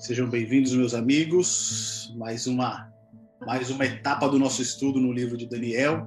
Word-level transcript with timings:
Sejam 0.00 0.28
bem-vindos, 0.28 0.74
meus 0.74 0.92
amigos. 0.92 2.12
Mais 2.18 2.46
uma, 2.46 2.92
mais 3.46 3.70
uma 3.70 3.86
etapa 3.86 4.28
do 4.28 4.38
nosso 4.38 4.60
estudo 4.60 5.00
no 5.00 5.10
livro 5.10 5.38
de 5.38 5.48
Daniel. 5.48 6.06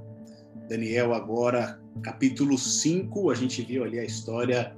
Daniel, 0.70 1.14
agora, 1.14 1.80
capítulo 2.04 2.56
5. 2.56 3.32
A 3.32 3.36
gente 3.36 3.64
viu 3.64 3.84
ali 3.84 4.00
a 4.00 4.04
história 4.04 4.76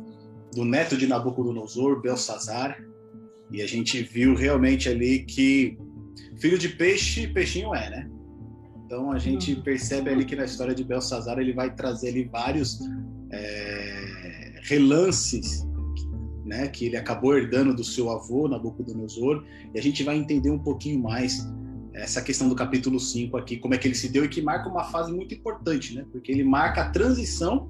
do 0.54 0.64
neto 0.64 0.96
de 0.96 1.07
Nabucodonosor, 1.07 2.02
Belsazar. 2.02 2.78
E 3.52 3.62
a 3.62 3.68
gente 3.68 4.02
viu 4.02 4.34
realmente 4.34 4.88
ali 4.88 5.26
que 5.26 5.78
filho 6.38 6.58
de 6.58 6.70
peixe, 6.70 7.28
peixinho 7.28 7.76
é, 7.76 7.90
né? 7.90 8.10
Então 8.86 9.12
a 9.12 9.20
gente 9.20 9.56
uhum. 9.56 9.62
percebe 9.62 10.10
ali 10.10 10.24
que 10.24 10.38
na 10.38 10.46
história 10.46 10.74
de 10.74 10.86
Belsazar 10.86 11.38
ele 11.38 11.52
vai 11.52 11.76
trazer 11.76 12.10
ali 12.10 12.24
vários 12.26 12.80
é, 13.32 14.61
relances 14.64 15.65
né, 16.46 16.68
que 16.68 16.86
ele 16.86 16.96
acabou 16.96 17.36
herdando 17.36 17.76
do 17.76 17.84
seu 17.84 18.12
avô, 18.12 18.48
Nabucodonosor, 18.48 19.44
e 19.74 19.80
a 19.80 19.82
gente 19.82 20.04
vai 20.04 20.16
entender 20.16 20.52
um 20.52 20.60
pouquinho 20.60 21.02
mais 21.02 21.50
essa 21.92 22.21
questão 22.21 22.48
do 22.48 22.56
capítulo 22.56 23.00
5 23.00 23.36
aqui, 23.38 23.58
como 23.58 23.74
é 23.74 23.78
que 23.78 23.88
ele 23.88 23.96
se 23.96 24.10
deu 24.10 24.26
e 24.26 24.30
que 24.30 24.42
marca 24.42 24.70
uma 24.70 24.84
fase 24.84 25.12
muito 25.12 25.34
importante, 25.34 25.96
né? 25.96 26.06
Porque 26.12 26.32
ele 26.32 26.44
marca 26.44 26.82
a 26.82 26.90
transição 26.90 27.68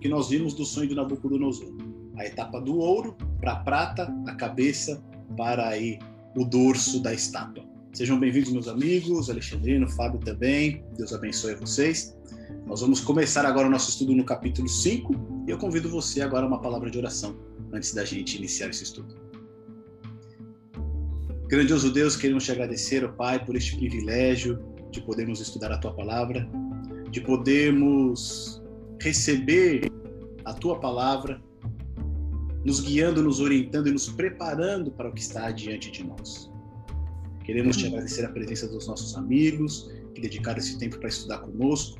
que 0.00 0.08
nós 0.08 0.28
vimos 0.28 0.54
do 0.54 0.64
sonho 0.64 0.88
de 0.88 0.94
Nabucodonosor. 0.94 1.74
A 2.16 2.24
etapa 2.24 2.60
do 2.60 2.78
ouro 2.78 3.16
para 3.40 3.52
a 3.52 3.56
prata, 3.56 4.14
a 4.26 4.34
cabeça 4.34 5.02
para 5.36 5.68
aí 5.68 5.98
o 6.36 6.44
dorso 6.44 7.00
da 7.00 7.12
estátua. 7.12 7.64
Sejam 7.92 8.18
bem-vindos, 8.18 8.52
meus 8.52 8.68
amigos, 8.68 9.28
Alexandrino, 9.28 9.88
Fábio 9.90 10.20
também. 10.20 10.84
Deus 10.96 11.12
abençoe 11.12 11.56
vocês. 11.56 12.16
Nós 12.64 12.80
vamos 12.80 13.00
começar 13.00 13.44
agora 13.44 13.66
o 13.66 13.70
nosso 13.70 13.90
estudo 13.90 14.14
no 14.14 14.24
capítulo 14.24 14.68
5 14.68 15.37
e 15.48 15.50
eu 15.50 15.56
convido 15.56 15.88
você 15.88 16.20
agora 16.20 16.44
a 16.44 16.46
uma 16.46 16.60
palavra 16.60 16.90
de 16.90 16.98
oração 16.98 17.34
antes 17.72 17.94
da 17.94 18.04
gente 18.04 18.36
iniciar 18.36 18.68
esse 18.68 18.84
estudo. 18.84 19.16
Grandioso 21.46 21.90
Deus, 21.90 22.16
queremos 22.16 22.44
te 22.44 22.52
agradecer, 22.52 23.02
ó 23.02 23.08
Pai, 23.08 23.42
por 23.42 23.56
este 23.56 23.74
privilégio 23.74 24.62
de 24.90 25.00
podermos 25.00 25.40
estudar 25.40 25.72
a 25.72 25.78
tua 25.78 25.94
palavra, 25.94 26.46
de 27.10 27.22
podermos 27.22 28.62
receber 29.00 29.90
a 30.44 30.52
tua 30.52 30.78
palavra, 30.78 31.42
nos 32.62 32.80
guiando, 32.80 33.22
nos 33.22 33.40
orientando 33.40 33.88
e 33.88 33.92
nos 33.92 34.06
preparando 34.06 34.90
para 34.90 35.08
o 35.08 35.14
que 35.14 35.22
está 35.22 35.50
diante 35.50 35.90
de 35.90 36.04
nós. 36.04 36.52
Queremos 37.42 37.78
te 37.78 37.86
agradecer 37.86 38.26
a 38.26 38.28
presença 38.28 38.68
dos 38.68 38.86
nossos 38.86 39.16
amigos 39.16 39.90
que 40.14 40.20
dedicaram 40.20 40.58
esse 40.58 40.78
tempo 40.78 40.98
para 40.98 41.08
estudar 41.08 41.38
conosco. 41.38 41.98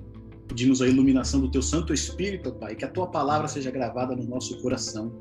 Pedimos 0.49 0.81
a 0.81 0.89
iluminação 0.89 1.41
do 1.41 1.51
teu 1.51 1.63
Santo 1.63 1.93
Espírito, 1.93 2.53
Pai, 2.53 2.75
que 2.75 2.85
a 2.85 2.89
tua 2.89 3.07
palavra 3.07 3.47
seja 3.47 3.71
gravada 3.71 4.17
no 4.17 4.25
nosso 4.25 4.61
coração 4.63 5.13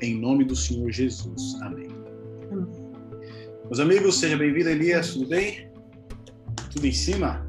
em 0.00 0.18
nome 0.18 0.44
do 0.44 0.54
Senhor 0.54 0.90
Jesus. 0.90 1.60
Amém. 1.62 1.88
Meus 3.64 3.80
amigos, 3.80 4.18
seja 4.18 4.36
bem-vindo, 4.36 4.68
Elias. 4.68 5.12
Tudo 5.12 5.28
bem? 5.28 5.68
Tudo 6.72 6.86
em 6.86 6.92
cima? 6.92 7.46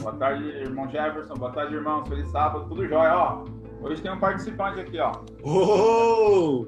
Boa 0.00 0.14
tarde, 0.14 0.44
irmão 0.44 0.88
Jefferson. 0.88 1.34
Boa 1.34 1.52
tarde, 1.52 1.74
irmão. 1.74 2.04
Feliz 2.06 2.30
sábado. 2.30 2.68
Tudo 2.68 2.88
jóia, 2.88 3.14
ó. 3.14 3.44
Hoje 3.82 4.00
tem 4.00 4.12
um 4.12 4.18
participante 4.18 4.80
aqui, 4.80 4.98
ó. 4.98 5.12
Oh! 5.42 6.66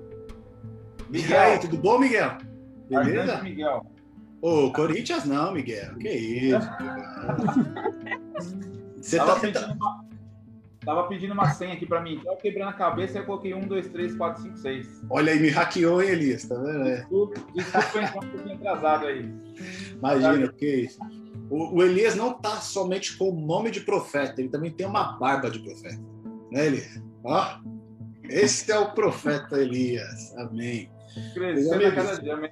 Miguel. 1.08 1.40
aí, 1.40 1.58
tudo 1.58 1.76
bom, 1.76 1.98
Miguel? 1.98 2.38
Beleza? 2.88 3.42
Miguel. 3.42 3.86
Ô, 4.40 4.66
oh, 4.66 4.72
Corinthians 4.72 5.24
não, 5.24 5.52
Miguel. 5.52 5.94
Que 5.96 6.08
isso? 6.08 6.68
Você 9.00 9.16
tá 9.18 9.38
tentando... 9.38 9.76
Tava 10.84 11.04
pedindo 11.04 11.32
uma 11.32 11.48
senha 11.50 11.74
aqui 11.74 11.86
pra 11.86 12.00
mim. 12.00 12.20
Eu 12.26 12.34
quebrando 12.36 12.70
a 12.70 12.72
cabeça 12.72 13.16
e 13.16 13.20
eu 13.20 13.24
coloquei 13.24 13.54
1, 13.54 13.68
2, 13.68 13.88
3, 13.88 14.16
4, 14.16 14.42
5, 14.42 14.56
6. 14.58 15.04
Olha 15.08 15.32
aí, 15.32 15.38
me 15.38 15.48
hackeou, 15.48 16.02
hein, 16.02 16.10
Elias? 16.10 16.44
Tá 16.44 16.56
vendo? 16.56 16.88
É. 16.88 16.96
Desculpa, 16.96 17.40
desculpa 17.54 17.98
entrar 17.98 18.16
um 18.16 18.28
pouquinho 18.28 18.54
atrasado 18.56 19.06
aí. 19.06 19.32
Imagina, 19.92 20.46
tá. 20.48 20.52
que 20.54 20.66
isso. 20.66 20.98
O, 21.48 21.76
o, 21.76 21.82
Elias 21.84 22.16
não 22.16 22.32
tá 22.32 22.56
somente 22.56 23.16
com 23.16 23.30
o 23.30 23.46
nome 23.46 23.70
de 23.70 23.80
profeta, 23.80 24.40
ele 24.40 24.48
também 24.48 24.72
tem 24.72 24.86
uma 24.86 25.12
barba 25.18 25.50
de 25.50 25.60
profeta. 25.60 26.02
Né, 26.50 26.66
Elias? 26.66 27.02
Ó, 27.22 27.60
esse 28.28 28.72
é 28.72 28.78
o 28.78 28.92
profeta 28.92 29.60
Elias. 29.60 30.34
Amém. 30.36 30.90
Crescendo 31.32 31.86
a 31.86 31.92
cada 31.92 32.20
dia, 32.20 32.34
amém. 32.34 32.50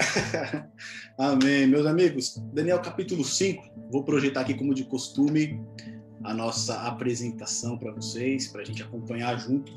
amém. 1.18 1.66
Meus 1.66 1.86
amigos, 1.86 2.42
Daniel 2.52 2.80
capítulo 2.80 3.24
5, 3.24 3.62
vou 3.90 4.04
projetar 4.04 4.42
aqui 4.42 4.54
como 4.54 4.74
de 4.74 4.84
costume 4.84 5.60
a 6.24 6.34
nossa 6.34 6.82
apresentação 6.82 7.78
para 7.78 7.92
vocês, 7.92 8.48
para 8.48 8.62
a 8.62 8.64
gente 8.64 8.82
acompanhar 8.82 9.38
junto 9.38 9.72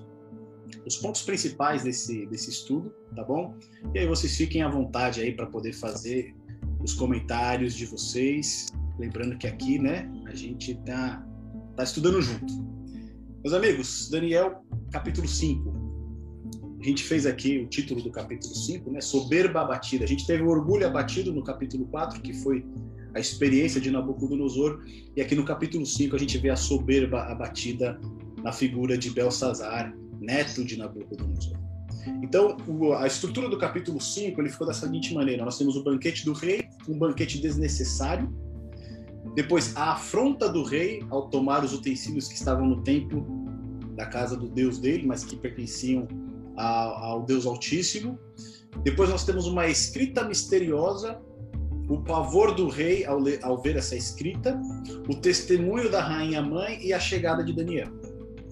os 0.85 0.97
pontos 0.97 1.21
principais 1.21 1.83
desse, 1.83 2.25
desse 2.27 2.49
estudo, 2.49 2.93
tá 3.15 3.23
bom? 3.23 3.55
E 3.93 3.99
aí 3.99 4.07
vocês 4.07 4.35
fiquem 4.35 4.61
à 4.61 4.69
vontade 4.69 5.21
aí 5.21 5.33
para 5.33 5.45
poder 5.45 5.73
fazer 5.73 6.33
os 6.81 6.93
comentários 6.93 7.75
de 7.75 7.85
vocês. 7.85 8.67
Lembrando 8.97 9.37
que 9.37 9.47
aqui, 9.47 9.79
né, 9.79 10.09
a 10.25 10.35
gente 10.35 10.75
tá, 10.85 11.25
tá 11.75 11.83
estudando 11.83 12.21
junto. 12.21 12.53
Meus 13.43 13.53
amigos, 13.53 14.09
Daniel, 14.09 14.63
capítulo 14.91 15.27
5. 15.27 15.82
A 16.83 16.85
gente 16.85 17.01
fez 17.05 17.25
aqui 17.25 17.59
o 17.59 17.65
título 17.65 18.01
do 18.01 18.11
capítulo 18.11 18.53
5, 18.53 18.91
né? 18.91 18.99
Soberba 18.99 19.61
abatida. 19.61 20.03
A 20.03 20.07
gente 20.07 20.27
teve 20.27 20.43
o 20.43 20.49
orgulho 20.49 20.85
abatido 20.85 21.31
no 21.31 21.41
capítulo 21.41 21.85
4, 21.85 22.21
que 22.21 22.33
foi 22.33 22.65
a 23.13 23.21
experiência 23.21 23.79
de 23.79 23.89
Nabucodonosor, 23.89 24.83
e 25.15 25.21
aqui 25.21 25.33
no 25.33 25.45
capítulo 25.45 25.85
5 25.85 26.13
a 26.13 26.19
gente 26.19 26.37
vê 26.37 26.49
a 26.49 26.57
soberba 26.57 27.21
abatida 27.21 27.97
na 28.43 28.51
figura 28.51 28.97
de 28.97 29.11
Belsazar, 29.11 29.95
neto 30.19 30.65
de 30.65 30.77
Nabucodonosor. 30.77 31.57
Então, 32.21 32.57
a 32.99 33.07
estrutura 33.07 33.47
do 33.47 33.57
capítulo 33.57 34.01
5 34.01 34.41
ele 34.41 34.49
ficou 34.49 34.67
da 34.67 34.73
seguinte 34.73 35.13
maneira: 35.13 35.45
nós 35.45 35.57
temos 35.57 35.77
o 35.77 35.83
banquete 35.85 36.25
do 36.25 36.33
rei, 36.33 36.67
um 36.85 36.99
banquete 36.99 37.39
desnecessário. 37.39 38.29
Depois, 39.35 39.73
a 39.77 39.93
afronta 39.93 40.49
do 40.49 40.63
rei 40.63 41.01
ao 41.09 41.29
tomar 41.29 41.63
os 41.63 41.71
utensílios 41.71 42.27
que 42.27 42.35
estavam 42.35 42.65
no 42.67 42.83
templo 42.83 43.25
da 43.95 44.05
casa 44.05 44.35
do 44.35 44.49
Deus 44.49 44.79
dele, 44.79 45.07
mas 45.07 45.23
que 45.23 45.37
pertenciam 45.37 46.05
ao 46.57 47.23
Deus 47.23 47.45
Altíssimo. 47.45 48.19
Depois, 48.83 49.09
nós 49.09 49.23
temos 49.25 49.47
uma 49.47 49.67
escrita 49.67 50.23
misteriosa 50.23 51.21
o 51.89 52.01
pavor 52.01 52.55
do 52.55 52.69
rei 52.69 53.05
ao, 53.05 53.19
ler, 53.19 53.39
ao 53.43 53.61
ver 53.61 53.75
essa 53.75 53.95
escrita, 53.95 54.59
o 55.07 55.15
testemunho 55.15 55.91
da 55.91 56.01
rainha 56.01 56.41
mãe 56.41 56.79
e 56.81 56.93
a 56.93 56.99
chegada 56.99 57.43
de 57.43 57.53
Daniel. 57.53 57.89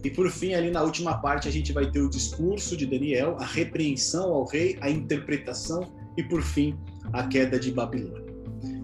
E 0.04 0.10
por 0.10 0.30
fim, 0.30 0.54
ali 0.54 0.72
na 0.72 0.82
última 0.82 1.20
parte, 1.20 1.48
a 1.48 1.52
gente 1.52 1.72
vai 1.72 1.90
ter 1.90 2.02
o 2.02 2.10
discurso 2.10 2.76
de 2.76 2.86
Daniel, 2.86 3.38
a 3.40 3.46
repreensão 3.46 4.34
ao 4.34 4.46
rei, 4.46 4.78
a 4.82 4.90
interpretação 4.90 5.94
e 6.18 6.24
por 6.24 6.42
fim, 6.42 6.78
a 7.14 7.28
queda 7.28 7.60
de 7.60 7.72
Babilônia. 7.72 8.32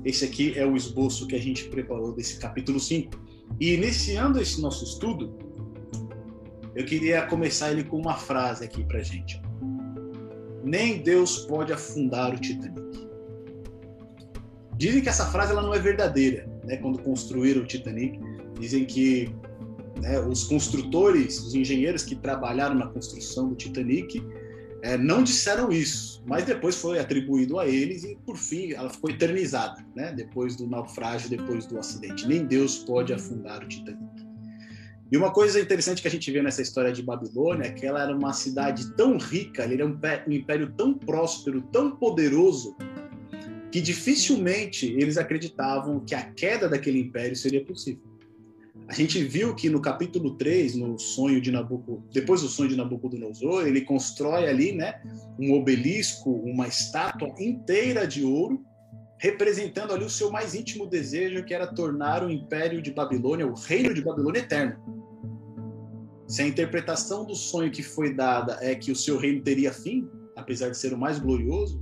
Esse 0.05 0.25
aqui 0.25 0.57
é 0.57 0.65
o 0.65 0.75
esboço 0.75 1.27
que 1.27 1.35
a 1.35 1.41
gente 1.41 1.65
preparou 1.65 2.13
desse 2.13 2.37
capítulo 2.37 2.79
5. 2.79 3.11
E 3.59 3.73
iniciando 3.73 4.39
esse 4.39 4.61
nosso 4.61 4.83
estudo, 4.83 5.35
eu 6.77 6.85
queria 6.85 7.25
começar 7.25 7.71
ele 7.71 7.83
com 7.83 7.97
uma 7.97 8.13
frase 8.13 8.63
aqui 8.63 8.83
pra 8.83 9.01
gente. 9.01 9.41
Nem 10.63 11.01
Deus 11.01 11.39
pode 11.39 11.73
afundar 11.73 12.35
o 12.35 12.39
Titanic. 12.39 13.09
Dizem 14.77 15.01
que 15.01 15.09
essa 15.09 15.25
frase 15.25 15.53
ela 15.53 15.63
não 15.63 15.73
é 15.73 15.79
verdadeira, 15.79 16.47
né? 16.63 16.77
Quando 16.77 17.01
construíram 17.01 17.63
o 17.63 17.65
Titanic, 17.65 18.19
dizem 18.59 18.85
que 18.85 19.35
né, 19.99 20.19
os 20.19 20.43
construtores, 20.43 21.39
os 21.39 21.55
engenheiros 21.55 22.03
que 22.03 22.15
trabalharam 22.15 22.75
na 22.75 22.85
construção 22.85 23.49
do 23.49 23.55
Titanic 23.55 24.23
é, 24.83 24.95
não 24.95 25.23
disseram 25.23 25.71
isso, 25.71 26.23
mas 26.27 26.45
depois 26.45 26.75
foi 26.75 26.99
atribuído 26.99 27.57
a 27.57 27.65
eles 27.65 28.03
e 28.03 28.15
por 28.23 28.37
fim 28.37 28.73
ela 28.73 28.91
ficou 28.91 29.09
eternizada, 29.09 29.83
né? 29.95 30.13
Depois 30.15 30.55
do 30.55 30.67
naufrágio, 30.67 31.27
depois 31.27 31.65
do 31.65 31.79
acidente. 31.79 32.27
Nem 32.27 32.45
Deus 32.45 32.77
pode 32.77 33.11
afundar 33.11 33.63
o 33.63 33.67
Titanic. 33.67 34.26
E 35.09 35.15
uma 35.15 35.31
coisa 35.31 35.59
interessante 35.59 36.01
que 36.01 36.07
a 36.07 36.11
gente 36.11 36.29
vê 36.29 36.41
nessa 36.41 36.61
história 36.61 36.91
de 36.91 37.01
Babilônia 37.01 37.67
é 37.67 37.71
que 37.71 37.85
ela 37.85 38.03
era 38.03 38.15
uma 38.15 38.33
cidade 38.33 38.93
tão 38.95 39.17
rica, 39.17 39.63
ele 39.63 39.75
era 39.75 39.85
um 39.85 40.33
império 40.33 40.73
tão 40.75 40.93
próspero, 40.93 41.61
tão 41.61 41.91
poderoso, 41.91 42.75
que 43.71 43.79
dificilmente 43.79 44.85
eles 44.85 45.17
acreditavam 45.17 46.01
que 46.01 46.13
a 46.13 46.23
queda 46.23 46.67
daquele 46.67 46.99
império 46.99 47.35
seria 47.35 47.63
possível. 47.63 48.03
A 48.87 48.93
gente 48.93 49.21
viu 49.23 49.53
que 49.53 49.69
no 49.69 49.81
capítulo 49.81 50.35
3, 50.35 50.75
no 50.75 50.97
sonho 50.97 51.41
de 51.41 51.51
Nabucodonosor, 51.51 52.03
depois 52.11 52.41
do 52.41 52.47
sonho 52.47 52.69
de 52.69 52.77
Nabucodonosor, 52.77 53.67
ele 53.67 53.81
constrói 53.81 54.47
ali, 54.47 54.71
né, 54.71 55.01
um 55.37 55.53
obelisco, 55.53 56.31
uma 56.31 56.67
estátua 56.67 57.33
inteira 57.37 58.07
de 58.07 58.23
ouro, 58.23 58.63
representando 59.19 59.93
ali 59.93 60.05
o 60.05 60.09
seu 60.09 60.31
mais 60.31 60.53
íntimo 60.53 60.87
desejo, 60.87 61.43
que 61.43 61.53
era 61.53 61.67
tornar 61.67 62.23
o 62.23 62.29
império 62.29 62.81
de 62.81 62.91
Babilônia, 62.91 63.47
o 63.47 63.53
reino 63.53 63.93
de 63.93 64.01
Babilônia 64.01 64.39
eterno. 64.39 64.77
Se 66.27 66.41
a 66.41 66.47
interpretação 66.47 67.25
do 67.25 67.35
sonho 67.35 67.71
que 67.71 67.81
foi 67.81 68.13
dada 68.13 68.57
é 68.61 68.75
que 68.75 68.91
o 68.91 68.95
seu 68.95 69.17
reino 69.17 69.41
teria 69.41 69.71
fim, 69.71 70.07
apesar 70.35 70.69
de 70.69 70.77
ser 70.77 70.93
o 70.93 70.97
mais 70.97 71.19
glorioso, 71.19 71.81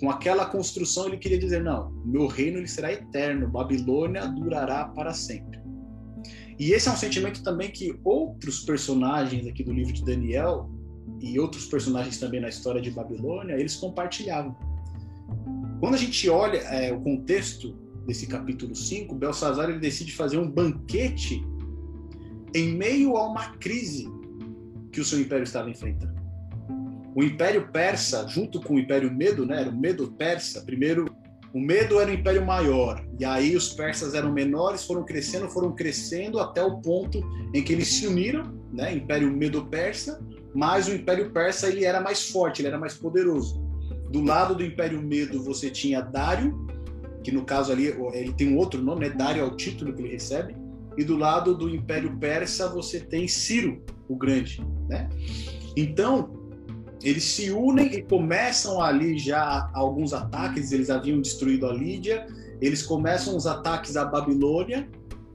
com 0.00 0.10
aquela 0.10 0.46
construção 0.46 1.06
ele 1.06 1.18
queria 1.18 1.38
dizer 1.38 1.62
não, 1.62 1.92
meu 2.04 2.26
reino 2.26 2.58
ele 2.58 2.66
será 2.66 2.92
eterno, 2.92 3.48
Babilônia 3.48 4.26
durará 4.26 4.86
para 4.86 5.12
sempre. 5.12 5.60
E 6.58 6.72
esse 6.72 6.88
é 6.88 6.92
um 6.92 6.96
sentimento 6.96 7.42
também 7.42 7.70
que 7.70 7.98
outros 8.02 8.60
personagens 8.60 9.46
aqui 9.46 9.62
do 9.62 9.72
livro 9.72 9.92
de 9.92 10.04
Daniel 10.04 10.70
e 11.20 11.38
outros 11.38 11.66
personagens 11.66 12.18
também 12.18 12.40
na 12.40 12.48
história 12.48 12.80
de 12.80 12.90
Babilônia, 12.90 13.54
eles 13.54 13.76
compartilhavam. 13.76 14.56
Quando 15.82 15.96
a 15.96 15.98
gente 15.98 16.28
olha 16.28 16.58
é, 16.58 16.92
o 16.92 17.00
contexto 17.00 17.76
desse 18.06 18.28
capítulo 18.28 18.72
5, 18.72 19.16
Belsazar 19.16 19.68
ele 19.68 19.80
decide 19.80 20.12
fazer 20.12 20.38
um 20.38 20.48
banquete 20.48 21.44
em 22.54 22.68
meio 22.76 23.16
a 23.16 23.26
uma 23.26 23.48
crise 23.56 24.08
que 24.92 25.00
o 25.00 25.04
seu 25.04 25.20
império 25.20 25.42
estava 25.42 25.68
enfrentando. 25.68 26.14
O 27.16 27.24
Império 27.24 27.68
Persa, 27.72 28.28
junto 28.28 28.60
com 28.60 28.74
o 28.74 28.78
Império 28.78 29.12
Medo, 29.12 29.44
né, 29.44 29.62
era 29.62 29.70
o 29.70 29.76
Medo 29.76 30.12
Persa, 30.12 30.60
primeiro 30.60 31.12
o 31.52 31.58
Medo 31.58 31.98
era 31.98 32.12
o 32.12 32.14
império 32.14 32.46
maior, 32.46 33.04
e 33.18 33.24
aí 33.24 33.56
os 33.56 33.70
persas 33.72 34.14
eram 34.14 34.32
menores, 34.32 34.84
foram 34.84 35.04
crescendo, 35.04 35.50
foram 35.50 35.74
crescendo 35.74 36.38
até 36.38 36.62
o 36.62 36.80
ponto 36.80 37.20
em 37.52 37.60
que 37.60 37.72
eles 37.72 37.88
se 37.88 38.06
uniram, 38.06 38.54
né, 38.72 38.94
Império 38.94 39.32
Medo-Persa, 39.32 40.24
mas 40.54 40.86
o 40.86 40.94
Império 40.94 41.32
Persa 41.32 41.68
ele 41.68 41.84
era 41.84 42.00
mais 42.00 42.30
forte, 42.30 42.60
ele 42.60 42.68
era 42.68 42.78
mais 42.78 42.94
poderoso. 42.94 43.61
Do 44.12 44.22
lado 44.22 44.54
do 44.54 44.62
Império 44.62 45.00
Medo 45.02 45.42
você 45.42 45.70
tinha 45.70 46.02
Dário, 46.02 46.66
que 47.24 47.32
no 47.32 47.44
caso 47.44 47.72
ali 47.72 47.86
ele 48.12 48.32
tem 48.34 48.52
um 48.52 48.58
outro 48.58 48.82
nome, 48.82 49.08
né? 49.08 49.14
Dário 49.14 49.40
é 49.40 49.44
o 49.44 49.56
título 49.56 49.94
que 49.94 50.02
ele 50.02 50.12
recebe, 50.12 50.54
e 50.98 51.02
do 51.02 51.16
lado 51.16 51.56
do 51.56 51.68
Império 51.74 52.14
Persa 52.18 52.68
você 52.68 53.00
tem 53.00 53.26
Ciro, 53.26 53.82
o 54.06 54.14
Grande, 54.14 54.62
né? 54.86 55.08
Então, 55.74 56.30
eles 57.02 57.24
se 57.24 57.50
unem 57.50 57.86
e 57.86 58.02
começam 58.02 58.82
ali 58.82 59.18
já 59.18 59.70
alguns 59.72 60.12
ataques, 60.12 60.72
eles 60.72 60.90
haviam 60.90 61.18
destruído 61.18 61.66
a 61.66 61.72
Lídia, 61.72 62.26
eles 62.60 62.82
começam 62.82 63.34
os 63.34 63.46
ataques 63.46 63.96
à 63.96 64.04
Babilônia, 64.04 64.86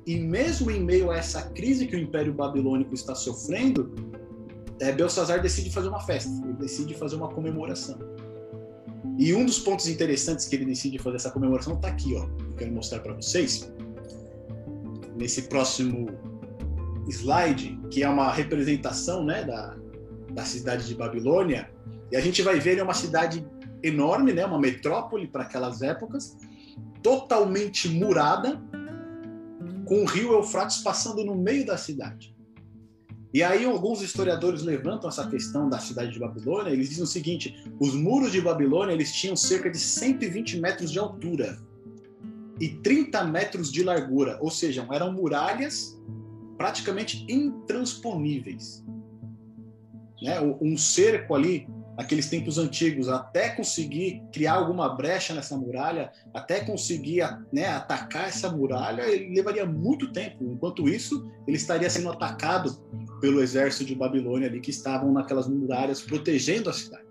e 0.05 0.19
mesmo 0.19 0.69
em 0.69 0.83
meio 0.83 1.09
a 1.09 1.17
essa 1.17 1.49
crise 1.49 1.87
que 1.87 1.95
o 1.95 1.99
Império 1.99 2.31
Babilônico 2.31 2.93
está 2.93 3.15
sofrendo, 3.15 3.91
é, 4.79 4.91
Belsazar 4.91 5.41
decide 5.41 5.71
fazer 5.71 5.89
uma 5.89 5.99
festa, 5.99 6.29
ele 6.45 6.53
decide 6.53 6.93
fazer 6.93 7.15
uma 7.15 7.29
comemoração. 7.29 7.97
E 9.17 9.33
um 9.33 9.45
dos 9.45 9.59
pontos 9.59 9.87
interessantes 9.87 10.47
que 10.47 10.55
ele 10.55 10.65
decide 10.65 10.99
fazer 10.99 11.17
essa 11.17 11.31
comemoração 11.31 11.73
está 11.73 11.87
aqui, 11.87 12.15
ó. 12.15 12.23
Eu 12.23 12.55
quero 12.55 12.71
mostrar 12.71 12.99
para 12.99 13.13
vocês. 13.13 13.71
Nesse 15.15 15.43
próximo 15.43 16.07
slide, 17.09 17.79
que 17.89 18.03
é 18.03 18.09
uma 18.09 18.31
representação 18.31 19.23
né, 19.23 19.43
da, 19.43 19.75
da 20.31 20.43
cidade 20.43 20.87
de 20.87 20.93
Babilônia, 20.93 21.71
e 22.11 22.15
a 22.15 22.21
gente 22.21 22.41
vai 22.41 22.59
ver 22.59 22.71
ele 22.71 22.81
é 22.81 22.83
uma 22.83 22.93
cidade 22.93 23.45
enorme, 23.81 24.33
né, 24.33 24.45
uma 24.45 24.59
metrópole 24.59 25.27
para 25.27 25.43
aquelas 25.43 25.81
épocas, 25.81 26.37
totalmente 27.01 27.89
murada, 27.89 28.61
com 29.85 30.03
o 30.03 30.05
rio 30.05 30.33
Eufrates 30.33 30.79
passando 30.79 31.23
no 31.23 31.35
meio 31.35 31.65
da 31.65 31.77
cidade. 31.77 32.36
E 33.33 33.43
aí 33.43 33.65
alguns 33.65 34.01
historiadores 34.01 34.63
levantam 34.63 35.09
essa 35.09 35.27
questão 35.27 35.69
da 35.69 35.79
cidade 35.79 36.13
de 36.13 36.19
Babilônia, 36.19 36.71
eles 36.71 36.89
dizem 36.89 37.03
o 37.03 37.07
seguinte: 37.07 37.63
os 37.79 37.93
muros 37.93 38.31
de 38.31 38.41
Babilônia 38.41 38.93
eles 38.93 39.11
tinham 39.13 39.35
cerca 39.35 39.69
de 39.69 39.77
120 39.77 40.59
metros 40.59 40.91
de 40.91 40.99
altura 40.99 41.57
e 42.59 42.69
30 42.69 43.23
metros 43.25 43.71
de 43.71 43.83
largura, 43.83 44.37
ou 44.41 44.49
seja, 44.49 44.87
eram 44.91 45.11
muralhas 45.11 45.99
praticamente 46.57 47.25
intransponíveis 47.29 48.83
né, 50.21 50.39
um 50.61 50.77
cerco 50.77 51.35
ali, 51.35 51.67
aqueles 51.97 52.29
tempos 52.29 52.59
antigos, 52.59 53.09
até 53.09 53.49
conseguir 53.49 54.21
criar 54.31 54.53
alguma 54.53 54.95
brecha 54.95 55.33
nessa 55.33 55.57
muralha, 55.57 56.11
até 56.33 56.59
conseguir 56.59 57.23
né, 57.51 57.67
atacar 57.67 58.27
essa 58.27 58.51
muralha, 58.51 59.01
ele 59.01 59.33
levaria 59.33 59.65
muito 59.65 60.11
tempo. 60.11 60.43
Enquanto 60.43 60.87
isso, 60.87 61.27
ele 61.47 61.57
estaria 61.57 61.89
sendo 61.89 62.11
atacado 62.11 62.77
pelo 63.19 63.41
exército 63.41 63.85
de 63.85 63.95
Babilônia 63.95 64.47
ali 64.47 64.61
que 64.61 64.69
estavam 64.69 65.11
naquelas 65.11 65.47
muralhas 65.47 65.99
protegendo 65.99 66.69
a 66.69 66.73
cidade. 66.73 67.03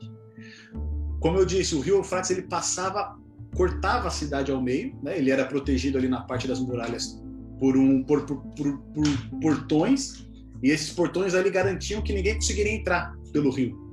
Como 1.21 1.37
eu 1.37 1.45
disse, 1.45 1.75
o 1.75 1.81
rio 1.81 1.97
Eufrates 1.97 2.31
ele 2.31 2.43
passava, 2.43 3.19
cortava 3.57 4.07
a 4.07 4.11
cidade 4.11 4.53
ao 4.53 4.63
meio, 4.63 4.97
né? 5.03 5.19
ele 5.19 5.33
era 5.33 5.45
protegido 5.45 5.99
ali 5.99 6.09
na 6.09 6.23
parte 6.23 6.47
das 6.47 6.61
muralhas 6.61 7.21
por 7.59 7.77
um 7.77 8.05
por, 8.05 8.25
por, 8.25 8.37
por, 8.55 8.79
por 8.79 9.41
portões 9.41 10.27
e 10.63 10.71
esses 10.71 10.93
portões 10.93 11.35
ali 11.35 11.51
garantiam 11.51 12.03
que 12.03 12.13
ninguém 12.13 12.35
conseguiria 12.35 12.73
entrar 12.73 13.15
pelo 13.33 13.51
rio. 13.51 13.86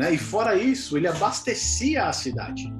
Né? 0.00 0.14
E 0.14 0.16
fora 0.16 0.56
isso, 0.56 0.96
ele 0.96 1.06
abastecia 1.06 2.06
a 2.06 2.12
cidade. 2.14 2.72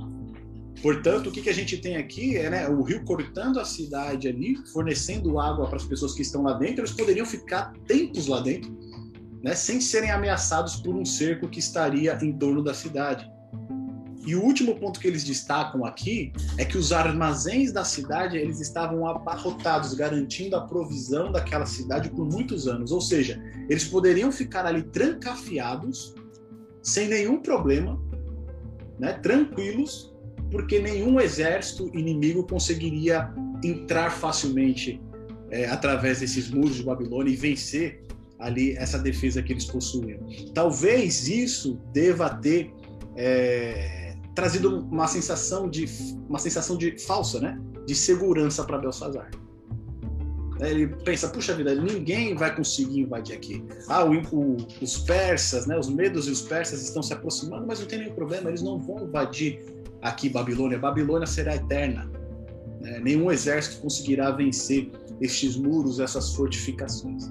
Portanto, 0.80 1.26
o 1.26 1.30
que, 1.30 1.42
que 1.42 1.50
a 1.50 1.54
gente 1.54 1.76
tem 1.76 1.96
aqui 1.96 2.38
é 2.38 2.48
né, 2.48 2.66
o 2.66 2.80
rio 2.80 3.04
cortando 3.04 3.60
a 3.60 3.64
cidade 3.66 4.26
ali, 4.26 4.56
fornecendo 4.72 5.38
água 5.38 5.66
para 5.66 5.76
as 5.76 5.84
pessoas 5.84 6.14
que 6.14 6.22
estão 6.22 6.44
lá 6.44 6.54
dentro, 6.54 6.80
eles 6.80 6.92
poderiam 6.92 7.26
ficar 7.26 7.74
tempos 7.86 8.26
lá 8.26 8.40
dentro, 8.40 8.74
né, 9.44 9.54
sem 9.54 9.82
serem 9.82 10.10
ameaçados 10.10 10.76
por 10.76 10.96
um 10.96 11.04
cerco 11.04 11.46
que 11.46 11.58
estaria 11.58 12.18
em 12.22 12.32
torno 12.32 12.64
da 12.64 12.72
cidade. 12.72 13.30
E 14.26 14.34
o 14.34 14.42
último 14.42 14.74
ponto 14.76 14.98
que 14.98 15.06
eles 15.06 15.22
destacam 15.22 15.84
aqui 15.84 16.32
é 16.56 16.64
que 16.64 16.78
os 16.78 16.90
armazéns 16.90 17.70
da 17.70 17.84
cidade 17.84 18.38
eles 18.38 18.60
estavam 18.60 19.06
abarrotados, 19.06 19.92
garantindo 19.92 20.56
a 20.56 20.62
provisão 20.62 21.30
daquela 21.30 21.66
cidade 21.66 22.08
por 22.08 22.26
muitos 22.26 22.66
anos. 22.66 22.90
Ou 22.92 23.00
seja, 23.02 23.38
eles 23.68 23.84
poderiam 23.84 24.32
ficar 24.32 24.64
ali 24.64 24.82
trancafiados, 24.84 26.14
sem 26.90 27.08
nenhum 27.08 27.40
problema, 27.40 28.00
né, 28.98 29.12
tranquilos, 29.14 30.12
porque 30.50 30.80
nenhum 30.80 31.20
exército 31.20 31.88
inimigo 31.96 32.44
conseguiria 32.44 33.32
entrar 33.64 34.10
facilmente 34.10 35.00
é, 35.50 35.66
através 35.66 36.20
desses 36.20 36.50
muros 36.50 36.76
de 36.76 36.82
Babilônia 36.82 37.32
e 37.32 37.36
vencer 37.36 38.02
ali 38.38 38.72
essa 38.76 38.98
defesa 38.98 39.42
que 39.42 39.52
eles 39.52 39.66
possuíam. 39.66 40.18
Talvez 40.52 41.28
isso 41.28 41.80
deva 41.92 42.28
ter 42.30 42.72
é, 43.16 44.16
trazido 44.34 44.80
uma 44.86 45.06
sensação 45.06 45.68
de 45.68 45.84
uma 46.28 46.38
sensação 46.38 46.76
de 46.76 46.98
falsa, 46.98 47.38
né? 47.40 47.60
De 47.86 47.94
segurança 47.94 48.64
para 48.64 48.78
Belsazar. 48.78 49.30
Ele 50.60 50.88
pensa, 50.88 51.28
puxa 51.28 51.54
vida, 51.54 51.74
ninguém 51.74 52.34
vai 52.34 52.54
conseguir 52.54 53.00
invadir 53.00 53.34
aqui. 53.34 53.64
Ah, 53.88 54.04
o, 54.04 54.12
o, 54.32 54.56
os 54.80 54.98
persas, 54.98 55.66
né? 55.66 55.78
Os 55.78 55.88
medos 55.88 56.26
e 56.28 56.30
os 56.30 56.42
persas 56.42 56.82
estão 56.82 57.02
se 57.02 57.12
aproximando, 57.12 57.66
mas 57.66 57.80
não 57.80 57.86
tem 57.86 58.00
nenhum 58.00 58.14
problema, 58.14 58.50
eles 58.50 58.62
não 58.62 58.78
vão 58.78 59.04
invadir 59.04 59.60
aqui 60.02 60.28
Babilônia. 60.28 60.78
Babilônia 60.78 61.26
será 61.26 61.54
eterna. 61.56 62.10
Né? 62.80 63.00
Nenhum 63.00 63.30
exército 63.30 63.80
conseguirá 63.80 64.30
vencer 64.30 64.90
estes 65.20 65.56
muros, 65.56 66.00
essas 66.00 66.34
fortificações. 66.34 67.30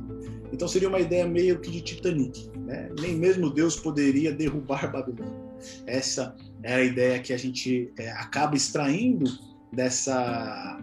Então 0.52 0.68
seria 0.68 0.90
uma 0.90 1.00
ideia 1.00 1.28
meio 1.28 1.59
que 1.59 1.69
de 1.69 1.81
Titanic. 1.81 2.50
Né? 2.57 2.90
Nem 3.00 3.16
mesmo 3.16 3.50
Deus 3.50 3.76
poderia 3.76 4.31
derrubar 4.31 4.90
Babilônia. 4.92 5.50
Essa 5.86 6.36
é 6.64 6.76
a 6.76 6.83
ideia 6.83 7.19
que 7.19 7.33
a 7.33 7.38
gente 7.38 7.92
é, 7.98 8.12
acaba 8.12 8.56
extraindo 8.56 9.26
dessa, 9.74 10.80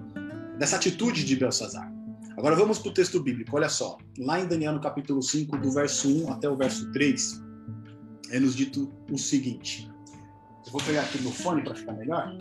dessa 0.58 0.76
atitude 0.76 1.24
de 1.24 1.36
Belsazar. 1.36 1.95
Agora 2.36 2.54
vamos 2.54 2.78
para 2.78 2.90
o 2.90 2.94
texto 2.94 3.22
bíblico. 3.22 3.56
Olha 3.56 3.68
só, 3.68 3.96
lá 4.18 4.38
em 4.38 4.46
Daniel 4.46 4.74
no 4.74 4.80
capítulo 4.80 5.22
5, 5.22 5.56
do 5.56 5.70
verso 5.72 6.08
1 6.08 6.32
até 6.32 6.48
o 6.48 6.54
verso 6.54 6.92
3, 6.92 7.42
é 8.30 8.38
nos 8.38 8.54
dito 8.54 8.92
o 9.10 9.16
seguinte. 9.16 9.90
Eu 10.66 10.72
vou 10.72 10.82
pegar 10.82 11.02
aqui 11.02 11.18
no 11.22 11.32
fone 11.32 11.62
para 11.62 11.74
ficar 11.74 11.94
melhor. 11.94 12.36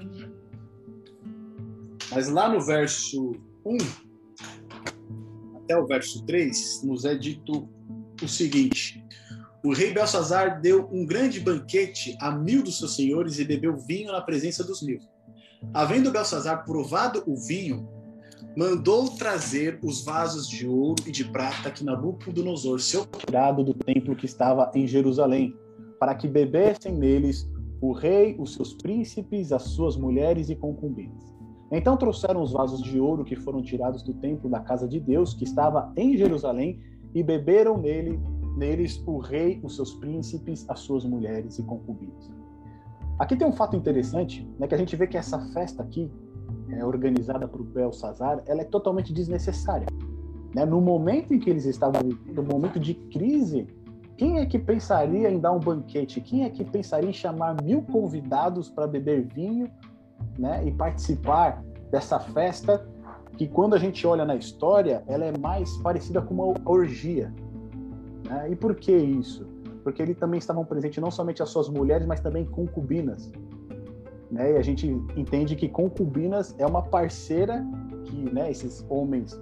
Mas 2.12 2.28
lá 2.28 2.50
no 2.50 2.60
verso 2.60 3.36
1 3.66 3.78
até 5.58 5.78
o 5.78 5.88
verso 5.88 6.26
3, 6.26 6.84
nos 6.84 7.06
é 7.06 7.16
dito 7.16 7.70
o 8.22 8.28
seguinte: 8.28 9.02
o 9.64 9.74
rei 9.74 9.94
Belsazar 9.94 10.60
deu 10.60 10.90
um 10.92 11.06
grande 11.06 11.40
banquete 11.40 12.18
a 12.20 12.32
mil 12.32 12.62
dos 12.62 12.80
seus 12.80 12.96
senhores 12.96 13.40
e 13.40 13.46
bebeu 13.46 13.78
vinho 13.78 14.12
na 14.12 14.22
presença 14.22 14.64
dos 14.64 14.82
mil. 14.82 15.00
Havendo 15.74 16.12
Belsazar 16.12 16.66
provado 16.66 17.24
o 17.26 17.36
vinho, 17.36 17.95
mandou 18.56 19.10
trazer 19.10 19.80
os 19.84 20.04
vasos 20.04 20.48
de 20.48 20.68
ouro 20.68 21.04
e 21.06 21.12
de 21.12 21.26
prata 21.26 21.70
que 21.70 21.84
Nabucodonosor, 21.84 22.80
seu 22.80 23.06
tirado 23.06 23.64
do 23.64 23.74
templo 23.74 24.16
que 24.16 24.26
estava 24.26 24.72
em 24.74 24.88
Jerusalém, 24.88 25.56
para 26.00 26.16
que 26.16 26.28
bebessem 26.28 26.94
neles 26.94 27.50
o 27.82 27.92
rei, 27.92 28.36
os 28.40 28.54
seus 28.54 28.74
príncipes, 28.74 29.52
as 29.52 29.64
suas 29.64 29.98
mulheres 29.98 30.50
e 30.50 30.56
concubinas. 30.56 31.36
Então 31.72 31.98
trouxeram 31.98 32.42
os 32.42 32.54
vasos 32.54 32.82
de 32.82 33.00
ouro 33.00 33.26
que 33.26 33.36
foram 33.36 33.62
tirados 33.62 34.04
do 34.04 34.14
templo 34.14 34.50
da 34.50 34.60
casa 34.60 34.88
de 34.88 35.00
Deus, 35.00 35.34
que 35.34 35.44
estava 35.44 35.92
em 35.98 36.18
Jerusalém, 36.18 36.80
e 37.14 37.24
beberam 37.24 37.78
nele 37.78 38.20
neles 38.56 39.04
o 39.06 39.18
rei, 39.18 39.60
os 39.64 39.76
seus 39.76 39.94
príncipes, 39.96 40.66
as 40.70 40.80
suas 40.80 41.04
mulheres 41.04 41.60
e 41.60 41.64
concubinas. 41.64 42.32
Aqui 43.20 43.36
tem 43.36 43.48
um 43.48 43.52
fato 43.52 43.76
interessante, 43.76 44.50
né, 44.58 44.68
que 44.68 44.76
a 44.76 44.78
gente 44.78 44.96
vê 44.96 45.08
que 45.08 45.18
essa 45.18 45.40
festa 45.52 45.84
aqui, 45.84 46.10
é, 46.70 46.84
organizada 46.84 47.48
por 47.48 47.64
Belsazar, 47.64 48.42
ela 48.46 48.62
é 48.62 48.66
totalmente 48.66 49.14
desnecessária. 49.14 49.88
Né? 50.54 50.66
No 50.66 50.82
momento 50.82 51.34
em 51.34 51.40
que 51.40 51.50
eles 51.50 51.66
estavam 51.66 52.02
vivendo, 52.02 52.42
no 52.42 52.44
momento 52.44 52.80
de 52.80 52.94
crise, 52.94 53.68
quem 54.18 54.40
é 54.40 54.46
que 54.46 54.58
pensaria 54.58 55.30
em 55.30 55.40
dar 55.40 55.52
um 55.52 55.60
banquete? 55.60 56.22
Quem 56.22 56.46
é 56.46 56.50
que 56.50 56.64
pensaria 56.64 57.10
em 57.10 57.14
chamar 57.14 57.62
mil 57.62 57.82
convidados 57.82 58.70
para 58.70 58.88
beber 58.88 59.28
vinho 59.28 59.70
né, 60.40 60.66
e 60.66 60.72
participar 60.72 61.62
dessa 61.92 62.20
festa 62.20 62.88
que, 63.38 63.48
quando 63.48 63.76
a 63.76 63.78
gente 63.78 64.08
olha 64.08 64.24
na 64.24 64.36
história, 64.36 65.04
ela 65.08 65.26
é 65.26 65.38
mais 65.38 65.76
parecida 65.78 66.22
com 66.22 66.34
uma 66.34 66.54
orgia. 66.64 67.34
Né? 68.30 68.52
E 68.52 68.56
por 68.56 68.76
que 68.76 68.96
isso? 68.96 69.46
Porque 69.84 70.02
ele 70.02 70.16
também 70.16 70.38
estavam 70.38 70.64
presentes 70.64 71.02
não 71.02 71.12
somente 71.12 71.44
as 71.44 71.50
suas 71.50 71.68
mulheres, 71.68 72.08
mas 72.08 72.22
também 72.22 72.46
concubinas. 72.46 73.30
Né? 74.32 74.54
E 74.54 74.58
a 74.58 74.62
gente 74.62 74.88
entende 75.16 75.56
que 75.56 75.70
concubinas 75.70 76.56
é 76.58 76.66
uma 76.66 76.82
parceira 76.82 77.66
que 78.06 78.34
né, 78.34 78.52
esses 78.52 78.86
homens 78.90 79.40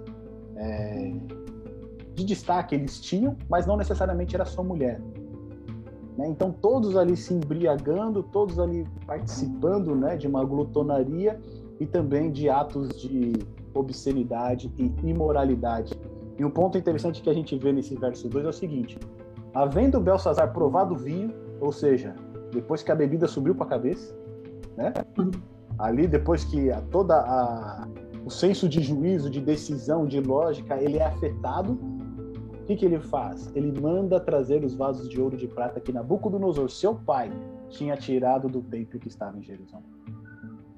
é, 0.56 1.14
de 2.14 2.24
destaque 2.24 2.74
eles 2.74 3.00
tinham, 3.00 3.36
mas 3.48 3.66
não 3.66 3.76
necessariamente 3.76 4.34
era 4.34 4.44
sua 4.44 4.64
mulher. 4.64 5.00
Né? 6.16 6.28
Então 6.28 6.52
todos 6.52 6.96
ali 6.96 7.16
se 7.16 7.34
embriagando, 7.34 8.22
todos 8.22 8.58
ali 8.58 8.86
participando 9.06 9.94
né, 9.94 10.16
de 10.16 10.26
uma 10.26 10.44
glutonaria 10.44 11.40
e 11.80 11.86
também 11.86 12.30
de 12.30 12.48
atos 12.48 12.88
de 13.00 13.32
obscenidade 13.74 14.72
e 14.78 14.92
imoralidade. 15.08 15.92
E 16.38 16.44
um 16.44 16.50
ponto 16.50 16.78
interessante 16.78 17.22
que 17.22 17.30
a 17.30 17.34
gente 17.34 17.56
vê 17.56 17.72
nesse 17.72 17.96
verso 17.96 18.28
2 18.28 18.44
é 18.44 18.48
o 18.48 18.52
seguinte: 18.52 18.98
havendo 19.52 20.00
Belsazar 20.00 20.52
provado 20.52 20.94
o 20.94 20.98
vinho, 20.98 21.32
ou 21.60 21.72
seja, 21.72 22.14
depois 22.52 22.82
que 22.82 22.92
a 22.92 22.94
bebida 22.94 23.26
subiu 23.26 23.54
para 23.54 23.66
a 23.66 23.70
cabeça, 23.70 24.14
né? 24.76 24.92
Ali 25.78 26.06
depois 26.06 26.44
que 26.44 26.70
a, 26.70 26.80
toda 26.82 27.16
a 27.16 27.88
o 28.24 28.30
senso 28.30 28.68
de 28.68 28.80
juízo, 28.80 29.28
de 29.28 29.40
decisão, 29.40 30.06
de 30.06 30.18
lógica, 30.20 30.76
ele 30.80 30.98
é 30.98 31.04
afetado. 31.04 31.72
O 31.72 32.66
que, 32.66 32.76
que 32.76 32.86
ele 32.86 32.98
faz? 32.98 33.52
Ele 33.54 33.78
manda 33.78 34.18
trazer 34.18 34.64
os 34.64 34.74
vasos 34.74 35.08
de 35.08 35.20
ouro 35.20 35.34
e 35.34 35.38
de 35.38 35.46
prata 35.46 35.78
que 35.78 35.92
Nabucodonosor, 35.92 36.70
seu 36.70 36.94
pai, 36.94 37.30
tinha 37.68 37.94
tirado 37.96 38.48
do 38.48 38.62
templo 38.62 38.98
que 38.98 39.08
estava 39.08 39.36
em 39.36 39.42
Jerusalém. 39.42 39.84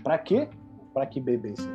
Para 0.03 0.19
quê? 0.19 0.49
Para 0.93 1.07
que 1.07 1.21
bebessem. 1.21 1.71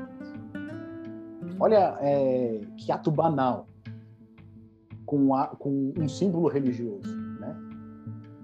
Olha 1.57 1.97
é, 2.01 2.59
que 2.75 2.91
ato 2.91 3.09
banal 3.09 3.67
com, 5.05 5.33
a, 5.33 5.47
com 5.47 5.93
um 5.97 6.09
símbolo 6.09 6.49
religioso. 6.49 7.20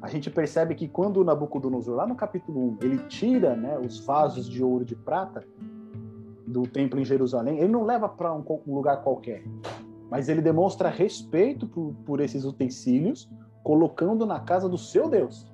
A 0.02 0.08
gente 0.08 0.30
percebe 0.30 0.76
que 0.76 0.88
quando 0.88 1.24
Nabucodonosor, 1.24 1.96
lá 1.96 2.06
no 2.06 2.16
capítulo 2.16 2.72
1, 2.74 2.78
ele 2.82 2.98
tira 3.08 3.56
né, 3.56 3.80
os 3.80 4.00
vasos 4.06 4.48
de 4.48 4.64
ouro 4.64 4.84
e 4.84 4.86
de 4.86 4.96
prata 4.96 5.44
do 6.46 6.64
templo 6.64 7.00
em 7.00 7.06
Jerusalém, 7.06 7.58
ele 7.60 7.72
não 7.72 7.84
leva 7.84 8.08
para 8.08 8.34
um, 8.34 8.44
um, 8.68 8.76
lugar 8.76 9.02
qualquer, 9.04 9.44
mas 10.10 10.30
ele 10.30 10.42
demonstra 10.42 10.90
respeito 10.90 11.68
por, 11.68 11.94
por 12.06 12.20
esses 12.22 12.46
utensílios, 12.46 13.30
colocando 13.64 14.26
na 14.26 14.40
casa 14.40 14.70
do 14.70 14.78
seu 14.78 15.10
Deus. 15.10 15.52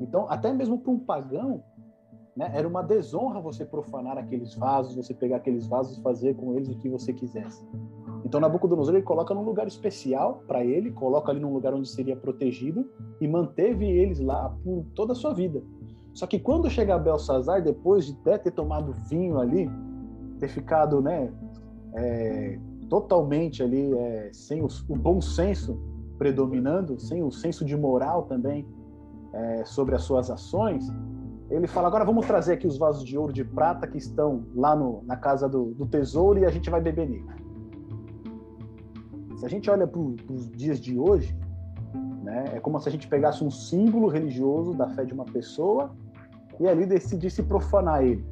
Então, 0.00 0.26
até 0.30 0.52
mesmo 0.52 0.78
para 0.78 0.92
um 0.92 0.98
pagão, 0.98 1.64
né, 2.36 2.50
era 2.54 2.66
uma 2.66 2.82
desonra 2.82 3.40
você 3.40 3.64
profanar 3.64 4.16
aqueles 4.16 4.54
vasos, 4.54 4.94
você 4.94 5.12
pegar 5.12 5.38
aqueles 5.38 5.66
vasos 5.66 5.98
e 5.98 6.02
fazer 6.02 6.36
com 6.36 6.54
eles 6.54 6.68
o 6.68 6.78
que 6.78 6.88
você 6.88 7.12
quisesse. 7.12 7.66
Então 8.26 8.40
Nabucodonosor 8.40 8.96
ele 8.96 9.04
coloca 9.04 9.32
num 9.32 9.44
lugar 9.44 9.68
especial 9.68 10.42
para 10.48 10.64
ele, 10.64 10.90
coloca 10.90 11.30
ali 11.30 11.38
num 11.38 11.52
lugar 11.52 11.72
onde 11.72 11.88
seria 11.88 12.16
protegido 12.16 12.84
e 13.20 13.28
manteve 13.28 13.86
eles 13.86 14.18
lá 14.18 14.52
por 14.64 14.84
toda 14.96 15.12
a 15.12 15.14
sua 15.14 15.32
vida. 15.32 15.62
Só 16.12 16.26
que 16.26 16.36
quando 16.40 16.68
chega 16.68 16.98
Belsazar, 16.98 17.62
depois 17.62 18.04
de 18.04 18.14
até 18.14 18.36
ter 18.36 18.50
tomado 18.50 18.92
vinho 19.08 19.38
ali, 19.38 19.70
ter 20.40 20.48
ficado, 20.48 21.00
né, 21.00 21.32
é, 21.94 22.58
totalmente 22.90 23.62
ali 23.62 23.96
é, 23.96 24.30
sem 24.32 24.60
o, 24.60 24.66
o, 24.88 24.96
bom 24.96 25.20
senso 25.20 25.78
predominando, 26.18 26.98
sem 26.98 27.22
o 27.22 27.30
senso 27.30 27.64
de 27.64 27.76
moral 27.76 28.24
também 28.24 28.66
é, 29.32 29.64
sobre 29.64 29.94
as 29.94 30.02
suas 30.02 30.32
ações, 30.32 30.88
ele 31.48 31.68
fala: 31.68 31.86
agora 31.86 32.04
vamos 32.04 32.26
trazer 32.26 32.54
aqui 32.54 32.66
os 32.66 32.76
vasos 32.76 33.04
de 33.04 33.16
ouro 33.16 33.32
de 33.32 33.44
prata 33.44 33.86
que 33.86 33.98
estão 33.98 34.46
lá 34.52 34.74
no, 34.74 35.04
na 35.04 35.16
casa 35.16 35.48
do, 35.48 35.66
do 35.74 35.86
tesouro 35.86 36.40
e 36.40 36.44
a 36.44 36.50
gente 36.50 36.68
vai 36.68 36.80
beber 36.80 37.08
nele. 37.08 37.45
Se 39.36 39.44
a 39.44 39.48
gente 39.48 39.70
olha 39.70 39.86
para 39.86 40.00
os 40.00 40.50
dias 40.50 40.80
de 40.80 40.98
hoje, 40.98 41.36
né, 42.22 42.44
é 42.54 42.60
como 42.60 42.80
se 42.80 42.88
a 42.88 42.92
gente 42.92 43.06
pegasse 43.06 43.44
um 43.44 43.50
símbolo 43.50 44.08
religioso 44.08 44.72
da 44.72 44.88
fé 44.88 45.04
de 45.04 45.12
uma 45.12 45.26
pessoa 45.26 45.94
e 46.58 46.66
ali 46.66 46.86
decidisse 46.86 47.42
profanar 47.42 48.02
ele. 48.02 48.24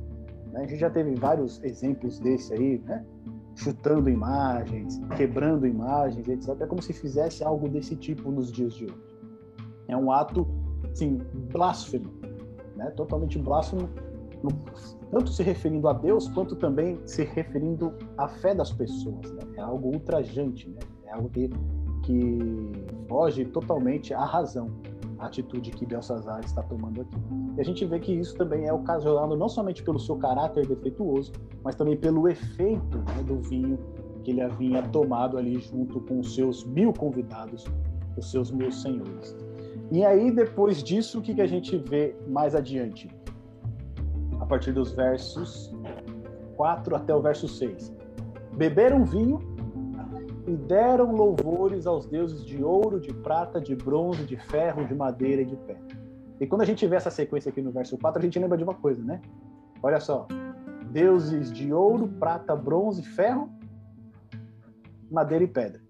Né? 0.51 0.61
A 0.61 0.67
gente 0.67 0.79
já 0.79 0.89
teve 0.89 1.15
vários 1.15 1.63
exemplos 1.63 2.19
desse 2.19 2.55
aí, 2.55 2.79
né? 2.87 3.05
chutando 3.55 4.09
imagens, 4.09 5.01
quebrando 5.17 5.67
imagens, 5.67 6.27
etc. 6.27 6.61
É 6.61 6.67
como 6.67 6.83
se 6.83 6.93
fizesse 6.93 7.45
algo 7.45 7.69
desse 7.69 7.95
tipo 7.95 8.31
nos 8.31 8.51
dias 8.51 8.73
de 8.75 8.85
hoje. 8.85 9.05
É 9.89 9.97
um 9.97 10.11
ato, 10.11 10.47
assim, 10.91 11.19
blasfemo, 11.53 12.11
né? 12.77 12.91
totalmente 12.93 13.39
blasfemo, 13.39 13.91
tanto 15.11 15.31
se 15.31 15.43
referindo 15.43 15.87
a 15.87 15.93
Deus, 15.93 16.29
quanto 16.29 16.57
também 16.57 16.99
se 17.07 17.25
referindo 17.25 17.95
à 18.17 18.27
fé 18.27 18.55
das 18.55 18.73
pessoas. 18.73 19.31
Né? 19.33 19.43
É 19.59 19.61
algo 19.61 19.89
ultrajante, 19.89 20.69
né? 20.71 20.79
Algo 21.15 21.29
que, 21.29 21.49
que 22.03 22.39
foge 23.09 23.45
totalmente 23.47 24.13
à 24.13 24.25
razão, 24.25 24.71
a 25.19 25.27
atitude 25.27 25.71
que 25.71 25.87
Belsazar 25.87 26.41
está 26.41 26.63
tomando 26.63 27.03
aqui. 27.03 27.17
E 27.57 27.61
a 27.61 27.65
gente 27.65 27.85
vê 27.85 27.99
que 27.99 28.13
isso 28.13 28.37
também 28.37 28.67
é 28.67 28.73
ocasionado 28.73 29.37
não 29.37 29.49
somente 29.49 29.83
pelo 29.83 29.99
seu 29.99 30.17
caráter 30.17 30.67
defeituoso, 30.67 31.33
mas 31.63 31.75
também 31.75 31.97
pelo 31.97 32.29
efeito 32.29 32.99
né, 32.99 33.23
do 33.27 33.37
vinho 33.41 33.79
que 34.23 34.31
ele 34.31 34.41
havia 34.41 34.83
tomado 34.89 35.37
ali 35.37 35.61
junto 35.61 36.01
com 36.01 36.19
os 36.19 36.35
seus 36.35 36.65
mil 36.65 36.93
convidados, 36.93 37.65
os 38.17 38.31
seus 38.31 38.51
mil 38.51 38.71
senhores. 38.73 39.37
E 39.93 40.05
aí, 40.05 40.31
depois 40.31 40.83
disso, 40.83 41.19
o 41.19 41.23
que, 41.23 41.35
que 41.35 41.43
a 41.43 41.47
gente 41.47 41.77
vê 41.77 42.17
mais 42.27 42.55
adiante? 42.55 43.09
A 44.41 44.47
partir 44.47 44.73
dos 44.73 44.93
versos 44.93 45.75
4 46.57 46.97
até 46.97 47.15
o 47.15 47.21
verso 47.21 47.47
6. 47.47 47.95
Beberam 48.57 49.05
vinho 49.05 49.54
e 50.47 50.55
deram 50.55 51.15
louvores 51.15 51.87
aos 51.87 52.07
deuses 52.07 52.45
de 52.45 52.63
ouro, 52.63 53.01
de 53.01 53.13
prata, 53.13 53.61
de 53.61 53.75
bronze, 53.75 54.25
de 54.25 54.37
ferro, 54.37 54.87
de 54.87 54.95
madeira 54.95 55.43
e 55.43 55.45
de 55.45 55.57
pedra. 55.57 55.97
E 56.41 56.47
quando 56.47 56.63
a 56.63 56.65
gente 56.65 56.87
vê 56.87 56.97
essa 56.97 57.11
sequência 57.11 57.49
aqui 57.49 57.63
no 57.63 57.71
verso 57.71 57.97
4, 57.97 58.19
a 58.19 58.23
gente 58.23 58.39
lembra 58.39 58.59
de 58.59 58.65
uma 58.65 58.75
coisa, 58.75 59.03
né? 59.03 59.21
Olha 59.83 60.01
só. 60.01 60.27
Deuses 60.91 61.51
de 61.51 61.73
ouro, 61.73 62.09
prata, 62.21 62.55
bronze, 62.55 63.03
ferro, 63.03 63.51
madeira 65.11 65.45
e 65.45 65.49
pedra. 65.49 65.81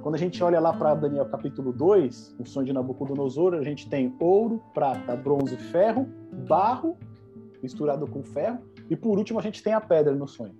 Quando 0.00 0.14
a 0.14 0.18
gente 0.18 0.42
olha 0.44 0.60
lá 0.60 0.72
para 0.72 0.94
Daniel 0.94 1.26
capítulo 1.26 1.72
2, 1.72 2.36
o 2.38 2.46
sonho 2.46 2.66
de 2.66 2.72
Nabucodonosor, 2.72 3.54
a 3.54 3.62
gente 3.62 3.88
tem 3.88 4.14
ouro, 4.20 4.62
prata, 4.72 5.16
bronze, 5.16 5.56
ferro, 5.56 6.06
barro 6.46 6.96
misturado 7.62 8.06
com 8.06 8.22
ferro, 8.22 8.60
e 8.88 8.96
por 8.96 9.18
último 9.18 9.38
a 9.38 9.42
gente 9.42 9.62
tem 9.62 9.72
a 9.72 9.80
pedra 9.80 10.14
no 10.14 10.28
sonho. 10.28 10.54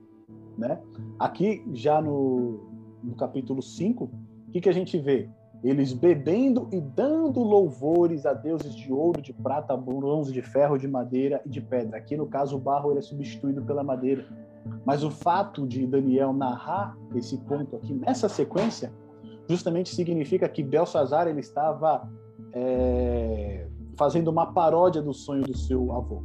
Né? 0.59 0.81
Aqui, 1.19 1.65
já 1.73 2.01
no, 2.01 2.76
no 3.07 3.15
capítulo 3.15 3.63
5, 3.63 4.05
o 4.05 4.51
que, 4.51 4.61
que 4.61 4.69
a 4.69 4.73
gente 4.73 4.99
vê? 4.99 5.29
Eles 5.63 5.93
bebendo 5.93 6.69
e 6.73 6.81
dando 6.81 7.41
louvores 7.41 8.27
a 8.27 8.35
deuses 8.35 8.75
de 8.75 8.93
ouro, 8.93 9.23
de 9.23 9.33
prata, 9.33 9.77
bronze, 9.77 10.33
de 10.33 10.43
ferro, 10.43 10.77
de 10.77 10.87
madeira 10.87 11.41
e 11.47 11.49
de 11.49 11.61
pedra. 11.61 11.97
Aqui, 11.97 12.17
no 12.17 12.27
caso, 12.27 12.57
o 12.57 12.61
barro 12.61 12.97
é 12.97 13.01
substituído 13.01 13.63
pela 13.63 13.83
madeira. 13.83 14.27
Mas 14.85 15.03
o 15.03 15.11
fato 15.11 15.67
de 15.67 15.87
Daniel 15.87 16.33
narrar 16.33 16.97
esse 17.15 17.39
ponto 17.39 17.77
aqui 17.77 17.95
nessa 17.95 18.29
sequência, 18.29 18.93
justamente 19.49 19.95
significa 19.95 20.49
que 20.49 20.63
Belsazar 20.63 21.27
ele 21.27 21.41
estava 21.41 22.09
é, 22.53 23.67
fazendo 23.97 24.29
uma 24.29 24.53
paródia 24.53 25.01
do 25.01 25.15
sonho 25.15 25.43
do 25.43 25.57
seu 25.57 25.93
avô. 25.93 26.23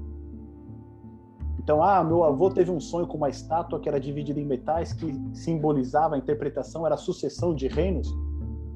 Então, 1.63 1.83
ah, 1.83 2.03
meu 2.03 2.23
avô 2.23 2.49
teve 2.49 2.71
um 2.71 2.79
sonho 2.79 3.05
com 3.05 3.17
uma 3.17 3.29
estátua 3.29 3.79
que 3.79 3.87
era 3.87 3.99
dividida 3.99 4.39
em 4.39 4.45
metais, 4.45 4.93
que 4.93 5.13
simbolizava 5.31 6.15
a 6.15 6.17
interpretação, 6.17 6.87
era 6.87 6.95
a 6.95 6.97
sucessão 6.97 7.53
de 7.53 7.67
reinos. 7.67 8.11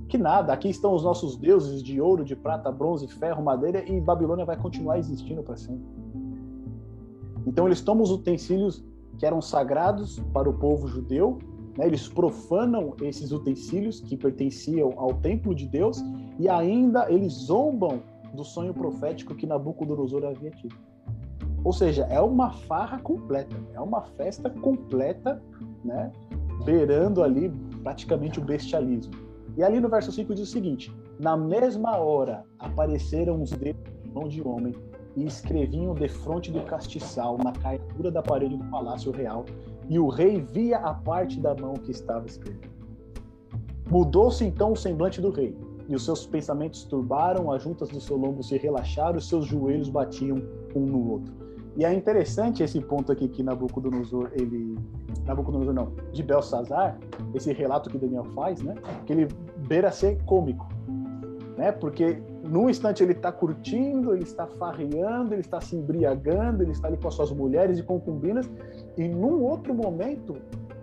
Que 0.07 0.19
nada, 0.19 0.53
aqui 0.53 0.69
estão 0.69 0.93
os 0.93 1.03
nossos 1.03 1.35
deuses 1.35 1.81
de 1.81 1.99
ouro, 1.99 2.23
de 2.23 2.35
prata, 2.35 2.71
bronze, 2.71 3.07
ferro, 3.07 3.43
madeira, 3.43 3.83
e 3.89 3.99
Babilônia 3.99 4.45
vai 4.45 4.55
continuar 4.55 4.99
existindo 4.99 5.41
para 5.41 5.55
sempre. 5.55 5.83
Então, 7.47 7.65
eles 7.65 7.81
tomam 7.81 8.03
os 8.03 8.11
utensílios 8.11 8.85
que 9.17 9.25
eram 9.25 9.41
sagrados 9.41 10.19
para 10.31 10.47
o 10.47 10.53
povo 10.53 10.87
judeu, 10.87 11.39
né? 11.75 11.87
eles 11.87 12.07
profanam 12.07 12.93
esses 13.01 13.31
utensílios 13.31 13.99
que 13.99 14.15
pertenciam 14.15 14.93
ao 14.97 15.11
templo 15.15 15.55
de 15.55 15.67
Deus, 15.67 16.03
e 16.37 16.47
ainda 16.47 17.11
eles 17.11 17.33
zombam 17.33 18.03
do 18.35 18.43
sonho 18.43 18.75
profético 18.75 19.33
que 19.33 19.47
Nabucodonosor 19.47 20.23
havia 20.23 20.51
tido. 20.51 20.75
Ou 21.65 21.73
seja, 21.73 22.03
é 22.11 22.21
uma 22.21 22.51
farra 22.51 22.99
completa, 22.99 23.55
é 23.73 23.81
uma 23.81 24.03
festa 24.03 24.51
completa, 24.51 25.41
né? 25.83 26.11
Beirando 26.63 27.23
ali 27.23 27.49
praticamente 27.81 28.39
o 28.39 28.43
bestialismo. 28.43 29.11
E 29.57 29.63
ali 29.63 29.79
no 29.79 29.89
verso 29.89 30.11
5 30.11 30.35
diz 30.35 30.47
o 30.47 30.51
seguinte: 30.51 30.95
Na 31.19 31.35
mesma 31.35 31.97
hora 31.97 32.43
apareceram 32.59 33.41
os 33.41 33.49
dedos 33.49 33.81
de 34.03 34.11
mão 34.11 34.27
de 34.27 34.47
homem 34.47 34.75
e 35.15 35.25
escreviam 35.25 35.95
defronte 35.95 36.51
do 36.51 36.61
castiçal 36.61 37.35
na 37.39 37.51
caiatura 37.51 38.11
da 38.11 38.21
parede 38.21 38.57
do 38.57 38.63
palácio 38.65 39.11
real, 39.11 39.43
e 39.89 39.97
o 39.97 40.07
rei 40.07 40.41
via 40.41 40.77
a 40.77 40.93
parte 40.93 41.39
da 41.39 41.55
mão 41.55 41.73
que 41.73 41.89
estava 41.89 42.27
escrita. 42.27 42.69
Mudou-se 43.89 44.45
então 44.45 44.73
o 44.73 44.75
semblante 44.75 45.19
do 45.19 45.31
rei, 45.31 45.57
e 45.87 45.95
os 45.95 46.05
seus 46.05 46.27
pensamentos 46.27 46.83
turbaram, 46.83 47.51
as 47.51 47.63
juntas 47.63 47.89
do 47.89 47.99
seu 47.99 48.17
lombo 48.17 48.43
se 48.43 48.55
relaxaram, 48.55 49.17
os 49.17 49.27
seus 49.27 49.45
joelhos 49.45 49.89
batiam 49.89 50.37
um 50.75 50.81
no 50.81 51.11
outro. 51.11 51.44
E 51.77 51.83
é 51.83 51.93
interessante 51.93 52.63
esse 52.63 52.79
ponto 52.79 53.11
aqui 53.11 53.27
que 53.27 53.43
Nabucodonosor, 53.43 54.29
ele. 54.33 54.77
Nabucodonosor 55.25 55.73
não, 55.73 55.91
de 56.11 56.23
Belsazar, 56.23 56.97
esse 57.33 57.51
relato 57.51 57.89
que 57.89 57.97
Daniel 57.97 58.23
faz, 58.33 58.61
né? 58.61 58.75
Que 59.05 59.13
ele 59.13 59.27
beira 59.67 59.91
ser 59.91 60.21
cômico. 60.23 60.67
né? 61.57 61.71
Porque 61.71 62.21
num 62.43 62.69
instante 62.69 63.03
ele 63.03 63.13
está 63.13 63.31
curtindo, 63.31 64.13
ele 64.13 64.23
está 64.23 64.47
farreando, 64.47 65.33
ele 65.33 65.41
está 65.41 65.59
se 65.59 65.75
embriagando, 65.75 66.63
ele 66.63 66.71
está 66.71 66.87
ali 66.87 66.97
com 66.97 67.07
as 67.07 67.13
suas 67.13 67.31
mulheres 67.31 67.79
e 67.79 67.83
concubinas, 67.83 68.49
e 68.97 69.07
num 69.07 69.43
outro 69.43 69.73
momento 69.73 70.35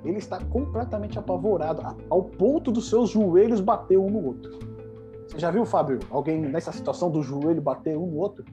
ele 0.04 0.18
está 0.18 0.42
completamente 0.44 1.18
apavorado, 1.18 1.96
ao 2.10 2.24
ponto 2.24 2.72
dos 2.72 2.88
seus 2.88 3.10
joelhos 3.10 3.60
bater 3.60 3.96
um 3.98 4.10
no 4.10 4.26
outro. 4.26 4.58
Você 5.28 5.38
já 5.38 5.50
viu, 5.50 5.64
Fábio, 5.64 6.00
alguém 6.10 6.40
nessa 6.40 6.72
situação 6.72 7.10
do 7.10 7.22
joelho 7.22 7.62
bater 7.62 7.96
um 7.96 8.06
no 8.06 8.18
outro? 8.18 8.44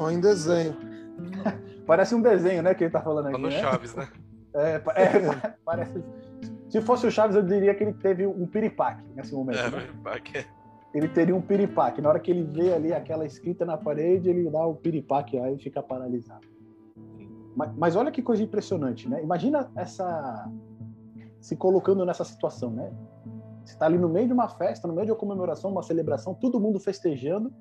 Só 0.00 0.10
em 0.10 0.18
desenho. 0.18 0.74
Parece 1.86 2.14
um 2.14 2.22
desenho, 2.22 2.62
né, 2.62 2.72
que 2.72 2.84
ele 2.84 2.90
tá 2.90 3.02
falando 3.02 3.26
aqui. 3.26 3.32
Tá 3.32 3.38
no 3.38 3.48
né? 3.50 3.60
Chaves, 3.60 3.94
né? 3.94 4.08
É, 4.54 4.82
é, 4.96 5.54
parece. 5.62 6.02
Se 6.70 6.80
fosse 6.80 7.06
o 7.06 7.10
Chaves, 7.10 7.36
eu 7.36 7.42
diria 7.42 7.74
que 7.74 7.84
ele 7.84 7.92
teve 7.92 8.26
um 8.26 8.46
piripaque 8.46 9.04
nesse 9.14 9.34
momento. 9.34 9.58
É, 9.58 9.70
né? 9.70 9.88
é. 10.34 10.44
Ele 10.94 11.06
teria 11.06 11.36
um 11.36 11.42
piripaque. 11.42 12.00
Na 12.00 12.08
hora 12.08 12.18
que 12.18 12.30
ele 12.30 12.44
vê 12.44 12.72
ali 12.72 12.94
aquela 12.94 13.26
escrita 13.26 13.64
na 13.66 13.76
parede, 13.76 14.30
ele 14.30 14.48
dá 14.48 14.64
o 14.64 14.74
piripaque 14.74 15.38
aí 15.38 15.54
e 15.54 15.58
fica 15.58 15.82
paralisado. 15.82 16.46
Mas, 17.54 17.74
mas 17.76 17.96
olha 17.96 18.10
que 18.10 18.22
coisa 18.22 18.42
impressionante, 18.42 19.08
né? 19.08 19.22
Imagina 19.22 19.70
essa 19.76 20.50
se 21.40 21.54
colocando 21.56 22.06
nessa 22.06 22.24
situação, 22.24 22.70
né? 22.70 22.90
Você 23.64 23.74
está 23.74 23.84
ali 23.84 23.98
no 23.98 24.08
meio 24.08 24.26
de 24.26 24.32
uma 24.32 24.48
festa, 24.48 24.88
no 24.88 24.94
meio 24.94 25.06
de 25.06 25.12
uma 25.12 25.18
comemoração, 25.18 25.70
uma 25.70 25.82
celebração, 25.82 26.34
todo 26.34 26.58
mundo 26.58 26.80
festejando, 26.80 27.52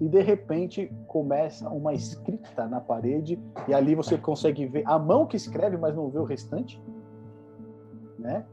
e 0.00 0.08
de 0.08 0.20
repente 0.22 0.92
começa 1.06 1.68
uma 1.68 1.92
escrita 1.92 2.66
na 2.66 2.80
parede 2.80 3.38
e 3.66 3.74
ali 3.74 3.94
você 3.94 4.16
consegue 4.16 4.66
ver 4.66 4.82
a 4.86 4.98
mão 4.98 5.26
que 5.26 5.36
escreve, 5.36 5.76
mas 5.76 5.94
não 5.94 6.08
vê 6.08 6.18
o 6.18 6.24
restante, 6.24 6.80
né? 8.18 8.44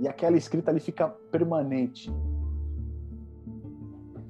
E 0.00 0.08
aquela 0.08 0.36
escrita 0.36 0.70
ali 0.70 0.80
fica 0.80 1.08
permanente. 1.30 2.12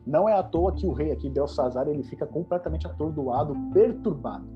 Não 0.06 0.28
é 0.28 0.34
à 0.34 0.42
toa 0.42 0.72
que 0.72 0.86
o 0.86 0.92
rei 0.92 1.10
aqui, 1.10 1.30
Belsazar, 1.30 1.88
ele 1.88 2.02
fica 2.02 2.26
completamente 2.26 2.86
atordoado, 2.86 3.56
perturbado. 3.72 4.46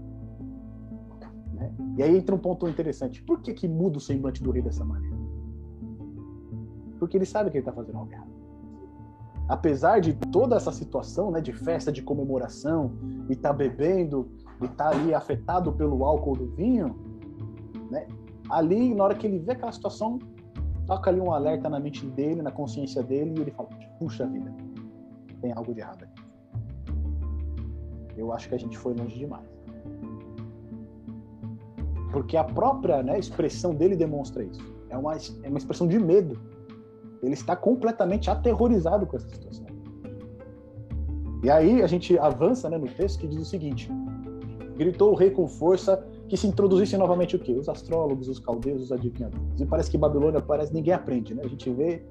Né? 1.55 1.75
E 1.97 2.03
aí 2.03 2.19
entra 2.19 2.35
um 2.35 2.39
ponto 2.39 2.69
interessante. 2.69 3.23
Por 3.23 3.41
que, 3.41 3.55
que 3.55 3.67
muda 3.67 3.97
o 3.97 4.01
semblante 4.01 4.43
do 4.43 4.51
rei 4.51 4.63
dessa 4.63 4.85
maneira? 4.85 5.17
Porque 6.99 7.17
ele 7.17 7.25
sabe 7.25 7.51
que 7.51 7.57
ele 7.57 7.63
está 7.63 7.73
fazendo 7.73 7.97
algo 7.97 8.13
errado 8.13 8.38
apesar 9.49 10.01
de 10.01 10.13
toda 10.13 10.57
essa 10.57 10.71
situação, 10.71 11.31
né, 11.31 11.41
de 11.41 11.53
festa, 11.53 11.91
de 11.91 12.03
comemoração, 12.03 12.93
e 13.31 13.35
tá 13.35 13.53
bebendo, 13.53 14.31
e 14.63 14.69
tá 14.69 14.91
ali 14.91 15.15
afetado 15.15 15.73
pelo 15.73 16.05
álcool 16.05 16.37
do 16.37 16.47
vinho, 16.55 16.95
né, 17.91 18.07
ali, 18.51 18.95
na 18.95 19.05
hora 19.05 19.15
que 19.15 19.27
ele 19.27 19.39
vê 19.39 19.53
aquela 19.53 19.73
situação, 19.73 20.19
toca 20.87 21.11
ali 21.11 21.21
um 21.21 21.33
alerta 21.33 21.69
na 21.69 21.81
mente 21.81 22.05
dele, 22.07 22.43
na 22.43 22.51
consciência 22.51 23.03
dele, 23.03 23.35
e 23.37 23.41
ele 23.41 23.51
fala: 23.51 23.69
puxa 23.99 24.27
vida, 24.27 24.55
tem 25.41 25.53
algo 25.53 25.73
de 25.73 25.81
errado 25.81 26.05
aqui. 26.05 26.23
Eu 28.17 28.33
acho 28.33 28.49
que 28.49 28.55
a 28.55 28.59
gente 28.59 28.77
foi 28.77 28.95
longe 28.95 29.17
demais. 29.17 29.49
Porque 32.11 32.37
a 32.37 32.43
própria 32.43 33.03
né, 33.03 33.19
expressão 33.19 33.75
dele 33.75 33.95
demonstra 33.95 34.43
isso. 34.43 34.61
É 34.89 34.97
uma, 34.97 35.15
é 35.15 35.49
uma 35.49 35.59
expressão 35.59 35.87
de 35.87 35.99
medo 35.99 36.41
ele 37.23 37.35
está 37.35 37.57
completamente 37.57 38.31
aterrorizado 38.31 39.07
com 39.07 39.17
essa 39.17 39.29
situação. 39.29 39.67
E 41.43 41.51
aí 41.51 41.83
a 41.83 41.87
gente 41.87 42.19
avança 42.19 42.69
né, 42.69 42.77
no 42.79 42.89
texto 42.89 43.21
que 43.21 43.29
diz 43.29 43.41
o 43.41 43.45
seguinte: 43.45 43.91
gritou 44.77 45.13
o 45.13 45.15
rei 45.15 45.31
com 45.31 45.47
força 45.47 46.05
que 46.29 46.37
se 46.37 46.47
introduzisse 46.47 46.97
novamente 46.97 47.37
o 47.37 47.39
quê? 47.39 47.53
Os 47.53 47.69
astrólogos, 47.69 48.29
os 48.29 48.39
caldeus, 48.39 48.83
os 48.83 48.93
adivinhadores. 48.93 49.61
E 49.61 49.67
parece 49.67 49.91
que 49.91 49.97
Babilônia 49.97 50.41
parece 50.41 50.75
ninguém 50.75 50.93
aprende, 50.93 51.35
né? 51.35 51.43
A 51.45 51.49
gente 51.49 51.71
vê 51.71 52.03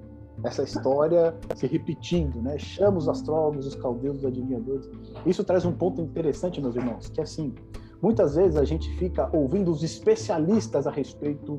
essa 0.43 0.63
história 0.63 1.35
se 1.55 1.67
repetindo, 1.67 2.41
né? 2.41 2.57
Chama 2.57 2.97
os 2.97 3.09
astrólogos, 3.09 3.67
os 3.67 3.75
caldeus, 3.75 4.17
os 4.17 4.25
adivinhadores. 4.25 4.89
Isso 5.25 5.43
traz 5.43 5.65
um 5.65 5.71
ponto 5.71 6.01
interessante, 6.01 6.61
meus 6.61 6.75
irmãos, 6.75 7.09
que 7.09 7.19
é 7.19 7.23
assim, 7.23 7.53
muitas 8.01 8.35
vezes 8.35 8.55
a 8.55 8.63
gente 8.63 8.89
fica 8.97 9.29
ouvindo 9.35 9.69
os 9.69 9.83
especialistas 9.83 10.87
a 10.87 10.91
respeito 10.91 11.57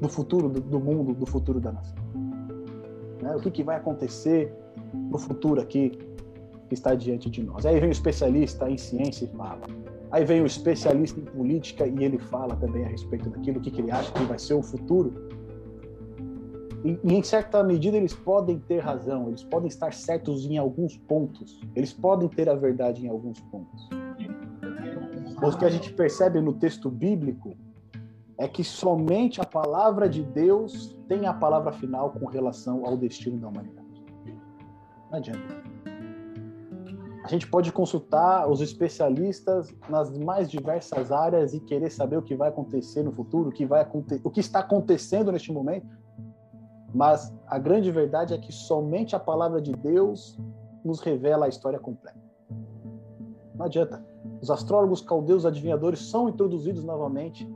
do 0.00 0.08
futuro 0.08 0.48
do 0.48 0.78
mundo, 0.78 1.14
do 1.14 1.26
futuro 1.26 1.58
da 1.58 1.72
nação 1.72 2.27
né? 3.22 3.34
O 3.36 3.40
que, 3.40 3.50
que 3.50 3.62
vai 3.62 3.76
acontecer 3.76 4.52
no 4.94 5.18
futuro 5.18 5.60
aqui 5.60 5.90
que 6.68 6.74
está 6.74 6.94
diante 6.94 7.30
de 7.30 7.42
nós? 7.42 7.66
Aí 7.66 7.78
vem 7.78 7.88
o 7.88 7.92
especialista 7.92 8.68
em 8.70 8.76
ciência 8.76 9.24
e 9.24 9.36
fala. 9.36 9.62
Aí 10.10 10.24
vem 10.24 10.42
o 10.42 10.46
especialista 10.46 11.20
em 11.20 11.24
política 11.24 11.86
e 11.86 12.04
ele 12.04 12.18
fala 12.18 12.56
também 12.56 12.84
a 12.84 12.88
respeito 12.88 13.28
daquilo, 13.28 13.60
que, 13.60 13.70
que 13.70 13.80
ele 13.80 13.90
acha 13.90 14.10
que 14.12 14.22
vai 14.24 14.38
ser 14.38 14.54
o 14.54 14.62
futuro. 14.62 15.28
E, 16.84 16.98
e, 17.02 17.14
em 17.14 17.22
certa 17.22 17.62
medida 17.62 17.96
eles 17.96 18.14
podem 18.14 18.58
ter 18.60 18.78
razão, 18.78 19.28
eles 19.28 19.42
podem 19.42 19.68
estar 19.68 19.92
certos 19.92 20.46
em 20.46 20.56
alguns 20.56 20.96
pontos, 20.96 21.60
eles 21.74 21.92
podem 21.92 22.28
ter 22.28 22.48
a 22.48 22.54
verdade 22.54 23.04
em 23.04 23.08
alguns 23.08 23.40
pontos. 23.40 23.88
O 25.42 25.56
que 25.56 25.64
a 25.64 25.70
gente 25.70 25.92
percebe 25.92 26.40
no 26.40 26.52
texto 26.52 26.90
bíblico 26.90 27.56
é 28.38 28.46
que 28.46 28.62
somente 28.62 29.40
a 29.40 29.44
palavra 29.44 30.08
de 30.08 30.22
Deus 30.22 30.96
tem 31.08 31.26
a 31.26 31.34
palavra 31.34 31.72
final 31.72 32.10
com 32.12 32.26
relação 32.26 32.86
ao 32.86 32.96
destino 32.96 33.38
da 33.38 33.48
humanidade. 33.48 33.88
Não 35.10 35.18
adianta. 35.18 35.68
A 37.24 37.28
gente 37.28 37.46
pode 37.48 37.72
consultar 37.72 38.48
os 38.48 38.60
especialistas 38.60 39.74
nas 39.88 40.16
mais 40.16 40.48
diversas 40.48 41.10
áreas 41.10 41.52
e 41.52 41.60
querer 41.60 41.90
saber 41.90 42.16
o 42.16 42.22
que 42.22 42.34
vai 42.34 42.48
acontecer 42.48 43.02
no 43.02 43.12
futuro, 43.12 43.50
o 43.50 43.52
que 43.52 43.66
vai 43.66 43.86
o 44.24 44.30
que 44.30 44.40
está 44.40 44.60
acontecendo 44.60 45.32
neste 45.32 45.52
momento, 45.52 45.86
mas 46.94 47.34
a 47.46 47.58
grande 47.58 47.90
verdade 47.90 48.32
é 48.32 48.38
que 48.38 48.52
somente 48.52 49.14
a 49.14 49.20
palavra 49.20 49.60
de 49.60 49.72
Deus 49.72 50.38
nos 50.84 51.00
revela 51.00 51.46
a 51.46 51.48
história 51.48 51.78
completa. 51.78 52.18
Não 53.54 53.66
adianta. 53.66 54.02
Os 54.40 54.50
astrólogos, 54.50 55.00
caldeus, 55.00 55.44
adivinhadores 55.44 56.08
são 56.08 56.28
introduzidos 56.28 56.84
novamente 56.84 57.46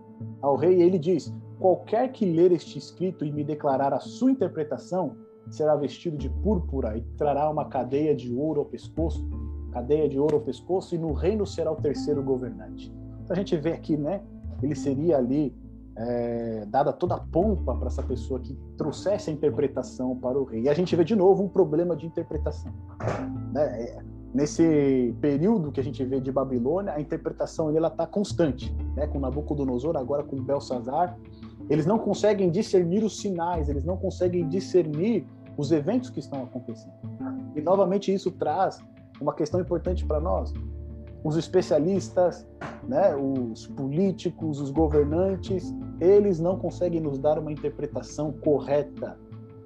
ao 0.42 0.57
rei 0.57 0.78
e 0.78 0.83
ele 0.83 0.98
diz: 0.98 1.33
Qualquer 1.59 2.11
que 2.11 2.26
ler 2.26 2.52
este 2.52 2.78
escrito 2.78 3.24
e 3.24 3.33
me 3.33 3.44
declarar 3.44 3.94
a 3.94 4.00
sua 4.00 4.31
interpretação 4.31 5.16
será 5.48 5.76
vestido 5.76 6.16
de 6.16 6.28
púrpura 6.28 6.96
e 6.96 7.02
trará 7.16 7.48
uma 7.48 7.66
cadeia 7.66 8.14
de 8.14 8.35
ouro 8.35 8.61
ao 8.61 8.66
pescoço, 8.66 9.26
cadeia 9.70 10.09
de 10.09 10.18
ouro 10.18 10.37
ao 10.37 10.42
pescoço, 10.42 10.94
e 10.94 10.98
no 10.98 11.12
reino 11.12 11.46
será 11.46 11.70
o 11.70 11.76
terceiro 11.76 12.22
governante. 12.22 12.92
Então 13.22 13.35
a 13.35 13.38
gente 13.38 13.57
vê 13.57 13.72
aqui, 13.72 13.96
né? 13.96 14.22
Ele 14.62 14.74
seria 14.74 15.18
ali 15.18 15.55
é, 15.96 16.64
dada 16.68 16.92
toda 16.92 17.16
a 17.16 17.20
pompa 17.20 17.74
para 17.74 17.87
essa 17.87 18.02
pessoa 18.02 18.40
que 18.40 18.57
trouxesse 18.76 19.31
a 19.31 19.33
interpretação 19.33 20.16
para 20.16 20.38
o 20.38 20.44
rei. 20.44 20.62
E 20.62 20.68
a 20.68 20.74
gente 20.74 20.94
vê 20.96 21.05
de 21.05 21.14
novo 21.14 21.42
um 21.42 21.48
problema 21.48 21.96
de 21.96 22.07
interpretação. 22.07 22.72
Né? 23.52 24.02
Nesse 24.35 25.14
período 25.21 25.71
que 25.71 25.79
a 25.79 25.85
gente 25.85 26.03
vê 26.05 26.18
de 26.18 26.33
Babilônia, 26.33 26.95
a 26.95 27.01
interpretação 27.01 27.75
ela 27.77 27.88
está 27.88 28.07
constante, 28.07 28.75
né? 28.97 29.07
com 29.07 29.18
Nabucodonosor, 29.18 29.97
agora 29.97 30.23
com 30.23 30.42
Belsazar. 30.42 31.18
Eles 31.68 31.85
não 31.85 31.99
conseguem 31.99 32.51
discernir 32.51 33.05
os 33.05 33.21
sinais, 33.21 33.68
eles 33.68 33.85
não 33.85 33.97
conseguem 33.97 34.49
discernir 34.49 35.27
os 35.57 35.71
eventos 35.71 36.09
que 36.09 36.18
estão 36.18 36.42
acontecendo. 36.42 36.95
E 37.55 37.61
novamente 37.61 38.12
isso 38.12 38.31
traz 38.31 38.81
uma 39.21 39.35
questão 39.35 39.61
importante 39.61 40.05
para 40.05 40.18
nós. 40.18 40.53
Os 41.23 41.37
especialistas, 41.37 42.47
né, 42.88 43.14
os 43.14 43.66
políticos, 43.66 44.61
os 44.61 44.71
governantes, 44.71 45.73
eles 46.01 46.40
não 46.40 46.59
conseguem 46.59 47.01
nos 47.01 47.18
dar 47.18 47.38
uma 47.38 47.53
interpretação 47.53 48.33
correta 48.33 49.16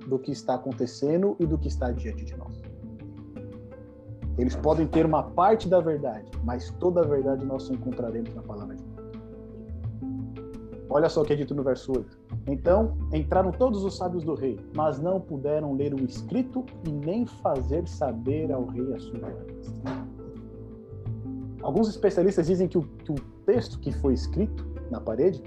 do 0.08 0.18
que 0.18 0.32
está 0.32 0.56
acontecendo 0.56 1.36
e 1.38 1.46
do 1.46 1.56
que 1.56 1.68
está 1.68 1.92
diante 1.92 2.24
de 2.24 2.36
nós. 2.36 2.65
Eles 4.38 4.54
podem 4.54 4.86
ter 4.86 5.06
uma 5.06 5.22
parte 5.22 5.68
da 5.68 5.80
verdade, 5.80 6.30
mas 6.44 6.70
toda 6.78 7.00
a 7.00 7.04
verdade 7.04 7.44
nós 7.44 7.62
só 7.64 7.72
encontraremos 7.72 8.34
na 8.34 8.42
palavra 8.42 8.76
de 8.76 8.82
Deus. 8.82 8.96
Olha 10.88 11.08
só 11.08 11.22
o 11.22 11.24
que 11.24 11.32
é 11.32 11.36
dito 11.36 11.54
no 11.54 11.62
verso 11.62 11.92
8. 11.92 12.18
Então 12.46 12.96
entraram 13.12 13.50
todos 13.50 13.82
os 13.82 13.96
sábios 13.96 14.24
do 14.24 14.34
rei, 14.34 14.60
mas 14.74 15.00
não 15.00 15.20
puderam 15.20 15.74
ler 15.74 15.92
o 15.94 16.04
escrito 16.04 16.64
e 16.86 16.90
nem 16.90 17.26
fazer 17.26 17.86
saber 17.88 18.52
ao 18.52 18.66
rei 18.66 18.94
a 18.94 18.98
sua 18.98 19.18
verdade. 19.18 19.56
Alguns 21.62 21.88
especialistas 21.88 22.46
dizem 22.46 22.68
que 22.68 22.78
o, 22.78 22.82
que 22.82 23.10
o 23.10 23.16
texto 23.44 23.80
que 23.80 23.90
foi 23.90 24.14
escrito 24.14 24.64
na 24.90 25.00
parede, 25.00 25.42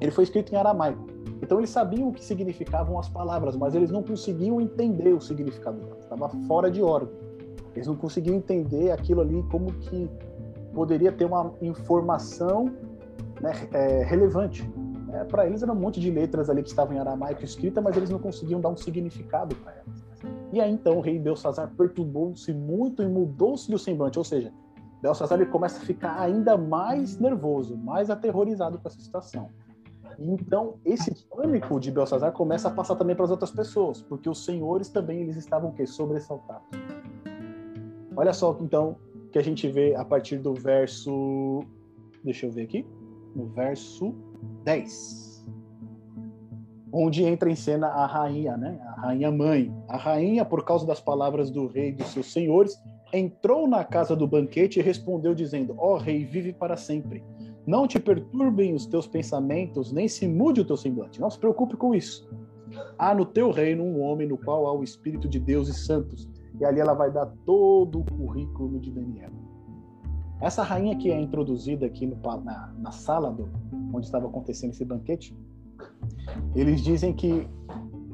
ele 0.00 0.10
foi 0.10 0.24
escrito 0.24 0.52
em 0.52 0.56
aramaico. 0.56 1.04
Então 1.40 1.58
eles 1.58 1.70
sabiam 1.70 2.08
o 2.08 2.12
que 2.12 2.24
significavam 2.24 2.98
as 2.98 3.08
palavras, 3.08 3.54
mas 3.56 3.74
eles 3.74 3.90
não 3.90 4.02
conseguiam 4.02 4.60
entender 4.60 5.12
o 5.12 5.20
significado. 5.20 5.78
Estava 6.00 6.28
fora 6.48 6.70
de 6.70 6.82
ordem. 6.82 7.23
Eles 7.74 7.86
não 7.86 7.96
conseguiam 7.96 8.36
entender 8.36 8.90
aquilo 8.90 9.20
ali 9.20 9.42
como 9.50 9.72
que 9.72 10.08
poderia 10.72 11.12
ter 11.12 11.24
uma 11.24 11.52
informação 11.60 12.72
né, 13.40 13.52
é, 13.72 14.04
relevante. 14.04 14.68
É, 15.12 15.24
para 15.24 15.46
eles 15.46 15.62
era 15.62 15.72
um 15.72 15.76
monte 15.76 16.00
de 16.00 16.10
letras 16.10 16.50
ali 16.50 16.62
que 16.62 16.68
estavam 16.68 16.96
em 16.96 16.98
aramaico 16.98 17.44
escrita, 17.44 17.80
mas 17.80 17.96
eles 17.96 18.10
não 18.10 18.18
conseguiam 18.18 18.60
dar 18.60 18.68
um 18.68 18.76
significado 18.76 19.54
para 19.56 19.72
elas. 19.72 20.04
E 20.52 20.60
aí 20.60 20.72
então 20.72 20.98
o 20.98 21.00
rei 21.00 21.18
Belsazar 21.18 21.70
perturbou-se 21.76 22.52
muito 22.52 23.02
e 23.02 23.08
mudou-se 23.08 23.72
o 23.72 23.78
semblante, 23.78 24.18
ou 24.18 24.24
seja, 24.24 24.52
Belsazar 25.00 25.38
ele 25.38 25.50
começa 25.50 25.78
a 25.78 25.84
ficar 25.84 26.18
ainda 26.18 26.56
mais 26.56 27.18
nervoso, 27.18 27.76
mais 27.76 28.08
aterrorizado 28.10 28.78
com 28.78 28.88
essa 28.88 28.98
situação. 29.00 29.50
Então, 30.18 30.76
esse 30.84 31.12
pânico 31.26 31.78
de 31.80 31.90
Belsazar 31.90 32.32
começa 32.32 32.68
a 32.68 32.70
passar 32.70 32.94
também 32.96 33.14
para 33.14 33.24
as 33.24 33.30
outras 33.30 33.50
pessoas, 33.50 34.00
porque 34.00 34.28
os 34.28 34.44
senhores 34.44 34.88
também 34.88 35.20
eles 35.20 35.36
estavam 35.36 35.70
o 35.70 35.72
quê? 35.72 35.86
Sobressaltados. 35.86 36.66
Olha 38.16 38.32
só, 38.32 38.56
então, 38.60 38.96
que 39.32 39.38
a 39.38 39.42
gente 39.42 39.68
vê 39.68 39.94
a 39.94 40.04
partir 40.04 40.38
do 40.38 40.54
verso. 40.54 41.64
Deixa 42.22 42.46
eu 42.46 42.50
ver 42.50 42.62
aqui. 42.62 42.86
No 43.34 43.46
verso 43.46 44.14
10. 44.64 45.44
Onde 46.92 47.24
entra 47.24 47.50
em 47.50 47.56
cena 47.56 47.88
a 47.88 48.06
rainha, 48.06 48.56
né? 48.56 48.80
A 48.86 49.00
rainha 49.00 49.32
mãe. 49.32 49.74
A 49.88 49.96
rainha, 49.96 50.44
por 50.44 50.64
causa 50.64 50.86
das 50.86 51.00
palavras 51.00 51.50
do 51.50 51.66
rei 51.66 51.88
e 51.88 51.92
dos 51.92 52.06
seus 52.08 52.32
senhores, 52.32 52.80
entrou 53.12 53.66
na 53.66 53.82
casa 53.82 54.14
do 54.14 54.26
banquete 54.26 54.78
e 54.78 54.82
respondeu, 54.82 55.34
dizendo: 55.34 55.74
Ó 55.78 55.94
oh, 55.94 55.98
rei, 55.98 56.24
vive 56.24 56.52
para 56.52 56.76
sempre. 56.76 57.24
Não 57.66 57.88
te 57.88 57.98
perturbem 57.98 58.74
os 58.74 58.86
teus 58.86 59.06
pensamentos, 59.06 59.90
nem 59.90 60.06
se 60.06 60.28
mude 60.28 60.60
o 60.60 60.64
teu 60.64 60.76
semblante. 60.76 61.20
Não 61.20 61.30
se 61.30 61.38
preocupe 61.38 61.76
com 61.76 61.94
isso. 61.94 62.28
Há 62.98 63.14
no 63.14 63.24
teu 63.24 63.50
reino 63.50 63.82
um 63.82 64.00
homem 64.00 64.28
no 64.28 64.36
qual 64.36 64.66
há 64.66 64.72
o 64.72 64.84
Espírito 64.84 65.28
de 65.28 65.40
Deus 65.40 65.68
e 65.68 65.74
santos. 65.74 66.28
E 66.60 66.64
ali 66.64 66.80
ela 66.80 66.94
vai 66.94 67.10
dar 67.10 67.26
todo 67.44 68.00
o 68.00 68.04
currículo 68.04 68.78
de 68.78 68.90
Daniel. 68.90 69.30
Essa 70.40 70.62
rainha 70.62 70.96
que 70.96 71.10
é 71.10 71.20
introduzida 71.20 71.86
aqui 71.86 72.06
no, 72.06 72.16
na, 72.42 72.72
na 72.78 72.90
sala 72.90 73.30
do, 73.30 73.48
onde 73.92 74.06
estava 74.06 74.26
acontecendo 74.26 74.70
esse 74.70 74.84
banquete, 74.84 75.36
eles 76.54 76.80
dizem 76.80 77.12
que 77.12 77.48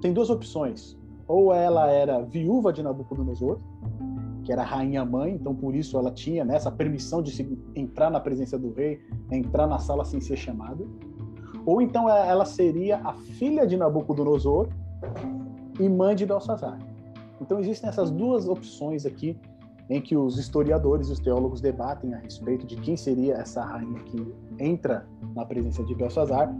tem 0.00 0.12
duas 0.12 0.31
opções. 0.31 0.98
Ou 1.26 1.53
ela 1.53 1.90
era 1.90 2.22
viúva 2.22 2.72
de 2.72 2.83
Nabucodonosor, 2.83 3.61
que 4.44 4.53
era 4.53 4.62
rainha 4.62 5.05
mãe, 5.05 5.35
então 5.35 5.55
por 5.55 5.74
isso 5.74 5.96
ela 5.98 6.11
tinha 6.11 6.44
né, 6.44 6.57
essa 6.57 6.70
permissão 6.70 7.22
de 7.22 7.31
se, 7.31 7.59
entrar 7.74 8.11
na 8.11 8.18
presença 8.18 8.59
do 8.59 8.72
rei, 8.72 9.00
entrar 9.31 9.66
na 9.66 9.79
sala 9.79 10.05
sem 10.05 10.20
ser 10.20 10.37
chamada. 10.37 10.85
Ou 11.66 11.81
então 11.83 12.09
ela 12.09 12.44
seria 12.44 12.98
a 12.98 13.12
filha 13.12 13.66
de 13.66 13.76
Nabucodonosor 13.76 14.68
e 15.79 15.88
mãe 15.88 16.14
de 16.14 16.26
Belsazar. 16.26 16.79
Então 17.40 17.59
existem 17.59 17.88
essas 17.88 18.11
duas 18.11 18.46
opções 18.46 19.07
aqui 19.07 19.38
em 19.88 20.00
que 20.00 20.16
os 20.16 20.38
historiadores 20.38 21.09
e 21.09 21.12
os 21.12 21.18
teólogos 21.18 21.61
debatem 21.61 22.14
a 22.14 22.18
respeito 22.18 22.66
de 22.66 22.76
quem 22.76 22.96
seria 22.96 23.35
essa 23.35 23.64
rainha 23.64 23.98
que 24.05 24.35
entra 24.59 25.07
na 25.35 25.44
presença 25.44 25.83
de 25.85 25.94
Belsazar, 25.94 26.55